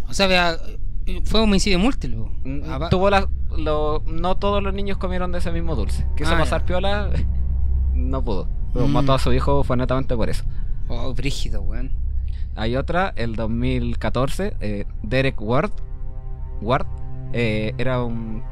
O 0.09 0.15
sea, 0.15 0.27
vea, 0.27 0.57
fue 1.25 1.41
homicidio 1.41 1.79
múltiple. 1.79 2.17
Mm, 2.45 2.71
Apa- 2.71 2.89
Tuvo 2.89 3.11
la, 3.11 3.29
lo- 3.57 4.03
no 4.07 4.37
todos 4.37 4.61
los 4.63 4.75
niños 4.75 4.99
comieron 4.99 5.31
de 5.33 5.39
ese 5.39 5.53
mismo 5.53 5.77
dulce. 5.77 6.05
Quiso 6.17 6.35
Ah, 6.35 6.39
pasar 6.39 6.63
ya. 6.63 6.67
piola, 6.67 7.11
no 7.95 8.25
pudo. 8.25 8.49
Pero 8.75 8.89
Mm. 8.89 8.93
mató 8.93 9.13
a 9.15 9.19
su 9.19 9.33
hijo 9.33 9.63
fue 9.65 9.77
netamente 9.77 10.17
por 10.17 10.29
eso. 10.29 10.45
Oh, 10.89 11.15
brígido, 11.15 11.63
weón. 11.63 11.93
Hay 12.57 12.77
otra, 12.77 13.13
el 13.17 13.37
2014, 13.37 14.57
eh, 14.61 14.85
Derek 15.03 15.41
Ward. 15.41 15.71
Ward 16.61 16.87
eh, 17.33 17.75
era 17.79 18.03
un 18.03 18.43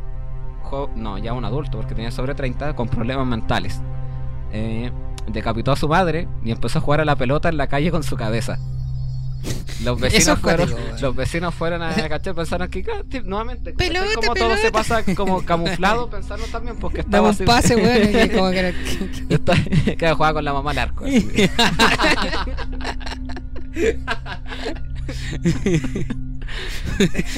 no, 0.95 1.19
ya 1.19 1.33
un 1.33 1.45
adulto, 1.45 1.79
porque 1.79 1.95
tenía 1.95 2.11
sobre 2.11 2.35
30, 2.35 2.75
con 2.75 2.89
problemas 2.89 3.27
mentales. 3.27 3.81
Eh, 4.53 4.91
decapitó 5.29 5.73
a 5.73 5.77
su 5.77 5.89
madre 5.89 6.29
y 6.45 6.51
empezó 6.51 6.79
a 6.79 6.83
jugar 6.83 7.01
a 7.01 7.05
la 7.05 7.17
pelota 7.17 7.49
en 7.49 7.57
la 7.57 7.67
calle 7.69 7.91
con 7.91 8.03
su 8.03 8.17
cabeza. 8.17 8.59
Los 9.85 10.01
vecinos, 10.01 10.39
fueron, 10.41 10.71
cuático, 10.71 10.97
los 11.01 11.17
vecinos 11.17 11.55
fueron 11.55 11.83
a 11.83 11.95
cachar, 12.09 12.35
pensaron 12.35 12.69
que 12.69 12.85
ah, 12.91 13.03
nuevamente, 13.25 13.73
como, 13.75 13.79
Pelota, 13.79 14.35
todo 14.35 14.57
se 14.57 14.71
pasa 14.73 15.03
como 15.15 15.43
camuflado, 15.45 16.09
pensaron 16.09 16.51
también 16.51 16.77
porque 16.79 17.01
estaba 17.01 17.29
Dame 17.29 17.39
un 17.41 17.47
pase, 17.47 17.77
weón. 17.77 18.25
y 18.25 18.29
como 18.31 18.51
que 18.51 18.75
Está- 19.29 19.55
que 19.97 20.13
jugaba 20.13 20.35
con 20.35 20.45
la 20.45 20.53
mamá 20.53 20.71
al 20.73 20.79
arco. 20.79 21.05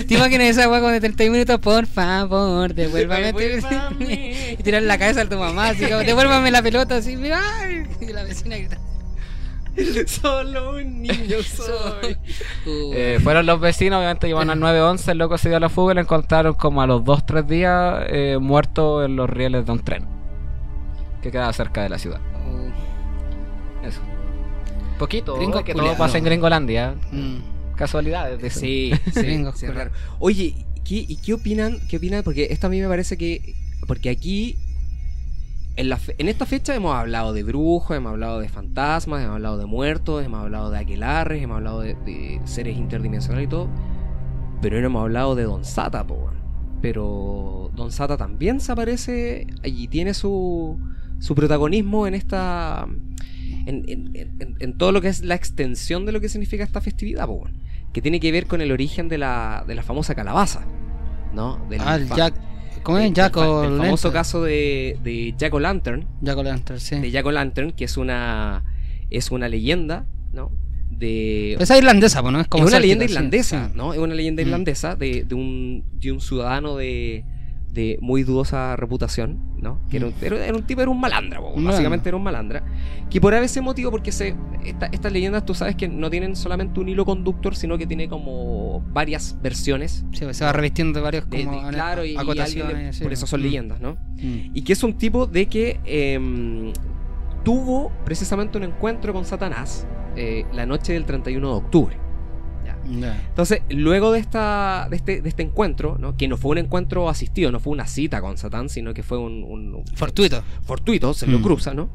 ¿Te 0.07 0.15
imaginas 0.15 0.49
esa 0.49 0.69
weá 0.69 0.81
con 0.81 0.93
de 0.93 1.01
30 1.01 1.25
minutos? 1.25 1.59
Por 1.61 1.87
favor, 1.87 2.75
devuélvame. 2.75 3.35
Y 4.01 4.63
tirar 4.63 4.83
la 4.83 4.99
cabeza 4.99 5.23
a 5.23 5.29
tu 5.29 5.37
mamá, 5.39 5.71
así 5.71 5.85
como, 5.87 5.99
devuélvame 5.99 6.51
la 6.51 6.63
pelota, 6.63 6.97
así, 6.97 7.17
mira. 7.17 7.41
Y 8.01 8.07
la 8.13 8.23
vecina 8.25 8.57
grita. 8.57 8.79
Solo 10.07 10.73
un 10.77 11.03
niño 11.03 11.43
soy. 11.43 12.17
Uh, 12.67 12.93
Eh, 12.95 13.19
fueron 13.23 13.47
los 13.47 13.61
vecinos, 13.61 13.99
obviamente 13.99 14.27
llevaban 14.27 14.51
al 14.51 14.61
911, 14.61 15.12
el 15.12 15.19
loco 15.19 15.38
se 15.38 15.49
dio 15.49 15.57
a 15.57 15.61
la 15.61 15.69
fuga 15.69 15.93
y 15.93 15.95
lo 15.97 16.01
encontraron 16.01 16.55
como 16.55 16.83
a 16.83 16.87
los 16.87 17.03
2-3 17.03 17.45
días 17.47 18.05
eh, 18.09 18.38
muerto 18.41 19.05
en 19.05 19.17
los 19.17 19.29
rieles 19.31 19.67
de 19.67 19.73
un 19.73 19.81
tren 19.81 20.05
que 21.23 21.31
quedaba 21.31 21.53
cerca 21.53 21.83
de 21.83 21.88
la 21.88 21.99
ciudad. 21.99 22.21
uh, 22.47 23.87
Eso. 23.87 24.01
Poquito, 24.99 25.37
Gringos 25.37 25.62
que 25.62 25.75
todo 25.75 25.97
pasa 25.97 26.19
en 26.19 26.25
Gringolandia. 26.25 26.95
mm. 27.12 27.59
Casualidades. 27.77 28.53
Sí, 28.53 28.93
sí, 29.12 29.67
raro. 29.69 29.93
Oye, 30.19 30.55
¿qué, 30.85 31.05
¿y 31.07 31.17
qué 31.17 31.35
opinan? 31.35 31.79
¿Qué 31.88 31.99
opinan? 31.99 32.25
Porque 32.25 32.49
esto 32.51 32.67
a 32.67 32.71
mí 32.71 32.81
me 32.81 32.88
parece 32.88 33.17
que. 33.17 33.55
Porque 33.87 34.11
aquí. 34.11 34.57
En, 35.79 35.88
la 35.88 35.99
en 36.19 36.29
esta 36.29 36.45
fecha 36.45 36.75
hemos 36.75 36.95
hablado 36.95 37.33
de 37.33 37.43
brujos, 37.45 37.97
hemos 37.97 38.11
hablado 38.11 38.41
de 38.41 38.49
fantasmas, 38.49 39.23
hemos 39.23 39.35
hablado 39.37 39.59
de 39.59 39.67
muertos, 39.67 40.25
hemos 40.25 40.41
hablado 40.41 40.71
de 40.71 40.79
aquelarres, 40.79 41.43
hemos 41.43 41.57
hablado 41.59 41.81
de, 41.81 41.95
de 42.05 42.41
seres 42.45 42.77
interdimensionales 42.77 43.47
y 43.47 43.49
todo. 43.51 43.69
Pero 44.61 44.81
no 44.81 44.87
hemos 44.87 45.03
hablado 45.03 45.35
de 45.37 45.45
Don 45.45 45.64
Sata, 45.64 46.05
po. 46.07 46.31
Pero 46.83 47.71
Don 47.75 47.93
Sata 47.93 48.17
también 48.17 48.61
se 48.61 48.73
aparece 48.73 49.47
y 49.64 49.88
tiene 49.88 50.14
su, 50.14 50.79
su 51.21 51.35
protagonismo 51.35 52.07
en 52.07 52.14
esta. 52.14 52.87
En, 53.67 53.85
en- 53.88 54.57
en- 54.61 54.79
todo 54.79 54.93
lo 54.93 55.01
que 55.01 55.09
es 55.09 55.23
la 55.25 55.35
extensión 55.35 56.07
de 56.07 56.12
lo 56.12 56.21
que 56.21 56.29
significa 56.29 56.64
esta 56.64 56.81
festividad, 56.81 57.27
po, 57.27 57.45
que 57.93 58.03
tiene 58.03 58.19
que 58.21 58.33
ver 58.33 58.47
con 58.47 58.61
el 58.61 58.73
origen 58.73 59.09
de 59.09 59.19
la, 59.19 59.64
de 59.67 59.75
la 59.75 59.83
famosa 59.83 60.14
calabaza. 60.14 60.67
¿No? 61.33 61.59
Del 61.69 61.81
Ah, 61.85 61.97
el 61.97 62.09
Jack. 62.09 62.35
¿Cómo 62.83 62.99
es? 62.99 63.12
Jack 63.12 63.37
o 63.37 63.62
del 63.62 63.79
famoso 63.79 64.12
caso 64.12 64.43
de, 64.43 64.99
de 65.03 65.35
Jack 65.37 65.53
o 65.55 65.61
Lantern, 65.61 66.07
Jack 66.21 66.37
o 66.38 66.43
Lantern, 66.43 66.81
sí. 66.81 66.99
de 66.99 67.11
Jack 67.11 67.27
o 67.27 67.31
Lantern, 67.33 67.73
que 67.73 67.85
es 67.85 67.97
una 67.97 68.64
es 69.11 69.31
una 69.31 69.49
leyenda, 69.49 70.07
¿no? 70.33 70.51
De 70.91 71.55
Esa 71.55 71.79
irlandesa, 71.79 72.21
pues, 72.23 72.33
¿no? 72.33 72.41
Es 72.41 72.49
como 72.49 72.64
es 72.64 72.71
una 72.71 72.81
leyenda 72.81 73.05
irlandesa, 73.05 73.69
sí. 73.69 73.73
¿no? 73.77 73.93
Es 73.93 73.99
una 74.01 74.14
leyenda 74.14 74.43
Mm. 74.43 74.47
irlandesa 74.47 74.97
de, 74.97 75.25
de 75.25 75.35
un, 75.35 75.85
de 76.01 76.12
un 76.12 76.21
ciudadano 76.21 76.77
de, 76.77 77.25
de 77.73 77.99
muy 78.01 78.23
dudosa 78.25 78.75
reputación, 78.77 79.39
¿no? 79.59 79.81
Que 79.91 79.99
era, 79.99 80.07
un, 80.07 80.15
era- 80.23 80.45
era 80.47 80.57
un 80.57 80.63
tipo, 80.65 80.81
era 80.81 80.91
un 80.91 81.01
malandra, 81.01 81.39
po, 81.41 81.53
básicamente 81.57 82.09
era 82.09 82.17
un 82.17 82.23
malandra. 82.23 82.63
Que 83.11 83.21
por 83.21 83.35
ese 83.35 83.61
motivo, 83.61 83.91
porque 83.91 84.11
se, 84.11 84.35
esta- 84.65 84.87
estas 84.87 85.13
leyendas 85.13 85.45
tú 85.45 85.55
sabes 85.55 85.77
que 85.77 85.87
no 85.89 86.11
tienen 86.11 86.35
solamente 86.35 86.81
un 86.81 86.89
hilo 86.89 87.05
conductor, 87.05 87.55
sino 87.55 87.77
que 87.79 87.87
tiene 87.87 88.09
como 88.09 88.81
varias 88.93 89.39
versiones. 89.43 90.05
Sí, 90.13 90.25
pues, 90.25 90.37
se 90.39 90.45
va 90.45 90.53
revistiendo 90.53 90.99
de 90.99 91.03
varios 91.05 91.27
como 91.27 91.63
de- 91.67 91.73
claro, 91.73 92.05
y, 92.05 92.13
y 92.13 92.17
alguien 92.17 92.37
le- 92.37 92.43
acotaciones. 92.43 92.97
sí, 92.97 93.03
por 93.05 93.13
eso 93.13 93.27
son 93.27 93.41
mm, 93.41 93.43
leyendas, 93.45 93.81
¿no? 93.81 93.93
mm. 94.17 94.51
Y 94.55 94.63
que 94.63 94.73
es 94.73 94.83
un 94.83 94.95
tipo 94.99 95.27
de 95.27 95.47
que 95.47 95.79
em, 95.85 96.73
tuvo 97.45 97.93
precisamente 98.05 98.59
un 98.59 98.65
encuentro 98.65 99.13
con 99.13 99.25
Satanás 99.25 99.87
eh, 100.17 100.45
la 100.53 100.67
noche 100.67 100.93
del 100.95 101.05
31 101.05 101.47
de 101.49 101.55
octubre. 101.55 101.97
Entonces, 102.90 103.62
luego 103.70 104.12
de, 104.12 104.18
esta, 104.20 104.87
de, 104.90 104.96
este, 104.96 105.20
de 105.20 105.29
este 105.29 105.42
encuentro, 105.42 105.96
¿no? 105.98 106.16
que 106.16 106.27
no 106.29 106.37
fue 106.37 106.53
un 106.53 106.59
encuentro 106.59 107.09
asistido, 107.09 107.53
no 107.53 107.61
fue 107.61 107.72
una 107.72 107.87
cita 107.87 108.20
con 108.20 108.37
Satán, 108.38 108.68
sino 108.68 108.94
que 108.94 109.03
fue 109.03 109.18
un, 109.18 109.44
un- 109.44 109.74
un- 109.74 109.87
Fortuito. 109.94 110.42
fortuito, 110.62 111.12
se 111.14 111.27
lo 111.27 111.38
Mm. 111.38 111.42
cruza, 111.42 111.74
¿no? 111.74 111.88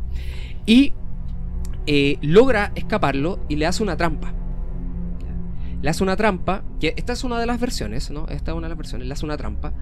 Y 0.65 0.93
eh, 1.87 2.17
logra 2.21 2.71
escaparlo 2.75 3.39
y 3.49 3.55
le 3.57 3.65
hace 3.65 3.83
una 3.83 3.97
trampa. 3.97 4.33
Le 5.81 5.89
hace 5.89 6.01
una 6.01 6.15
trampa, 6.15 6.63
que 6.79 6.93
esta 6.95 7.11
es 7.11 7.25
una 7.25 7.37
de 7.39 7.45
las 7.45 7.59
versiones, 7.59 8.09
¿no? 8.09 8.25
Esta 8.29 8.51
es 8.51 8.57
una 8.57 8.67
de 8.67 8.69
las 8.69 8.77
versiones, 8.77 9.05
le 9.05 9.13
hace 9.13 9.25
una 9.25 9.35
trampa. 9.35 9.73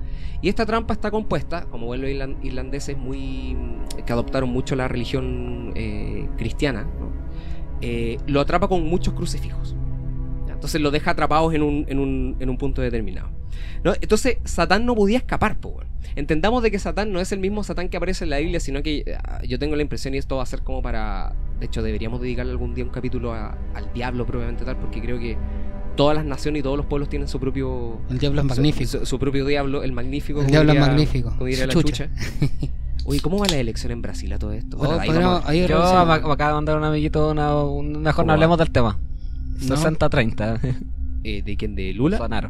Y 0.42 0.50
esta 0.50 0.66
trampa 0.66 0.94
está 0.96 1.12
compuesta, 1.12 1.66
como 1.66 1.90
ven 1.90 2.02
los 2.02 2.10
irlan- 2.10 2.38
irlandeses 2.42 2.98
muy 2.98 3.56
que 4.04 4.12
adoptaron 4.12 4.50
mucho 4.50 4.76
la 4.76 4.88
religión 4.88 5.74
eh, 5.76 6.28
cristiana, 6.38 6.84
¿no? 7.00 7.12
Eh, 7.82 8.18
lo 8.26 8.40
atrapa 8.42 8.68
con 8.68 8.84
muchos 8.88 9.14
crucifijos. 9.14 9.76
Entonces 10.62 10.80
lo 10.80 10.92
deja 10.92 11.10
atrapados 11.10 11.56
en 11.56 11.64
un, 11.64 11.86
en 11.90 11.98
un, 11.98 12.36
en 12.40 12.48
un 12.48 12.58
punto 12.60 12.84
determinado. 12.84 13.30
¿no? 13.84 13.94
Entonces 14.00 14.38
Satán 14.44 14.86
no 14.86 14.94
podía 14.94 15.18
escapar, 15.18 15.60
po. 15.60 15.80
Entendamos 16.16 16.62
de 16.62 16.70
que 16.70 16.78
Satán 16.78 17.12
no 17.12 17.20
es 17.20 17.32
el 17.32 17.40
mismo 17.40 17.64
Satán 17.64 17.90
que 17.90 17.98
aparece 17.98 18.26
en 18.26 18.30
la 18.30 18.38
Biblia, 18.38 18.60
sino 18.60 18.84
que 18.84 19.18
ah, 19.24 19.42
yo 19.44 19.58
tengo 19.58 19.76
la 19.76 19.82
impresión, 19.82 20.14
y 20.14 20.18
esto 20.20 20.36
va 20.38 20.44
a 20.44 20.46
ser 20.46 20.62
como 20.62 20.84
para... 20.84 21.34
De 21.60 21.66
hecho, 21.66 21.82
deberíamos 21.82 22.22
dedicarle 22.22 22.52
algún 22.52 22.76
día 22.76 22.84
un 22.84 22.92
capítulo 22.92 23.34
a- 23.34 23.58
al 23.74 23.92
diablo 23.92 24.24
propiamente 24.28 24.64
tal, 24.66 24.78
porque 24.78 25.02
creo 25.02 25.18
que 25.20 25.36
todas 25.96 26.16
las 26.16 26.26
naciones 26.26 26.60
y 26.60 26.64
todos 26.64 26.78
los 26.78 26.86
pueblos 26.86 27.10
tienen 27.10 27.28
su 27.28 27.40
propio... 27.40 28.00
El 28.12 28.20
diablo 28.20 28.42
es 28.42 28.46
magnífico. 28.48 28.90
Su, 29.00 29.06
su 29.08 29.18
propio 29.20 29.46
diablo, 29.48 29.82
el 29.82 29.94
magnífico. 29.94 30.42
El 30.42 30.48
diablo 30.48 30.74
es 30.74 30.80
magnífico. 30.80 31.30
Como 31.32 31.46
diría 31.46 31.66
la 31.66 31.74
Chucha. 31.74 32.08
chucha. 32.08 32.10
Oye, 33.06 33.20
¿cómo 33.20 33.40
va 33.40 33.48
la 33.48 33.58
elección 33.58 33.92
en 33.92 34.04
Brasil 34.04 34.32
a 34.32 34.38
todo 34.38 34.52
esto? 34.54 34.78
Bueno, 34.78 34.96
Oh, 34.96 35.00
ahí 35.00 35.08
podríamos- 35.08 35.34
vamos 35.44 35.46
a- 35.48 35.52
ahí 35.52 35.68
Yo 36.38 36.54
mandar 36.54 36.78
un 36.78 36.84
amiguito 36.84 37.32
una, 37.32 37.56
un- 37.64 38.02
mejor 38.02 38.16
¿Cómo 38.18 38.28
no 38.28 38.34
hablemos 38.34 38.58
del 38.60 38.70
tema. 38.72 39.00
No. 39.68 39.76
60-30. 39.76 40.60
eh, 41.24 41.42
¿De 41.44 41.58
quién? 41.58 41.76
¿De 41.76 41.94
Lula? 41.94 42.18
Sonaro. 42.18 42.50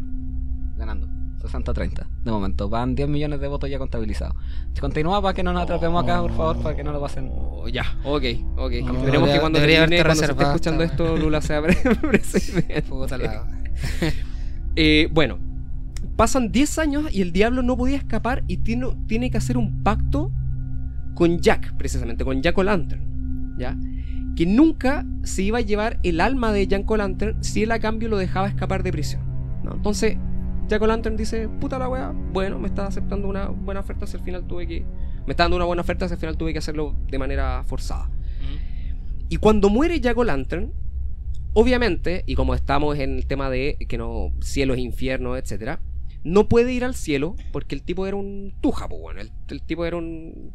Ganando. 0.78 1.08
60-30. 1.42 2.06
De 2.24 2.32
momento. 2.32 2.70
Van 2.70 2.94
10 2.96 3.10
millones 3.10 3.40
de 3.42 3.48
votos 3.48 3.70
ya 3.70 3.80
contabilizados. 3.80 4.36
Continúa 4.80 5.22
para 5.22 5.34
que 5.34 5.42
no 5.44 5.52
nos 5.54 5.64
atrapemos 5.64 6.04
acá, 6.04 6.22
por 6.22 6.32
favor, 6.32 6.58
para 6.62 6.76
que 6.76 6.84
no 6.84 6.92
lo 6.92 7.02
pasen. 7.02 7.30
Oh, 7.34 7.68
ya, 7.68 7.84
ok, 8.04 8.24
ok. 8.58 8.72
No, 8.84 8.94
Esperemos 8.94 9.02
debería- 9.04 9.34
que 9.34 9.40
cuando 9.40 9.60
debería 9.60 9.80
termine, 9.80 10.02
haberte 10.02 10.04
cuando 10.04 10.14
se 10.16 10.22
esté 10.22 10.28
reservado 10.28 10.56
escuchando 10.56 10.84
esta 10.84 11.04
esto, 11.04 11.18
Lula 11.18 11.42
sea 11.42 11.62
pre- 11.62 11.96
presidente. 12.10 12.82
Puta 12.84 13.18
la- 13.18 13.48
Eh, 14.76 15.10
bueno, 15.12 15.38
pasan 16.16 16.52
10 16.52 16.80
años 16.80 17.06
y 17.14 17.22
el 17.22 17.34
diablo 17.34 17.62
no 17.62 17.76
podía 17.76 17.98
escapar 17.98 18.44
y 18.48 18.58
tiene, 18.58 18.88
tiene 19.08 19.30
que 19.30 19.38
hacer 19.38 19.58
un 19.58 19.84
pacto 19.84 20.32
con 21.16 21.40
Jack, 21.40 21.76
precisamente, 21.76 22.24
con 22.24 22.42
Jack 22.42 22.58
O'Lantern, 22.58 23.56
¿ya? 23.58 23.76
Que 24.36 24.46
nunca 24.46 25.06
se 25.24 25.44
iba 25.44 25.60
a 25.60 25.62
llevar 25.62 26.00
el 26.04 26.22
alma 26.22 26.52
de 26.52 26.67
Jack 26.67 26.89
O'Lantern 26.89 27.44
si 27.44 27.63
él 27.63 27.72
a 27.72 27.80
cambio 27.80 28.10
lo 28.10 28.17
dejaba 28.17 28.48
escapar 28.48 28.84
de 28.84 28.91
prisión, 28.91 29.22
¿no? 29.63 29.74
Entonces, 29.74 30.17
Jack 30.67 30.82
O'Lantern 30.82 31.17
dice, 31.17 31.50
puta 31.50 31.78
la 31.78 31.89
weá, 31.89 32.13
bueno, 32.32 32.58
me 32.58 32.67
está 32.67 32.88
aceptando 32.88 33.28
una 33.28 33.48
buena 33.48 33.82
oferta 33.82 34.08
si 34.08 34.17
al 34.17 34.24
final 34.24 34.48
tuve 34.48 34.67
que... 34.67 34.86
Me 35.26 35.32
está 35.32 35.44
dando 35.44 35.58
una 35.58 35.65
buena 35.65 35.82
oferta 35.82 36.08
si 36.08 36.13
al 36.13 36.20
final 36.20 36.38
tuve 36.38 36.54
que 36.54 36.60
hacerlo 36.60 36.96
de 37.10 37.20
manera 37.20 37.63
forzada. 37.65 38.10
Y 39.30 39.38
cuando 39.38 39.70
muere 39.70 40.00
Jack 40.00 40.17
O'Lantern, 40.17 40.74
obviamente, 41.54 42.24
y 42.26 42.36
como 42.36 42.56
estamos 42.56 42.98
en 42.98 43.17
el 43.17 43.28
tema 43.28 43.50
de 43.50 43.78
que 43.88 43.98
no 43.98 44.34
cielos, 44.41 44.78
infiernos, 44.78 45.38
etcétera, 45.38 45.82
no 46.24 46.48
puede 46.48 46.74
ir 46.74 46.84
al 46.84 46.96
cielo 46.96 47.36
porque 47.52 47.76
el 47.76 47.84
tipo 47.84 48.08
era 48.08 48.15
un 48.15 48.54
tuja, 48.62 48.88
pues 48.88 49.02
bueno, 49.02 49.22
el, 49.22 49.32
el 49.50 49.62
tipo 49.62 49.86
era 49.86 49.98
un 49.98 50.54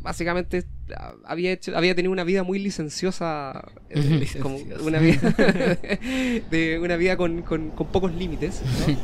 básicamente 0.00 0.64
ah, 0.96 1.14
había 1.24 1.52
hecho, 1.52 1.76
había 1.76 1.94
tenido 1.94 2.12
una 2.12 2.24
vida 2.24 2.42
muy 2.42 2.58
licenciosa, 2.58 3.64
eh, 3.90 4.00
Licenciosa. 4.20 4.38
como 4.42 4.58
una 4.86 4.98
vida 4.98 5.20
de 6.50 6.78
una 6.82 6.96
vida 6.96 7.16
con, 7.16 7.42
con- 7.42 7.70
con 7.70 7.86
pocos 7.88 8.14
límites, 8.14 8.62
¿no? 8.88 8.94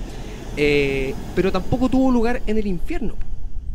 Eh, 0.56 1.14
pero 1.36 1.52
tampoco 1.52 1.88
tuvo 1.88 2.10
lugar 2.10 2.42
en 2.46 2.58
el 2.58 2.66
infierno, 2.66 3.14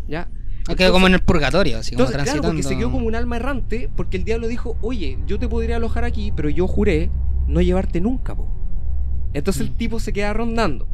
¿ya? 0.08 0.28
Ah, 0.68 0.76
Quedó 0.76 0.92
como 0.92 1.08
en 1.08 1.14
el 1.14 1.22
purgatorio, 1.22 1.78
así 1.78 1.92
como 1.96 2.06
Entonces, 2.06 2.16
claro, 2.24 2.42
transitando. 2.42 2.48
porque 2.50 2.64
se 2.64 2.78
quedó 2.78 2.92
como 2.92 3.08
un 3.08 3.16
alma 3.16 3.38
errante, 3.38 3.90
porque 3.96 4.18
el 4.18 4.24
diablo 4.26 4.48
dijo, 4.48 4.78
oye, 4.82 5.18
yo 5.28 5.40
te 5.40 5.48
podría 5.48 5.76
alojar 5.78 6.04
aquí, 6.06 6.32
pero 6.36 6.50
yo 6.50 6.68
juré 6.68 7.10
no 7.48 7.62
llevarte 7.62 8.02
nunca, 8.02 8.36
po. 8.36 8.48
Entonces 9.34 9.62
el 9.62 9.72
Mm. 9.72 9.78
tipo 9.78 10.00
se 10.00 10.12
queda 10.14 10.34
rondando. 10.34 10.88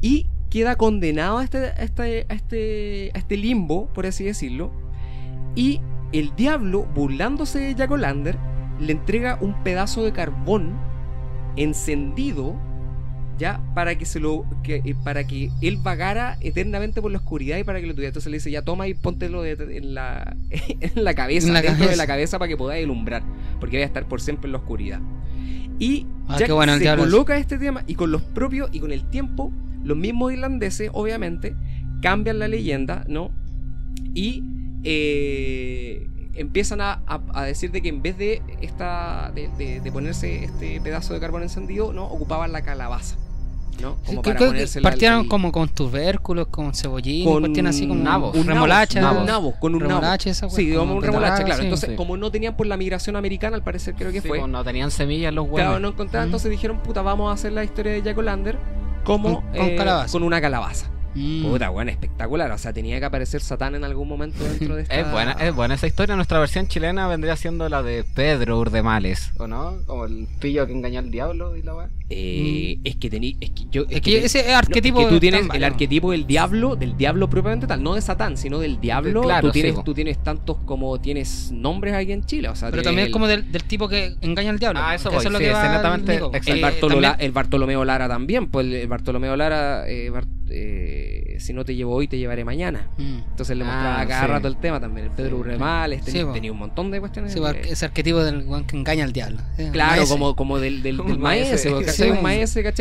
Y 0.00 0.28
queda 0.48 0.76
condenado 0.76 1.38
a 1.38 1.44
este, 1.44 1.58
a 1.58 1.68
este, 1.82 2.26
a 2.28 2.34
este, 2.34 3.10
a 3.14 3.18
este 3.18 3.36
limbo, 3.36 3.92
por 3.92 4.06
así 4.06 4.24
decirlo. 4.24 4.72
Y 5.54 5.80
el 6.12 6.34
diablo, 6.36 6.86
burlándose 6.94 7.58
de 7.58 7.74
Jack 7.74 7.90
O'Lander, 7.90 8.36
le 8.80 8.92
entrega 8.92 9.38
un 9.40 9.54
pedazo 9.62 10.02
de 10.04 10.12
carbón 10.12 10.72
encendido 11.56 12.56
ya 13.38 13.58
para 13.74 13.96
que 13.96 14.04
se 14.04 14.20
lo 14.20 14.44
que, 14.62 14.76
eh, 14.84 14.94
para 15.02 15.26
que 15.26 15.50
él 15.62 15.78
vagara 15.78 16.36
eternamente 16.42 17.00
por 17.00 17.10
la 17.10 17.18
oscuridad 17.18 17.56
y 17.56 17.64
para 17.64 17.80
que 17.80 17.86
lo 17.86 17.94
tuviera. 17.94 18.08
Entonces 18.08 18.30
le 18.30 18.36
dice 18.36 18.50
ya 18.50 18.62
toma 18.62 18.86
y 18.86 18.92
póntelo 18.94 19.40
de- 19.42 19.78
en 19.78 19.94
la 19.94 20.36
en 20.80 21.04
la 21.04 21.14
cabeza 21.14 21.46
En 21.46 21.54
la 21.54 21.60
dentro 21.62 21.78
cabeza. 21.78 21.90
de 21.92 21.96
la 21.96 22.06
cabeza 22.06 22.38
para 22.38 22.48
que 22.50 22.56
podáis 22.58 22.84
ilumbrar 22.84 23.22
porque 23.58 23.76
voy 23.78 23.82
a 23.82 23.86
estar 23.86 24.06
por 24.06 24.20
siempre 24.20 24.48
en 24.48 24.52
la 24.52 24.58
oscuridad. 24.58 25.00
Y 25.78 26.06
Ah, 26.28 26.36
bueno, 26.50 26.74
el 26.74 26.80
se 26.80 26.88
es- 26.90 26.96
coloca 26.96 27.36
este 27.38 27.56
tema 27.58 27.82
y 27.86 27.94
con 27.94 28.10
los 28.12 28.20
propios 28.22 28.68
y 28.72 28.80
con 28.80 28.92
el 28.92 29.04
tiempo 29.08 29.50
los 29.82 29.96
mismos 29.96 30.32
irlandeses 30.34 30.90
obviamente 30.92 31.56
cambian 32.02 32.38
la 32.38 32.46
leyenda 32.48 33.04
no 33.08 33.30
y 34.14 34.44
eh, 34.84 36.06
empiezan 36.34 36.80
a, 36.80 37.02
a- 37.06 37.20
a 37.34 37.42
decir 37.44 37.70
de 37.70 37.82
que 37.82 37.88
en 37.88 38.02
vez 38.02 38.16
de 38.16 38.42
esta 38.60 39.30
de, 39.34 39.48
de- 39.58 39.80
de 39.80 39.92
ponerse 39.92 40.44
este 40.44 40.80
pedazo 40.80 41.12
de 41.14 41.20
carbón 41.20 41.42
encendido 41.42 41.92
no 41.92 42.04
ocupaban 42.04 42.52
la 42.52 42.62
calabaza 42.62 43.16
no 43.82 43.96
como 44.06 44.22
para 44.22 44.38
ponerse 44.38 44.80
la- 44.80 44.90
partieron 44.90 45.20
el- 45.22 45.28
como 45.28 45.52
con 45.52 45.68
tubérculos, 45.68 46.48
con 46.48 46.74
cebollín, 46.74 47.24
con 47.24 47.66
así 47.66 47.88
como 47.88 48.02
nabos. 48.02 48.36
un 48.36 48.46
remolacha. 48.46 49.00
nabo, 49.00 49.20
un 49.20 49.26
nabo, 49.26 49.54
con 49.58 49.74
un 49.74 49.80
remolacha 49.80 50.28
esa 50.30 50.48
Sí, 50.50 50.66
digamos 50.66 50.88
como 50.88 50.96
un 50.98 51.02
remolacha, 51.02 51.44
claro. 51.44 51.60
sí. 51.60 51.66
Entonces, 51.66 51.90
sí. 51.90 51.96
como 51.96 52.16
no 52.18 52.30
tenían 52.30 52.56
por 52.56 52.66
la 52.66 52.76
migración 52.76 53.16
americana, 53.16 53.56
al 53.56 53.62
parecer 53.64 53.94
creo 53.94 54.12
que 54.12 54.20
Sí, 54.20 54.28
fue. 54.28 54.46
no 54.46 54.62
tenían 54.64 54.90
semillas 54.90 55.32
los 55.32 55.44
huevos. 55.44 55.60
Claro, 55.60 55.80
no 55.80 55.88
encontraban, 55.88 56.28
entonces 56.28 56.50
dijeron, 56.50 56.80
puta, 56.82 57.00
vamos 57.02 57.30
a 57.30 57.34
hacer 57.34 57.52
la 57.52 57.64
historia 57.64 57.92
de 57.92 58.02
Jack 58.02 58.18
O'Lander 58.18 58.58
como 59.04 59.36
Con- 59.42 59.50
con 59.52 59.66
eh, 59.68 60.06
con 60.12 60.22
una 60.24 60.40
calabaza. 60.42 60.90
Mm. 61.14 61.42
Puta, 61.42 61.68
bueno, 61.70 61.90
espectacular. 61.90 62.50
O 62.52 62.58
sea, 62.58 62.72
tenía 62.72 62.98
que 63.00 63.04
aparecer 63.06 63.40
Satán 63.40 63.74
en 63.74 63.84
algún 63.84 64.08
momento 64.08 64.44
dentro 64.44 64.76
de 64.76 64.82
esta... 64.84 64.94
Es 65.00 65.10
buena, 65.10 65.32
es 65.32 65.54
buena 65.54 65.74
esa 65.74 65.86
historia. 65.86 66.14
Nuestra 66.16 66.38
versión 66.38 66.68
chilena 66.68 67.08
vendría 67.08 67.36
siendo 67.36 67.68
la 67.68 67.82
de 67.82 68.04
Pedro 68.14 68.58
Urdemales, 68.58 69.32
¿o 69.38 69.46
no? 69.46 69.78
Como 69.86 70.04
el 70.04 70.28
pillo 70.40 70.66
que 70.66 70.72
engañó 70.72 71.00
al 71.00 71.10
diablo 71.10 71.56
y 71.56 71.62
la 71.62 71.74
weá. 71.74 71.88
Eh, 72.10 72.78
Es 72.84 72.96
que 72.96 73.08
tení, 73.10 73.36
es 73.40 73.50
que 73.50 73.64
yo... 73.70 73.84
Es 73.88 74.00
que 74.00 74.24
ese 74.24 74.52
arquetipo 74.54 75.00
No, 75.00 75.02
es 75.02 75.06
que 75.06 75.10
tú 75.10 75.14
es 75.16 75.20
tienes 75.20 75.46
el 75.54 75.64
arquetipo 75.64 76.10
del 76.12 76.26
diablo, 76.26 76.76
del 76.76 76.96
diablo 76.96 77.28
propiamente 77.30 77.66
tal, 77.66 77.82
no 77.82 77.94
de 77.94 78.02
Satán, 78.02 78.36
sino 78.36 78.58
del 78.58 78.80
diablo. 78.80 79.22
Claro, 79.22 79.48
tú, 79.48 79.52
tienes, 79.52 79.82
tú 79.84 79.94
tienes 79.94 80.22
tantos 80.22 80.58
como 80.64 81.00
tienes 81.00 81.50
nombres 81.52 81.94
aquí 81.94 82.12
en 82.12 82.24
Chile. 82.24 82.48
O 82.48 82.56
sea, 82.56 82.70
Pero 82.70 82.82
también 82.82 83.06
el- 83.06 83.12
como 83.12 83.26
del, 83.26 83.50
del 83.50 83.64
tipo 83.64 83.88
que 83.88 84.14
engaña 84.20 84.50
al 84.50 84.58
diablo. 84.58 84.80
Ah, 84.82 84.94
eso 84.94 85.08
es 85.10 85.24
lo 85.24 85.38
sí, 85.38 85.44
que 85.44 85.48
es 85.50 85.54
va 85.54 85.66
exacto. 85.66 86.12
El, 86.12 86.58
Eh, 86.58 86.60
Bartolo- 86.62 86.90
también- 87.00 87.14
el 87.20 87.32
Bartolomeo 87.32 87.84
Lara 87.84 88.08
también, 88.08 88.48
pues 88.48 88.66
el, 88.66 88.88
Bartolomeo 88.88 89.36
Lara, 89.36 89.88
eh, 89.88 90.10
eh, 90.50 91.36
si 91.40 91.52
no 91.52 91.64
te 91.64 91.74
llevo 91.74 91.94
hoy, 91.94 92.08
te 92.08 92.18
llevaré 92.18 92.44
mañana. 92.44 92.90
Mm. 92.98 93.18
Entonces 93.30 93.56
le 93.56 93.64
Ah, 93.64 93.66
mostraba 93.66 94.06
cada 94.06 94.20
sí. 94.22 94.26
rato 94.28 94.48
el 94.48 94.56
tema 94.58 94.80
también. 94.80 95.06
El 95.06 95.12
Pedro 95.12 95.36
Sí. 95.36 95.40
Urremales 95.40 96.04
Sí, 96.04 96.12
tenía, 96.12 96.32
tenía 96.32 96.52
un 96.52 96.58
montón 96.58 96.90
de 96.90 97.00
cuestiones. 97.00 97.34
Eh, 97.34 97.60
ese 97.68 97.84
arquetipo 97.84 98.22
del 98.22 98.46
weón 98.46 98.64
que 98.66 98.76
engaña 98.76 99.04
al 99.04 99.12
diablo. 99.12 99.38
Sí, 99.56 99.64
Claro, 99.72 100.04
como, 100.06 100.34
como 100.36 100.58
del, 100.58 100.82
del, 100.82 100.96
del 101.06 101.18
maese. 101.18 101.70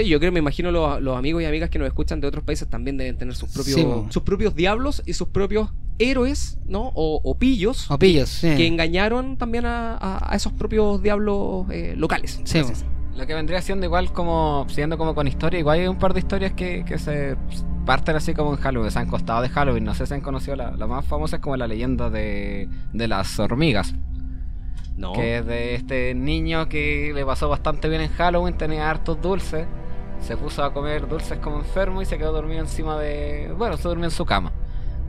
Yo 0.05 0.20
creo, 0.20 0.32
me 0.32 0.39
imagino 0.39 0.72
los, 0.72 1.01
los 1.01 1.17
amigos 1.17 1.41
y 1.41 1.45
amigas 1.45 1.70
que 1.70 1.80
nos 1.80 1.88
escuchan 1.88 2.20
de 2.22 2.28
otros 2.28 2.43
países 2.43 2.67
también 2.67 2.97
deben 2.97 3.17
tener 3.17 3.36
sus 3.36 3.49
propios, 3.51 4.11
sus 4.13 4.24
propios 4.24 4.55
diablos 4.55 5.03
y 5.05 5.13
sus 5.13 5.28
propios 5.30 5.70
héroes, 5.99 6.57
¿no? 6.65 6.91
O, 6.95 7.20
o 7.24 7.38
pillos 7.38 7.91
O 7.91 7.99
pillos, 7.99 8.39
que 8.41 8.65
engañaron 8.67 9.38
también 9.38 9.65
a, 9.65 9.95
a- 9.97 10.32
a 10.34 10.36
esos 10.36 10.53
propios 10.53 11.01
diablos 11.03 11.65
eh, 11.72 11.93
locales. 11.97 12.39
Sí. 12.45 12.61
Lo 13.16 13.26
que 13.28 13.34
vendría 13.34 13.62
siendo 13.62 13.86
igual 13.86 14.12
como, 14.14 14.66
siguiendo 14.70 14.97
como 14.97 15.14
con 15.14 15.28
historia, 15.28 15.60
igual 15.60 15.80
hay 15.80 15.88
un 15.88 15.97
par 15.97 16.14
de 16.14 16.20
historias 16.20 16.53
que, 16.53 16.86
que 16.86 16.97
se 16.97 17.36
parten 17.86 18.16
así 18.16 18.34
como 18.34 18.51
en 18.51 18.57
Halloween, 18.57 18.91
se 18.91 18.99
han 18.99 19.07
costado 19.07 19.41
de 19.41 19.49
Halloween, 19.49 19.84
no 19.84 19.93
sé 19.93 20.05
si 20.05 20.14
han 20.14 20.22
conocido 20.22 20.55
la, 20.55 20.72
la 20.72 20.88
más 20.88 21.05
famosa 21.05 21.38
es 21.38 21.41
como 21.41 21.57
la 21.57 21.68
leyenda 21.68 22.10
de, 22.10 22.70
de 22.93 23.07
las 23.07 23.38
hormigas, 23.39 23.93
No. 24.95 25.14
que 25.14 25.39
es 25.39 25.45
de 25.45 25.76
este 25.76 26.14
niño 26.14 26.70
que 26.70 27.12
le 27.14 27.26
pasó 27.26 27.49
bastante 27.49 27.89
bien 27.89 28.01
en 28.01 28.10
Halloween, 28.10 28.55
tenía 28.57 28.89
hartos 28.89 29.20
dulces, 29.22 29.66
se 30.22 30.38
puso 30.38 30.64
a 30.64 30.72
comer 30.72 31.07
dulces 31.07 31.39
como 31.39 31.57
enfermo 31.57 32.01
y 32.01 32.05
se 32.05 32.18
quedó 32.18 32.32
dormido 32.32 32.62
encima 32.62 32.97
de, 32.99 33.53
bueno, 33.57 33.76
se 33.76 33.88
durmió 33.88 34.05
en 34.05 34.12
su 34.12 34.26
cama. 34.26 34.51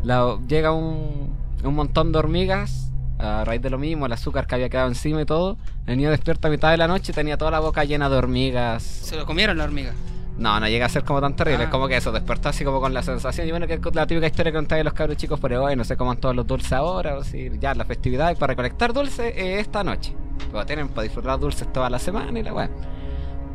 la- 0.02 0.38
llega 0.48 0.72
un, 0.72 1.36
un 1.62 1.74
montón 1.74 2.10
de 2.12 2.18
hormigas 2.18 2.89
a 3.20 3.44
raíz 3.44 3.62
de 3.62 3.70
lo 3.70 3.78
mismo, 3.78 4.06
el 4.06 4.12
azúcar 4.12 4.46
que 4.46 4.54
había 4.54 4.68
quedado 4.68 4.88
encima 4.88 5.22
y 5.22 5.24
todo. 5.26 5.56
El 5.86 5.96
niño 5.96 6.10
despierta 6.10 6.48
a 6.48 6.50
mitad 6.50 6.70
de 6.70 6.76
la 6.76 6.88
noche 6.88 7.12
y 7.12 7.14
tenía 7.14 7.36
toda 7.36 7.50
la 7.50 7.60
boca 7.60 7.84
llena 7.84 8.08
de 8.08 8.16
hormigas. 8.16 8.82
Se 8.82 9.16
lo 9.16 9.26
comieron 9.26 9.58
la 9.58 9.64
hormiga. 9.64 9.92
No, 10.38 10.58
no 10.58 10.66
llega 10.68 10.86
a 10.86 10.88
ser 10.88 11.04
como 11.04 11.20
tan 11.20 11.36
terrible. 11.36 11.64
Ah. 11.64 11.66
Es 11.66 11.70
como 11.70 11.86
que 11.86 11.96
eso, 11.96 12.12
despertó 12.12 12.48
así 12.48 12.64
como 12.64 12.80
con 12.80 12.94
la 12.94 13.02
sensación. 13.02 13.46
Y 13.46 13.50
bueno, 13.50 13.66
que 13.66 13.74
es 13.74 13.94
la 13.94 14.06
típica 14.06 14.26
historia 14.26 14.52
que 14.52 14.56
contáis 14.56 14.82
los 14.84 14.94
cabros 14.94 15.18
chicos 15.18 15.38
por 15.38 15.52
hoy. 15.52 15.76
No 15.76 15.84
sé 15.84 15.98
cómo 15.98 16.08
van 16.08 16.18
todos 16.18 16.34
los 16.34 16.46
dulces 16.46 16.72
ahora. 16.72 17.16
O 17.16 17.24
si 17.24 17.50
ya 17.60 17.74
la 17.74 17.84
festividad 17.84 18.34
para 18.38 18.52
recolectar 18.52 18.94
dulces 18.94 19.34
eh, 19.36 19.60
esta 19.60 19.84
noche. 19.84 20.14
Pero 20.50 20.64
tienen 20.64 20.88
para 20.88 21.02
disfrutar 21.02 21.38
dulces 21.38 21.70
toda 21.70 21.90
la 21.90 21.98
semana 21.98 22.38
y 22.38 22.42
la 22.42 22.54
weá. 22.54 22.70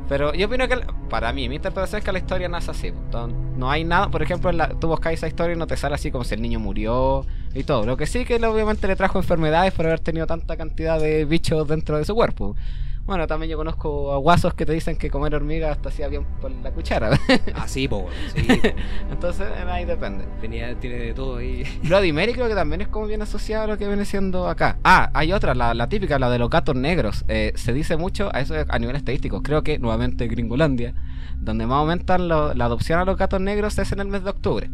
Pero 0.08 0.34
yo 0.34 0.46
opino 0.48 0.68
que, 0.68 0.78
para 1.10 1.34
mí, 1.34 1.50
mi 1.50 1.56
interpretación 1.56 2.00
es 2.00 2.06
que 2.06 2.12
la 2.12 2.20
historia 2.20 2.48
no 2.48 2.58
es 2.58 2.70
así. 2.70 2.94
No, 3.58 3.72
hay 3.72 3.84
nada, 3.84 4.10
por 4.10 4.22
ejemplo, 4.22 4.50
en 4.52 4.58
la- 4.58 4.70
tú 4.70 4.88
buscáis 4.88 5.20
esa 5.20 5.28
historia 5.28 5.56
y 5.56 5.58
no 5.58 5.66
te 5.68 5.78
sale 5.78 5.96
así 5.96 6.12
como 6.12 6.24
si 6.24 6.36
el 6.36 6.42
niño 6.42 6.60
murió 6.60 7.26
y 7.54 7.64
todo. 7.64 7.86
Lo 7.86 7.98
que 7.98 8.06
sí 8.06 8.24
que 8.26 8.36
obviamente 8.46 8.88
le 8.88 8.96
trajo 8.96 9.18
enfermedades 9.18 9.74
por 9.74 9.86
haber 9.88 10.00
tenido 10.00 10.28
tanta 10.28 10.58
cantidad 10.58 11.00
de 11.00 11.26
bichos 11.26 11.68
dentro 11.68 11.98
de 11.98 12.06
su 12.06 12.14
cuerpo. 12.14 12.56
Bueno, 13.06 13.28
también 13.28 13.52
yo 13.52 13.58
conozco 13.58 14.14
a 14.14 14.18
guasos 14.18 14.56
que 14.56 14.66
te 14.66 14.74
dicen 14.74 14.98
que 14.98 15.12
comer 15.12 15.36
hormigas 15.36 15.72
hasta 15.74 15.90
hacía 15.90 16.08
bien 16.08 16.26
por 16.42 16.50
la 16.50 16.72
cuchara. 16.72 17.12
Ah, 17.54 17.68
sí, 17.68 17.88
po, 17.88 18.08
sí. 18.36 18.42
po. 18.44 18.54
Entonces, 19.12 19.48
ahí 19.68 19.86
depende. 19.86 20.26
Tenía, 20.42 20.74
tiene 20.80 20.98
de 20.98 21.14
todo 21.14 21.38
ahí. 21.38 21.64
Bloody 21.84 22.12
Mary 22.12 22.34
creo 22.34 22.48
que 22.48 22.56
también 22.56 22.82
es 22.82 22.88
como 22.88 23.06
bien 23.06 23.22
asociado 23.22 23.66
a 23.66 23.68
lo 23.68 23.78
que 23.78 23.88
viene 23.88 24.06
siendo 24.06 24.50
acá. 24.50 24.78
Ah, 24.84 25.12
hay 25.14 25.34
otra, 25.34 25.54
la, 25.54 25.74
la 25.76 25.88
típica, 25.88 26.18
la 26.18 26.30
de 26.32 26.40
los 26.40 26.50
gatos 26.50 26.76
negros. 26.76 27.26
Eh, 27.28 27.54
se 27.56 27.74
dice 27.74 27.96
mucho, 27.96 28.30
a 28.34 28.40
eso 28.42 28.56
a 28.68 28.80
nivel 28.80 28.96
estadístico, 28.96 29.44
creo 29.44 29.62
que 29.64 29.78
nuevamente 29.78 30.28
Gringolandia, 30.28 30.96
donde 31.38 31.68
más 31.68 31.78
aumentan 31.78 32.28
lo- 32.28 32.54
la 32.56 32.66
adopción 32.66 33.00
a 33.00 33.06
los 33.06 33.18
gatos 33.18 33.40
negros 33.40 33.78
es 33.78 33.92
en 33.92 34.00
el 34.00 34.08
mes 34.08 34.24
de 34.24 34.32
octubre. 34.32 34.70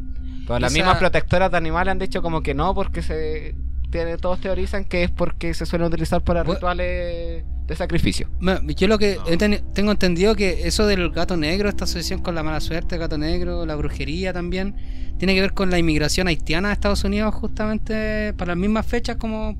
Pero 0.47 0.57
las 0.59 0.71
Esa- 0.71 0.79
mismas 0.81 0.97
protectoras 0.99 1.51
de 1.51 1.57
animales 1.57 1.91
han 1.91 1.99
dicho 1.99 2.21
como 2.21 2.41
que 2.41 2.53
no, 2.53 2.73
porque 2.73 3.01
se 3.01 3.55
tiene, 3.89 4.15
todos 4.17 4.39
teorizan 4.39 4.85
que 4.85 5.03
es 5.03 5.11
porque 5.11 5.53
se 5.53 5.65
suelen 5.65 5.87
utilizar 5.89 6.21
para 6.23 6.43
Bu- 6.45 6.53
rituales 6.53 7.43
de 7.71 7.77
sacrificio. 7.77 8.29
Yo 8.75 8.87
lo 8.87 8.99
que 8.99 9.17
No. 9.17 9.57
tengo 9.73 9.91
entendido 9.91 10.35
que 10.35 10.67
eso 10.67 10.85
del 10.85 11.09
gato 11.09 11.37
negro, 11.37 11.69
esta 11.69 11.85
asociación 11.85 12.21
con 12.21 12.35
la 12.35 12.43
mala 12.43 12.59
suerte, 12.59 12.95
el 12.95 12.99
gato 13.01 13.17
negro, 13.17 13.65
la 13.65 13.75
brujería 13.75 14.33
también, 14.33 14.75
tiene 15.17 15.33
que 15.35 15.41
ver 15.41 15.53
con 15.53 15.69
la 15.69 15.79
inmigración 15.79 16.27
haitiana 16.27 16.69
a 16.69 16.73
Estados 16.73 17.03
Unidos 17.05 17.33
justamente 17.33 18.33
para 18.33 18.49
las 18.53 18.57
mismas 18.57 18.85
fechas 18.85 19.15
como 19.15 19.57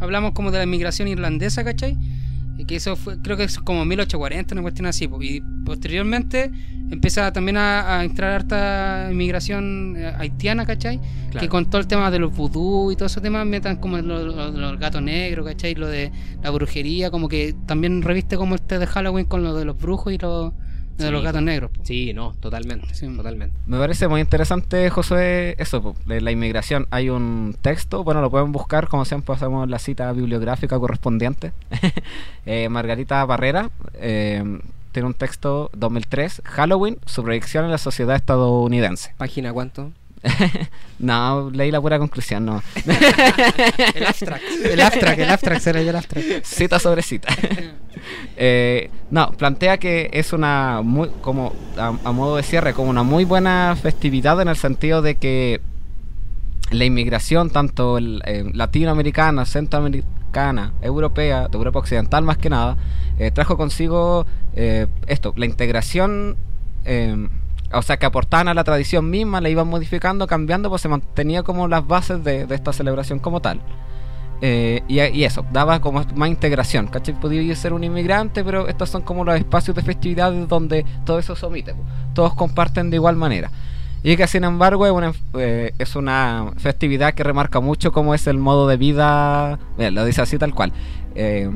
hablamos 0.00 0.32
como 0.32 0.50
de 0.50 0.58
la 0.58 0.64
inmigración 0.64 1.08
irlandesa, 1.08 1.62
¿cachai? 1.62 1.96
Y 2.62 2.64
que 2.64 2.76
eso 2.76 2.94
fue, 2.94 3.18
creo 3.20 3.36
que 3.36 3.42
es 3.44 3.58
como 3.58 3.84
1840, 3.84 4.54
una 4.54 4.62
cuestión 4.62 4.86
así. 4.86 5.08
Y 5.20 5.40
posteriormente 5.64 6.50
empieza 6.90 7.32
también 7.32 7.56
a, 7.56 7.98
a 7.98 8.04
entrar 8.04 8.30
harta 8.32 9.08
inmigración 9.10 9.94
eh, 9.96 10.12
haitiana, 10.16 10.64
¿cachai? 10.64 11.00
Claro. 11.30 11.40
Que 11.40 11.48
con 11.48 11.68
todo 11.68 11.80
el 11.80 11.86
tema 11.88 12.10
de 12.10 12.18
los 12.20 12.34
vudú 12.36 12.92
y 12.92 12.96
todo 12.96 13.06
esos 13.06 13.22
temas 13.22 13.44
metan 13.46 13.76
como 13.76 13.98
lo- 13.98 14.24
lo- 14.24 14.50
los 14.52 14.78
gatos 14.78 15.02
negros, 15.02 15.44
¿cachai? 15.46 15.74
Lo 15.74 15.88
de 15.88 16.12
la 16.42 16.50
brujería, 16.50 17.10
como 17.10 17.28
que 17.28 17.54
también 17.66 18.02
reviste 18.02 18.36
como 18.36 18.54
este 18.54 18.78
de 18.78 18.86
Halloween 18.86 19.24
con 19.26 19.42
lo 19.42 19.54
de 19.56 19.64
los 19.64 19.76
brujos 19.76 20.12
y 20.12 20.18
lo 20.18 20.54
de 21.02 21.08
Sí. 21.08 21.12
los 21.14 21.22
gatos 21.22 21.42
negros. 21.42 21.70
po. 21.70 21.80
Sí, 21.84 22.12
no, 22.14 22.32
totalmente. 22.40 22.94
Sí. 22.94 23.06
Totalmente. 23.14 23.56
Me 23.66 23.78
parece 23.78 24.08
muy 24.08 24.20
interesante, 24.20 24.88
Josué, 24.90 25.54
eso, 25.58 25.82
po, 25.82 25.96
de 26.06 26.20
la 26.20 26.30
inmigración. 26.30 26.86
Hay 26.90 27.10
un 27.10 27.56
texto, 27.60 28.04
bueno, 28.04 28.20
lo 28.20 28.30
pueden 28.30 28.52
buscar, 28.52 28.88
como 28.88 29.04
siempre 29.04 29.34
hacemos 29.34 29.68
la 29.68 29.78
cita 29.78 30.10
bibliográfica 30.12 30.78
correspondiente. 30.78 31.52
Eh, 32.44 32.68
Margarita 32.68 33.24
Barrera 33.24 33.70
eh, 33.94 34.42
tiene 34.90 35.06
un 35.06 35.14
texto 35.14 35.70
2003, 35.74 36.42
Halloween, 36.44 36.98
su 37.06 37.22
proyección 37.22 37.64
en 37.64 37.70
la 37.70 37.78
sociedad 37.78 38.16
estadounidense. 38.16 39.14
¿Página 39.16 39.52
cuánto? 39.52 39.92
No, 40.98 41.50
leí 41.50 41.72
la 41.72 41.80
pura 41.80 41.98
conclusión, 41.98 42.44
no. 42.46 42.62
El 43.94 44.06
abstract. 44.06 44.44
El 44.64 44.80
abstract, 44.80 45.18
el 45.18 45.30
abstract, 45.30 45.60
se 45.60 45.70
el 45.70 45.96
abstract. 45.96 46.44
cita 46.44 46.78
sobre 46.78 47.02
cita. 47.02 47.28
Eh, 48.36 48.90
no, 49.10 49.30
plantea 49.32 49.78
que 49.78 50.10
es 50.12 50.32
una 50.32 50.80
muy, 50.82 51.08
como 51.20 51.52
a, 51.76 51.92
a 52.02 52.12
modo 52.12 52.36
de 52.36 52.42
cierre, 52.42 52.72
como 52.74 52.90
una 52.90 53.04
muy 53.04 53.24
buena 53.24 53.76
festividad 53.80 54.40
en 54.40 54.48
el 54.48 54.56
sentido 54.56 55.02
de 55.02 55.16
que 55.16 55.60
la 56.72 56.84
inmigración, 56.84 57.50
tanto 57.50 57.98
el, 57.98 58.22
eh, 58.24 58.50
latinoamericana, 58.52 59.44
centroamericana, 59.44 60.72
europea, 60.80 61.48
de 61.48 61.56
Europa 61.56 61.78
Occidental 61.78 62.24
más 62.24 62.38
que 62.38 62.50
nada, 62.50 62.76
eh, 63.18 63.30
trajo 63.30 63.56
consigo 63.56 64.26
eh, 64.54 64.86
esto, 65.06 65.34
la 65.36 65.46
integración, 65.46 66.36
o 67.72 67.82
sea, 67.82 67.96
que 67.96 68.06
aportaban 68.06 68.48
a 68.48 68.54
la 68.54 68.64
tradición 68.64 69.08
misma, 69.10 69.40
la 69.40 69.48
iban 69.48 69.68
modificando, 69.68 70.26
cambiando, 70.26 70.68
pues 70.68 70.82
se 70.82 70.88
mantenía 70.88 71.42
como 71.42 71.68
las 71.68 71.86
bases 71.86 72.22
de, 72.24 72.46
esta 72.50 72.72
celebración 72.72 73.18
como 73.18 73.40
tal. 73.40 73.60
Eh, 74.40 74.82
y, 74.88 75.22
eso, 75.22 75.46
daba 75.52 75.80
como 75.80 76.04
más 76.16 76.28
integración, 76.28 76.88
¿cachai? 76.88 77.18
Podía 77.18 77.54
ser 77.54 77.72
un 77.72 77.84
inmigrante, 77.84 78.42
pero 78.42 78.66
estos 78.66 78.90
son 78.90 79.02
como 79.02 79.24
los 79.24 79.36
espacios 79.36 79.76
de 79.76 79.82
festividades 79.82 80.48
donde 80.48 80.84
todo 81.04 81.20
eso 81.20 81.36
se 81.36 81.46
omite, 81.46 81.74
po. 81.74 81.82
todos 82.12 82.34
comparten 82.34 82.90
de 82.90 82.96
igual 82.96 83.14
manera. 83.14 83.50
Y 84.02 84.16
que 84.16 84.26
sin 84.26 84.42
embargo 84.42 84.84
es 84.84 84.92
una, 84.92 85.12
eh, 85.34 85.72
es 85.78 85.94
una 85.94 86.52
festividad 86.56 87.14
que 87.14 87.22
remarca 87.22 87.60
mucho 87.60 87.92
cómo 87.92 88.14
es 88.14 88.26
el 88.26 88.36
modo 88.36 88.66
de 88.66 88.76
vida, 88.76 89.60
mira, 89.78 89.92
lo 89.92 90.04
dice 90.04 90.22
así 90.22 90.38
tal 90.38 90.54
cual, 90.54 90.72
eh, 91.14 91.48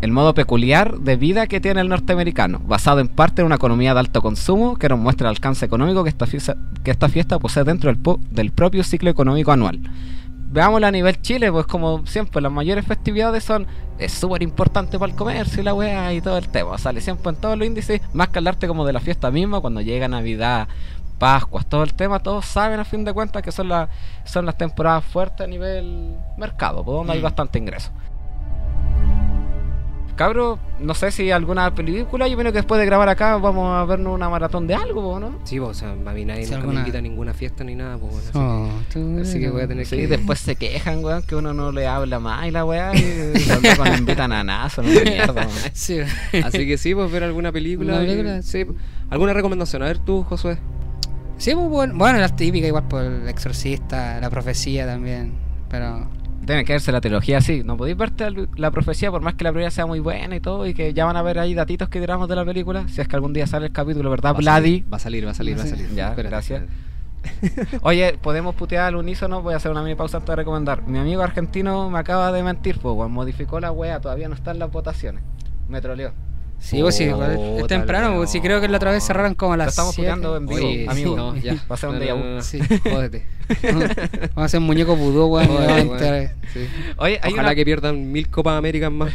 el 0.00 0.12
modo 0.12 0.34
peculiar 0.34 0.98
de 0.98 1.16
vida 1.16 1.46
que 1.46 1.60
tiene 1.60 1.80
el 1.80 1.88
norteamericano, 1.88 2.60
basado 2.64 3.00
en 3.00 3.08
parte 3.08 3.42
en 3.42 3.46
una 3.46 3.56
economía 3.56 3.94
de 3.94 4.00
alto 4.00 4.22
consumo 4.22 4.76
que 4.76 4.88
nos 4.88 4.98
muestra 4.98 5.28
el 5.28 5.34
alcance 5.36 5.64
económico 5.66 6.02
que 6.02 6.10
esta 6.10 6.26
fiesta, 6.26 6.56
que 6.82 6.90
esta 6.90 7.08
fiesta 7.08 7.38
posee 7.38 7.64
dentro 7.64 7.92
del, 7.92 8.00
del 8.30 8.50
propio 8.52 8.82
ciclo 8.84 9.10
económico 9.10 9.52
anual 9.52 9.80
veámoslo 10.50 10.86
a 10.86 10.90
nivel 10.90 11.20
Chile, 11.22 11.50
pues 11.52 11.66
como 11.66 12.04
siempre, 12.06 12.42
las 12.42 12.50
mayores 12.50 12.84
festividades 12.84 13.44
son 13.44 13.66
es 13.98 14.12
súper 14.12 14.42
importante 14.42 14.98
para 14.98 15.12
el 15.12 15.16
comercio 15.16 15.60
y 15.60 15.64
la 15.64 15.74
weá 15.74 16.12
y 16.12 16.20
todo 16.20 16.38
el 16.38 16.48
tema. 16.48 16.76
Sale 16.78 17.00
siempre 17.00 17.30
en 17.30 17.36
todos 17.36 17.56
los 17.56 17.66
índices, 17.66 18.00
más 18.12 18.28
que 18.28 18.38
hablarte 18.38 18.66
como 18.66 18.84
de 18.84 18.92
la 18.92 19.00
fiesta 19.00 19.30
misma, 19.30 19.60
cuando 19.60 19.80
llega 19.80 20.08
Navidad, 20.08 20.68
Pascuas, 21.18 21.66
todo 21.66 21.82
el 21.82 21.92
tema, 21.92 22.18
todos 22.18 22.46
saben 22.46 22.80
a 22.80 22.84
fin 22.84 23.04
de 23.04 23.12
cuentas 23.12 23.42
que 23.42 23.52
son, 23.52 23.68
las 23.68 23.90
son 24.24 24.46
las 24.46 24.56
temporadas 24.56 25.04
fuertes 25.04 25.42
a 25.42 25.46
nivel 25.46 26.16
mercado, 26.38 26.82
por 26.82 26.94
donde 26.94 27.12
hay 27.12 27.20
Mm. 27.20 27.22
bastante 27.22 27.58
ingreso. 27.58 27.90
Cabro, 30.20 30.58
no 30.80 30.92
sé 30.92 31.10
si 31.12 31.30
alguna 31.30 31.74
película, 31.74 32.28
yo 32.28 32.36
creo 32.36 32.52
que 32.52 32.58
después 32.58 32.78
de 32.78 32.84
grabar 32.84 33.08
acá 33.08 33.38
vamos 33.38 33.74
a 33.74 33.86
vernos 33.86 34.14
una 34.14 34.28
maratón 34.28 34.66
de 34.66 34.74
algo, 34.74 35.18
¿no? 35.18 35.38
Sí, 35.44 35.58
po, 35.58 35.68
o 35.68 35.72
sea, 35.74 35.92
a 35.92 35.94
mí 36.12 36.26
nadie 36.26 36.44
Sí, 36.44 36.50
nunca 36.50 36.56
me 36.58 36.60
alguna- 36.64 36.80
invita 36.80 36.98
a 36.98 37.00
ninguna 37.00 37.32
fiesta 37.32 37.64
ni 37.64 37.74
nada, 37.74 37.96
bueno, 37.96 38.18
así, 38.18 38.30
Oh, 38.34 38.68
tú- 38.92 39.16
que, 39.16 39.22
así 39.22 39.40
que 39.40 39.48
voy 39.48 39.62
a 39.62 39.66
tener 39.68 39.86
Sí, 39.86 39.96
que... 39.96 40.08
después 40.08 40.38
se 40.40 40.56
quejan, 40.56 41.02
weón, 41.02 41.22
que 41.22 41.36
uno 41.36 41.54
no 41.54 41.72
le 41.72 41.86
habla 41.86 42.20
más 42.20 42.46
y 42.46 42.50
la 42.50 42.66
weá, 42.66 42.94
y 42.94 43.32
luego 43.64 43.82
no 43.86 43.96
invitan 43.96 44.30
a 44.32 44.44
nada, 44.44 44.68
son 44.68 44.88
una 44.88 45.00
mierda. 45.00 45.48
Sí. 45.72 46.00
Así 46.44 46.66
que 46.66 46.76
sí, 46.76 46.94
pues 46.94 47.10
ver 47.10 47.24
alguna 47.24 47.50
película. 47.50 47.94
Una 47.94 48.04
y- 48.04 48.06
película. 48.08 48.42
sí. 48.42 48.66
¿Alguna 49.08 49.32
recomendación? 49.32 49.82
A 49.82 49.86
ver 49.86 50.00
tú, 50.00 50.22
Josué. 50.24 50.58
Sí, 51.38 51.54
pues, 51.54 51.66
bueno, 51.66 51.94
bueno, 51.96 52.18
las 52.18 52.36
típicas 52.36 52.68
igual 52.68 52.86
por 52.88 53.02
el 53.04 53.26
exorcista, 53.26 54.20
la 54.20 54.28
profecía 54.28 54.84
también, 54.84 55.32
pero 55.70 56.06
Tiene 56.46 56.64
que 56.64 56.72
verse 56.72 56.90
la 56.90 57.00
trilogía 57.00 57.38
así, 57.38 57.62
no 57.64 57.76
podéis 57.76 57.96
verte 57.96 58.26
la 58.56 58.70
profecía 58.70 59.10
por 59.10 59.20
más 59.20 59.34
que 59.34 59.44
la 59.44 59.52
primera 59.52 59.70
sea 59.70 59.86
muy 59.86 60.00
buena 60.00 60.36
y 60.36 60.40
todo, 60.40 60.66
y 60.66 60.74
que 60.74 60.94
ya 60.94 61.04
van 61.04 61.16
a 61.16 61.22
ver 61.22 61.38
ahí 61.38 61.54
datitos 61.54 61.88
que 61.88 62.00
tiramos 62.00 62.28
de 62.28 62.36
la 62.36 62.44
película, 62.44 62.88
si 62.88 63.00
es 63.00 63.08
que 63.08 63.16
algún 63.16 63.32
día 63.32 63.46
sale 63.46 63.66
el 63.66 63.72
capítulo, 63.72 64.10
¿verdad, 64.10 64.34
Vladi? 64.34 64.84
Va 64.92 64.96
a 64.96 65.00
salir, 65.00 65.26
va 65.26 65.32
a 65.32 65.34
salir, 65.34 65.58
va 65.58 65.62
a 65.62 65.66
salir. 65.66 65.88
Ya, 65.94 66.10
Espérate, 66.10 66.30
gracias. 66.30 66.62
Oye, 67.82 68.18
podemos 68.20 68.54
putear 68.54 68.86
al 68.86 68.96
unísono, 68.96 69.42
voy 69.42 69.54
a 69.54 69.58
hacer 69.58 69.70
una 69.70 69.82
mini 69.82 69.94
pausa 69.94 70.16
antes 70.16 70.30
de 70.30 70.36
recomendar. 70.36 70.82
Mi 70.86 70.98
amigo 70.98 71.22
argentino 71.22 71.90
me 71.90 71.98
acaba 71.98 72.32
de 72.32 72.42
mentir, 72.42 72.78
pues, 72.78 73.10
modificó 73.10 73.60
la 73.60 73.70
weá, 73.70 74.00
todavía 74.00 74.28
no 74.28 74.34
están 74.34 74.58
las 74.58 74.70
votaciones. 74.70 75.22
Me 75.68 75.80
troleó. 75.80 76.12
Sí, 76.60 76.80
pues 76.80 76.96
sí, 76.96 77.04
igual 77.04 77.58
es 77.58 77.66
temprano, 77.66 78.16
pues, 78.16 78.30
sí 78.30 78.40
creo 78.40 78.60
que 78.60 78.68
la 78.68 78.76
otra 78.76 78.92
vez 78.92 79.04
cerraron 79.04 79.34
como 79.34 79.54
a 79.54 79.56
Lo 79.56 79.64
las 79.64 79.72
estamos 79.72 79.96
puteando 79.96 80.36
en 80.36 80.46
vivo, 80.46 80.66
Oye, 80.66 80.86
amigo. 80.88 81.16
no, 81.16 81.36
ya. 81.36 81.54
Va 81.70 81.74
a 81.74 81.76
ser 81.76 81.88
un 81.90 81.98
déjà 81.98 82.14
vu. 82.14 82.42
Sí. 82.42 82.60
Jódete. 82.90 83.26
Vamos 83.62 84.30
a 84.36 84.44
hacer 84.44 84.60
muñeco 84.60 84.94
vudú, 84.94 85.26
weón. 85.26 85.48
Sí. 86.52 86.60
Oye, 86.98 87.18
hay 87.22 87.32
Ojalá 87.32 87.48
una... 87.48 87.54
que 87.54 87.64
pierdan 87.64 88.12
mil 88.12 88.28
Copas 88.28 88.56
Américas 88.56 88.92
más. 88.92 89.12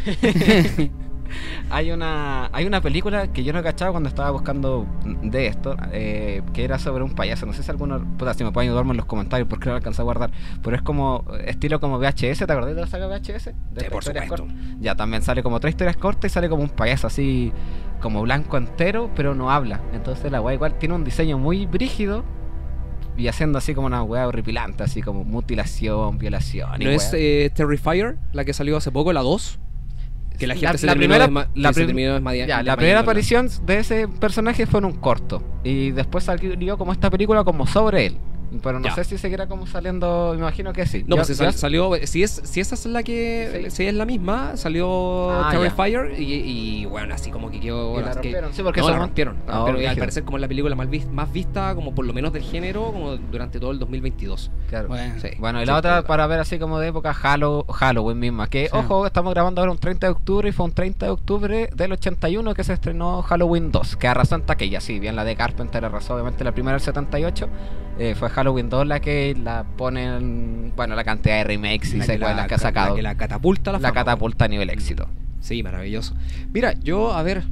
Hay 1.69 1.91
una, 1.91 2.49
hay 2.53 2.65
una 2.65 2.81
película 2.81 3.31
que 3.31 3.43
yo 3.43 3.53
no 3.53 3.59
he 3.59 3.63
cachado 3.63 3.91
cuando 3.91 4.09
estaba 4.09 4.31
buscando 4.31 4.85
de 5.21 5.47
esto, 5.47 5.75
eh, 5.91 6.41
que 6.53 6.63
era 6.63 6.79
sobre 6.79 7.03
un 7.03 7.13
payaso. 7.13 7.45
No 7.45 7.53
sé 7.53 7.63
si 7.63 7.71
alguno, 7.71 7.99
puta, 8.17 8.33
si 8.33 8.43
me 8.43 8.51
pueden 8.51 8.69
ayudarme 8.69 8.91
en 8.91 8.97
los 8.97 9.05
comentarios 9.05 9.47
porque 9.47 9.65
no 9.65 9.71
lo 9.71 9.77
alcancé 9.77 10.01
a 10.01 10.05
guardar. 10.05 10.31
Pero 10.61 10.75
es 10.75 10.81
como, 10.81 11.25
eh, 11.33 11.45
estilo 11.47 11.79
como 11.79 11.99
VHS, 11.99 12.45
¿te 12.45 12.51
acordás 12.51 12.75
de 12.75 12.81
la 12.81 12.87
saga 12.87 13.07
VHS? 13.07 13.45
De 13.71 13.81
Sí, 13.81 13.87
por 13.91 14.03
supuesto. 14.03 14.47
Ya, 14.79 14.95
también 14.95 15.21
sale 15.21 15.43
como 15.43 15.59
tres 15.59 15.71
historias 15.71 15.97
cortas 15.97 16.31
y 16.31 16.33
sale 16.33 16.49
como 16.49 16.63
un 16.63 16.69
payaso 16.69 17.07
así, 17.07 17.51
como 18.01 18.21
blanco 18.21 18.57
entero, 18.57 19.09
pero 19.15 19.35
no 19.35 19.51
habla. 19.51 19.81
Entonces 19.93 20.31
la 20.31 20.41
weá 20.41 20.53
igual 20.53 20.77
tiene 20.77 20.95
un 20.95 21.03
diseño 21.03 21.37
muy 21.37 21.65
brígido 21.65 22.23
y 23.17 23.27
haciendo 23.27 23.57
así 23.57 23.73
como 23.73 23.87
una 23.87 24.03
weá 24.03 24.27
horripilante, 24.27 24.83
así 24.83 25.01
como 25.01 25.23
mutilación, 25.23 26.17
violación. 26.17 26.81
y 26.81 26.85
¿No 26.85 26.91
es 26.91 27.11
eh, 27.13 27.51
Terrifier, 27.53 28.17
la 28.33 28.43
que 28.45 28.53
salió 28.53 28.77
hace 28.77 28.91
poco, 28.91 29.13
la 29.13 29.21
2? 29.21 29.59
Que 30.37 30.47
la 30.47 30.53
gente 30.55 30.73
La- 30.73 30.77
se 30.77 30.85
la 30.87 30.93
terminó 30.93 31.13
primera- 31.15 31.27
desma- 31.27 31.49
la 31.55 31.71
prim- 31.71 31.87
Ya, 32.47 32.63
la 32.63 32.75
primera 32.75 32.99
aparición 33.01 33.49
de 33.65 33.79
ese 33.79 34.07
personaje 34.07 34.65
fue 34.65 34.79
en 34.79 34.85
un 34.85 34.93
corto. 34.93 35.41
Y 35.63 35.91
después 35.91 36.23
salió 36.23 36.77
como 36.77 36.91
esta 36.91 37.09
película 37.09 37.43
como 37.43 37.65
sobre 37.67 38.05
él. 38.07 38.17
Pero 38.63 38.79
no 38.79 38.85
Ya. 38.87 38.95
sé 38.95 39.03
si 39.03 39.17
seguirá 39.17 39.47
como 39.47 39.67
saliendo, 39.67 40.31
me 40.33 40.39
imagino 40.39 40.73
que 40.73 40.85
sí. 40.85 41.03
No, 41.07 41.15
pues 41.15 41.27
si 41.27 41.35
sal- 41.35 41.51
yo- 41.51 41.57
salió. 41.57 41.91
Si, 42.05 42.23
es, 42.23 42.41
si 42.43 42.59
esa 42.59 42.75
es 42.75 42.85
la 42.85 43.03
que. 43.03 43.61
Sí. 43.65 43.71
Si 43.71 43.87
es 43.87 43.93
la 43.93 44.05
misma, 44.05 44.57
salió 44.57 45.31
Ah, 45.31 45.49
ya. 45.53 45.59
Terrifier 45.59 46.19
y, 46.19 46.33
y 46.81 46.85
bueno, 46.85 47.13
así 47.15 47.31
como 47.31 47.49
que 47.51 47.59
quedó. 47.59 47.91
Bueno, 47.91 48.05
la 48.07 48.11
que- 48.13 48.29
rompieron, 48.29 48.53
sí, 48.53 48.63
porque 48.63 48.81
no, 48.81 48.89
la 48.89 48.97
rompieron. 48.97 49.37
la 49.47 49.65
Ah, 49.65 49.75
y 49.79 49.85
al 49.85 49.97
parecer, 49.97 50.23
como 50.23 50.37
es 50.37 50.41
la 50.41 50.47
película 50.47 50.75
más, 50.75 50.89
vis- 50.89 51.07
más 51.11 51.31
vista, 51.31 51.73
como 51.75 51.93
por 51.95 52.05
lo 52.05 52.13
menos 52.13 52.31
del 52.33 52.43
género, 52.43 52.91
como 52.91 53.17
durante 53.17 53.59
todo 53.59 53.71
el 53.71 53.79
2022. 53.79 54.51
Claro. 54.69 54.87
Bueno, 54.87 55.15
Sí. 55.21 55.29
Bueno, 55.39 55.59
y 55.59 55.63
Sí, 55.63 55.67
la 55.67 55.77
otra 55.77 56.01
para 56.03 56.27
ver 56.27 56.39
así 56.39 56.59
como 56.59 56.79
de 56.79 56.87
época 56.89 57.11
Halo- 57.23 57.65
Halloween 57.69 58.19
misma. 58.19 58.47
Que, 58.47 58.65
Sí. 58.65 58.71
ojo, 58.77 59.05
estamos 59.05 59.33
grabando 59.33 59.61
ahora 59.61 59.71
un 59.71 59.77
30 59.77 60.07
de 60.07 60.11
octubre 60.11 60.49
y 60.49 60.51
fue 60.51 60.65
un 60.65 60.71
30 60.71 61.05
de 61.05 61.11
octubre 61.11 61.69
del 61.75 61.91
81 61.91 62.53
que 62.53 62.63
se 62.63 62.73
estrenó 62.73 63.21
Halloween 63.21 63.71
2. 63.71 63.95
Que 63.95 64.07
arrasó 64.07 64.35
en 64.35 64.41
taquilla, 64.43 64.81
sí, 64.81 64.99
bien 64.99 65.15
la 65.15 65.23
de 65.23 65.35
Carpenter 65.35 65.83
arrasó 65.85 66.13
obviamente 66.15 66.43
la 66.43 66.51
primera 66.51 66.73
del 66.73 66.81
78. 66.81 67.47
eh, 67.97 68.13
fue 68.13 68.29
Halloween 68.35 68.69
2 68.69 68.85
la 68.87 68.99
que 68.99 69.33
la 69.41 69.63
ponen, 69.77 70.73
bueno, 70.75 70.93
la 70.95 71.03
cantidad 71.05 71.37
de 71.37 71.43
remakes 71.45 71.93
y 71.93 71.97
La 71.97 72.05
que 72.05 72.11
secuelas 72.13 72.35
la- 72.37 72.47
que 72.47 72.55
ha 72.55 72.57
sacado. 72.57 72.89
La 72.89 72.95
que 72.97 73.01
la 73.01 73.15
catapulta 73.15 73.69
a 73.69 73.73
la, 73.73 73.79
la 73.79 73.87
fama. 73.89 73.99
catapulta 74.01 74.45
a 74.45 74.47
nivel 74.49 74.69
éxito. 74.69 75.07
Sí, 75.39 75.63
maravilloso. 75.63 76.15
Mira, 76.53 76.73
yo, 76.83 77.13
a 77.13 77.23
ver. 77.23 77.43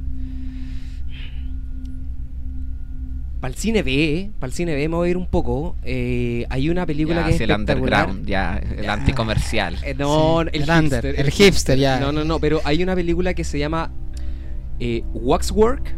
Para 3.40 3.52
el 3.52 3.58
cine 3.58 3.82
B, 3.82 4.30
para 4.38 4.48
el 4.48 4.54
cine 4.54 4.74
B 4.74 4.88
me 4.88 4.96
voy 4.96 5.08
a 5.08 5.10
ir 5.10 5.16
un 5.18 5.26
poco. 5.26 5.76
Eh, 5.82 6.46
hay 6.48 6.70
una 6.70 6.86
película 6.86 7.20
Ya, 7.20 7.26
que 7.26 7.34
es 7.34 7.40
el 7.42 7.50
underground, 7.50 8.26
ya, 8.26 8.56
el 8.56 8.84
Ya. 8.84 8.92
anticomercial. 8.94 9.76
Eh, 9.84 9.94
no, 9.98 10.40
Sí, 10.44 10.48
el, 10.54 10.62
el 10.62 10.70
under, 10.70 11.02
hipster, 11.04 11.20
el 11.26 11.30
hipster, 11.30 11.78
ya. 11.78 12.00
No, 12.00 12.10
no, 12.10 12.24
no, 12.24 12.38
pero 12.38 12.60
hay 12.64 12.82
una 12.82 12.94
película 12.94 13.34
que 13.34 13.44
se 13.44 13.58
llama 13.58 13.90
eh, 14.80 15.02
Waxwork, 15.12 15.94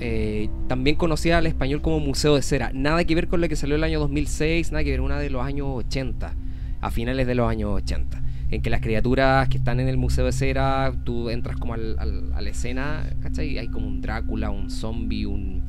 eh, 0.00 0.48
también 0.68 0.96
conocida 0.96 1.38
al 1.38 1.46
español 1.46 1.80
como 1.82 2.00
Museo 2.00 2.34
de 2.34 2.42
Cera. 2.42 2.70
Nada 2.74 3.04
que 3.04 3.14
ver 3.14 3.28
con 3.28 3.40
la 3.40 3.48
que 3.48 3.56
salió 3.56 3.76
el 3.76 3.84
año 3.84 4.00
2006, 4.00 4.72
nada 4.72 4.82
que 4.84 4.90
ver, 4.90 5.00
una 5.00 5.18
de 5.18 5.30
los 5.30 5.44
años 5.44 5.68
80, 5.70 6.34
a 6.80 6.90
finales 6.90 7.26
de 7.26 7.34
los 7.34 7.48
años 7.48 7.70
80. 7.72 8.22
En 8.50 8.62
que 8.62 8.70
las 8.70 8.80
criaturas 8.80 9.48
que 9.48 9.58
están 9.58 9.78
en 9.78 9.88
el 9.88 9.96
Museo 9.96 10.24
de 10.24 10.32
Cera, 10.32 10.92
tú 11.04 11.30
entras 11.30 11.56
como 11.56 11.74
al- 11.74 11.96
a 12.34 12.40
la 12.40 12.50
escena, 12.50 13.08
¿cachai? 13.22 13.58
Hay 13.58 13.68
como 13.68 13.86
un 13.86 14.00
Drácula, 14.00 14.50
un 14.50 14.70
zombie, 14.70 15.24
un, 15.26 15.62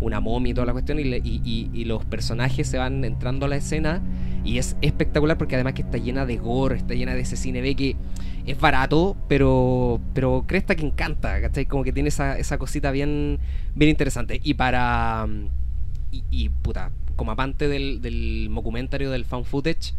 una 0.00 0.20
momia 0.20 0.50
y 0.50 0.54
toda 0.54 0.66
la 0.66 0.72
cuestión, 0.72 0.98
y, 0.98 1.02
y- 1.04 1.40
y- 1.44 1.70
y 1.72 1.84
los 1.86 2.04
personajes 2.04 2.66
se 2.68 2.76
van 2.76 3.04
entrando 3.04 3.46
a 3.46 3.48
la 3.48 3.56
escena, 3.56 4.02
y 4.44 4.58
es 4.58 4.76
espectacular 4.82 5.38
porque 5.38 5.54
además 5.54 5.72
que 5.72 5.82
está 5.82 5.96
llena 5.98 6.26
de 6.26 6.36
gore, 6.36 6.76
está 6.76 6.92
llena 6.94 7.14
de 7.14 7.20
ese 7.22 7.36
cine 7.36 7.62
B 7.62 7.74
que 7.74 7.96
es 8.46 8.58
barato, 8.60 9.16
pero 9.28 10.00
pero 10.14 10.44
cresta 10.46 10.76
que 10.76 10.86
encanta, 10.86 11.40
¿cachai? 11.40 11.66
Como 11.66 11.84
que 11.84 11.92
tiene 11.92 12.08
esa, 12.08 12.38
esa 12.38 12.58
cosita 12.58 12.90
bien, 12.90 13.38
bien 13.74 13.90
interesante. 13.90 14.40
Y 14.42 14.54
para... 14.54 15.26
Y, 16.30 16.48
puta, 16.48 16.92
como 17.16 17.32
amante 17.32 17.68
del, 17.68 18.00
del 18.00 18.48
documentario 18.54 19.10
del 19.10 19.24
fan 19.26 19.44
footage, 19.44 19.92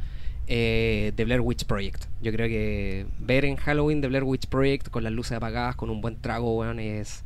eh, 0.47 1.11
The 1.15 1.25
Blair 1.25 1.41
Witch 1.41 1.65
Project. 1.65 2.05
Yo 2.21 2.31
creo 2.31 2.47
que 2.47 3.05
ver 3.19 3.45
en 3.45 3.57
Halloween 3.57 4.01
The 4.01 4.07
Blair 4.07 4.23
Witch 4.23 4.47
Project 4.47 4.89
con 4.89 5.03
las 5.03 5.13
luces 5.13 5.33
apagadas, 5.33 5.75
con 5.75 5.89
un 5.89 6.01
buen 6.01 6.19
trago, 6.19 6.57
weón, 6.57 6.79
es 6.79 7.23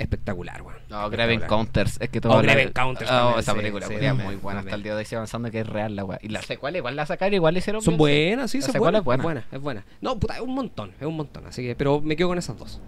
espectacular, 0.00 0.62
weón. 0.62 0.78
No, 0.88 1.08
Grave. 1.10 1.34
Encounters. 1.34 2.00
Es 2.00 2.08
que 2.08 2.20
todo 2.20 2.32
Oh, 2.32 2.42
Grave 2.42 2.62
Encounters 2.62 3.10
Oh, 3.10 3.38
esa 3.38 3.54
película 3.54 3.86
sí, 3.86 3.92
también, 3.92 4.16
muy 4.16 4.36
buena. 4.36 4.60
Hasta 4.60 4.74
el 4.74 4.82
día 4.82 4.92
de 4.94 4.98
hoy 4.98 5.04
sigo 5.04 5.18
avanzando 5.18 5.50
que 5.50 5.60
es 5.60 5.66
real 5.66 5.94
la 5.96 6.04
weá. 6.04 6.18
Y 6.22 6.28
la 6.28 6.42
secuela 6.42 6.78
igual 6.78 6.96
la 6.96 7.06
sacaron, 7.06 7.34
igual 7.34 7.56
hicieron 7.56 7.82
Son 7.82 7.96
buenas, 7.96 8.50
sí, 8.50 8.60
son 8.62 8.74
buenas. 8.78 9.00
es 9.00 9.04
buena. 9.04 9.20
Es 9.20 9.24
buena, 9.24 9.44
es 9.52 9.60
buena. 9.60 9.84
No, 10.00 10.18
puta, 10.18 10.34
es 10.34 10.40
un 10.40 10.54
montón, 10.54 10.92
es 11.00 11.06
un 11.06 11.16
montón. 11.16 11.46
Así 11.46 11.62
que, 11.62 11.74
pero 11.76 12.00
me 12.00 12.16
quedo 12.16 12.28
con 12.28 12.38
esas 12.38 12.58
dos. 12.58 12.80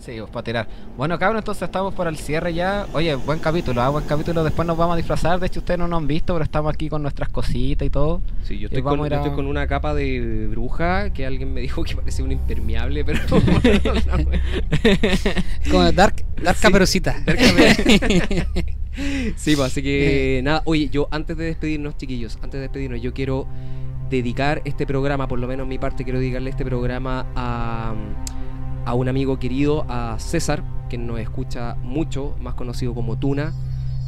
Sí, 0.00 0.16
pues 0.18 0.30
para 0.30 0.44
tirar. 0.44 0.68
Bueno, 0.96 1.18
cabrón, 1.18 1.38
entonces 1.38 1.62
estamos 1.62 1.92
por 1.94 2.06
el 2.06 2.16
cierre 2.16 2.54
ya. 2.54 2.86
Oye, 2.92 3.14
buen 3.14 3.38
capítulo, 3.40 3.82
ah, 3.82 3.88
buen 3.88 4.04
capítulo. 4.04 4.44
Después 4.44 4.66
nos 4.66 4.76
vamos 4.76 4.94
a 4.94 4.96
disfrazar. 4.96 5.40
De 5.40 5.46
hecho, 5.46 5.60
ustedes 5.60 5.78
no 5.78 5.88
nos 5.88 5.98
han 5.98 6.06
visto, 6.06 6.34
pero 6.34 6.44
estamos 6.44 6.72
aquí 6.72 6.88
con 6.88 7.02
nuestras 7.02 7.28
cositas 7.28 7.86
y 7.86 7.90
todo. 7.90 8.22
Sí, 8.44 8.58
yo 8.58 8.68
estoy, 8.68 8.82
con, 8.82 9.00
a 9.00 9.08
yo 9.08 9.16
estoy 9.16 9.32
con 9.32 9.46
una 9.46 9.66
capa 9.66 9.94
de 9.94 10.46
bruja 10.50 11.12
que 11.12 11.26
alguien 11.26 11.52
me 11.52 11.60
dijo 11.60 11.82
que 11.82 11.96
parecía 11.96 12.24
un 12.24 12.32
impermeable, 12.32 13.04
pero. 13.04 13.18
Como 15.70 15.92
Dark, 15.92 16.24
Dark 16.42 16.56
Sí. 16.56 16.62
Caperucita. 16.62 17.14
sí, 19.36 19.56
pues 19.56 19.60
así 19.60 19.82
que 19.82 20.40
nada. 20.44 20.62
Oye, 20.64 20.88
yo 20.88 21.08
antes 21.10 21.36
de 21.36 21.44
despedirnos, 21.44 21.96
chiquillos, 21.96 22.36
antes 22.36 22.52
de 22.52 22.60
despedirnos, 22.60 23.02
yo 23.02 23.12
quiero 23.12 23.46
dedicar 24.10 24.62
este 24.64 24.86
programa, 24.86 25.28
por 25.28 25.38
lo 25.38 25.46
menos 25.46 25.66
mi 25.66 25.78
parte, 25.78 26.04
quiero 26.04 26.18
dedicarle 26.18 26.50
este 26.50 26.64
programa 26.64 27.26
a, 27.34 27.94
a 28.88 28.94
un 28.94 29.06
amigo 29.06 29.38
querido, 29.38 29.84
a 29.88 30.16
César, 30.18 30.62
que 30.88 30.96
nos 30.96 31.20
escucha 31.20 31.74
mucho, 31.82 32.34
más 32.40 32.54
conocido 32.54 32.94
como 32.94 33.18
Tuna, 33.18 33.52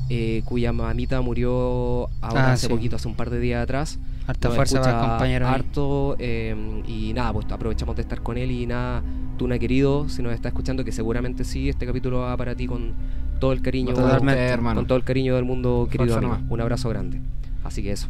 eh, 0.09 0.41
cuya 0.47 0.73
mamita 0.73 1.21
murió 1.21 2.09
ahora 2.23 2.49
Ah, 2.49 2.53
hace 2.55 2.67
sí. 2.67 2.73
poquito, 2.73 2.97
hace 2.97 3.07
un 3.07 3.15
par 3.15 3.29
de 3.29 3.41
días 3.41 3.63
atrás. 3.63 3.99
Harta 4.27 4.49
Nos 4.49 4.57
fuerza 4.57 4.79
para 4.81 4.91
el 4.91 4.97
escucha 4.97 5.11
compañero. 5.11 5.49
Harto, 5.49 6.17
eh, 6.19 6.83
y 6.87 7.13
nada, 7.13 7.31
pues 7.35 7.45
aprovechamos 7.51 7.95
de 7.97 8.03
estar 8.03 8.23
con 8.23 8.39
él 8.39 8.51
y 8.51 8.67
nada, 8.67 9.03
Tuna 9.37 9.59
querido, 9.59 10.09
si 10.09 10.23
nos 10.23 10.33
está 10.33 10.49
escuchando, 10.49 10.83
que 10.83 10.93
seguramente 10.93 11.45
sí, 11.45 11.69
este 11.69 11.85
capítulo 11.85 12.21
va 12.21 12.35
para 12.39 12.55
ti 12.55 12.67
con 12.67 12.95
todo 13.39 13.53
el 13.53 13.61
cariño, 13.61 13.93
Totalmente, 13.93 14.41
hermano. 14.47 14.81
con 14.81 14.87
todo 14.87 14.97
el 14.97 15.05
cariño 15.05 15.35
del 15.37 15.45
mundo, 15.45 15.89
querido 15.91 16.17
amigo. 16.17 16.39
Un 16.49 16.61
abrazo 16.63 16.89
grande. 16.89 17.21
Así 17.65 17.83
que 17.83 17.93
eso. 17.93 18.09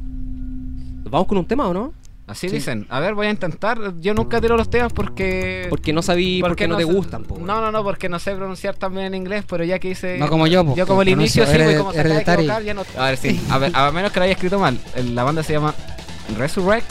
¿Nos 1.02 1.10
vamos 1.10 1.26
con 1.26 1.36
un 1.38 1.46
tema 1.46 1.66
o 1.68 1.74
no? 1.74 1.92
Así 2.30 2.48
Sí. 2.48 2.54
dicen. 2.56 2.86
A 2.90 3.00
ver, 3.00 3.14
voy 3.14 3.26
a 3.26 3.30
intentar. 3.30 3.78
Yo 4.00 4.14
nunca 4.14 4.40
tiro 4.40 4.56
los 4.56 4.70
temas 4.70 4.92
porque. 4.92 5.66
Porque 5.68 5.92
no 5.92 6.00
sabí, 6.00 6.40
porque, 6.40 6.68
no 6.68 6.76
te 6.76 6.84
gustan, 6.84 7.24
po, 7.24 7.38
No, 7.38 7.60
no, 7.60 7.72
no, 7.72 7.82
porque 7.82 8.08
no 8.08 8.18
sé 8.20 8.34
pronunciar 8.36 8.76
también 8.76 9.06
en 9.06 9.14
inglés, 9.16 9.44
pero 9.48 9.64
ya 9.64 9.78
que 9.80 9.90
hice. 9.90 10.16
No 10.18 10.28
como 10.28 10.46
yo, 10.46 10.64
po, 10.64 10.76
Yo 10.76 10.86
como 10.86 11.02
el 11.02 11.08
inicio, 11.08 11.44
sí, 11.46 11.52
pues 11.56 11.76
como 11.78 11.92
se 11.92 11.98
acaba 12.00 12.14
de 12.14 12.20
hereditary. 12.20 12.42
equivocar, 12.44 12.62
ya 12.62 12.74
no. 12.74 12.82
A 12.96 13.06
ver, 13.06 13.16
sí. 13.16 13.40
A, 13.50 13.58
ver, 13.58 13.72
a 13.74 13.90
menos 13.90 14.12
que 14.12 14.20
lo 14.20 14.24
haya 14.24 14.32
escrito 14.34 14.58
mal. 14.60 14.78
La 15.12 15.24
banda 15.24 15.42
se 15.42 15.52
llama 15.54 15.74
Resurrex 16.38 16.84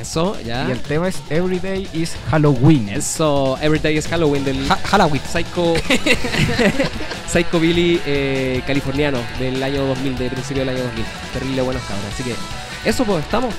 Eso, 0.00 0.36
ya. 0.44 0.66
y 0.68 0.70
el 0.70 0.80
tema 0.80 1.08
es 1.08 1.16
Everyday 1.30 1.88
is 1.92 2.16
Halloween. 2.30 2.88
Eso, 2.88 3.58
Everyday 3.60 3.96
is 3.98 4.06
Halloween 4.06 4.44
del 4.44 4.70
Ha- 4.70 4.78
Halloween. 4.84 5.22
Psycho 5.28 5.74
Psycho 7.28 7.58
Billy 7.60 8.00
eh, 8.06 8.62
californiano 8.66 9.18
del 9.38 9.62
año 9.62 9.84
2000, 9.86 10.18
de 10.18 10.30
principio 10.30 10.64
del 10.64 10.76
año 10.76 10.84
2000. 10.84 11.04
Terrible 11.32 11.62
buenos 11.62 11.82
cabros. 11.82 12.06
Así 12.12 12.22
que 12.22 12.34
eso 12.88 13.04
pues 13.04 13.24
estamos. 13.24 13.52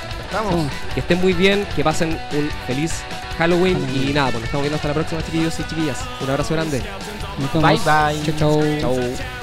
Que 0.94 1.00
estén 1.00 1.22
muy 1.22 1.34
bien, 1.34 1.66
que 1.76 1.84
pasen 1.84 2.18
un 2.34 2.50
feliz 2.68 3.04
Halloween, 3.38 3.80
Halloween. 3.80 4.10
y 4.10 4.14
nada, 4.14 4.28
pues 4.32 4.36
nos 4.42 4.44
estamos 4.46 4.64
viendo 4.64 4.76
hasta 4.76 4.88
la 4.88 4.94
próxima 4.94 5.24
chiquillos 5.24 5.60
y 5.60 5.64
chiquillas. 5.64 6.00
Un 6.22 6.30
abrazo 6.30 6.54
grande. 6.54 6.82
Bye 7.54 7.80
bye. 7.84 8.24
Chau, 8.24 8.36
chau. 8.38 8.80
Chau. 8.80 9.35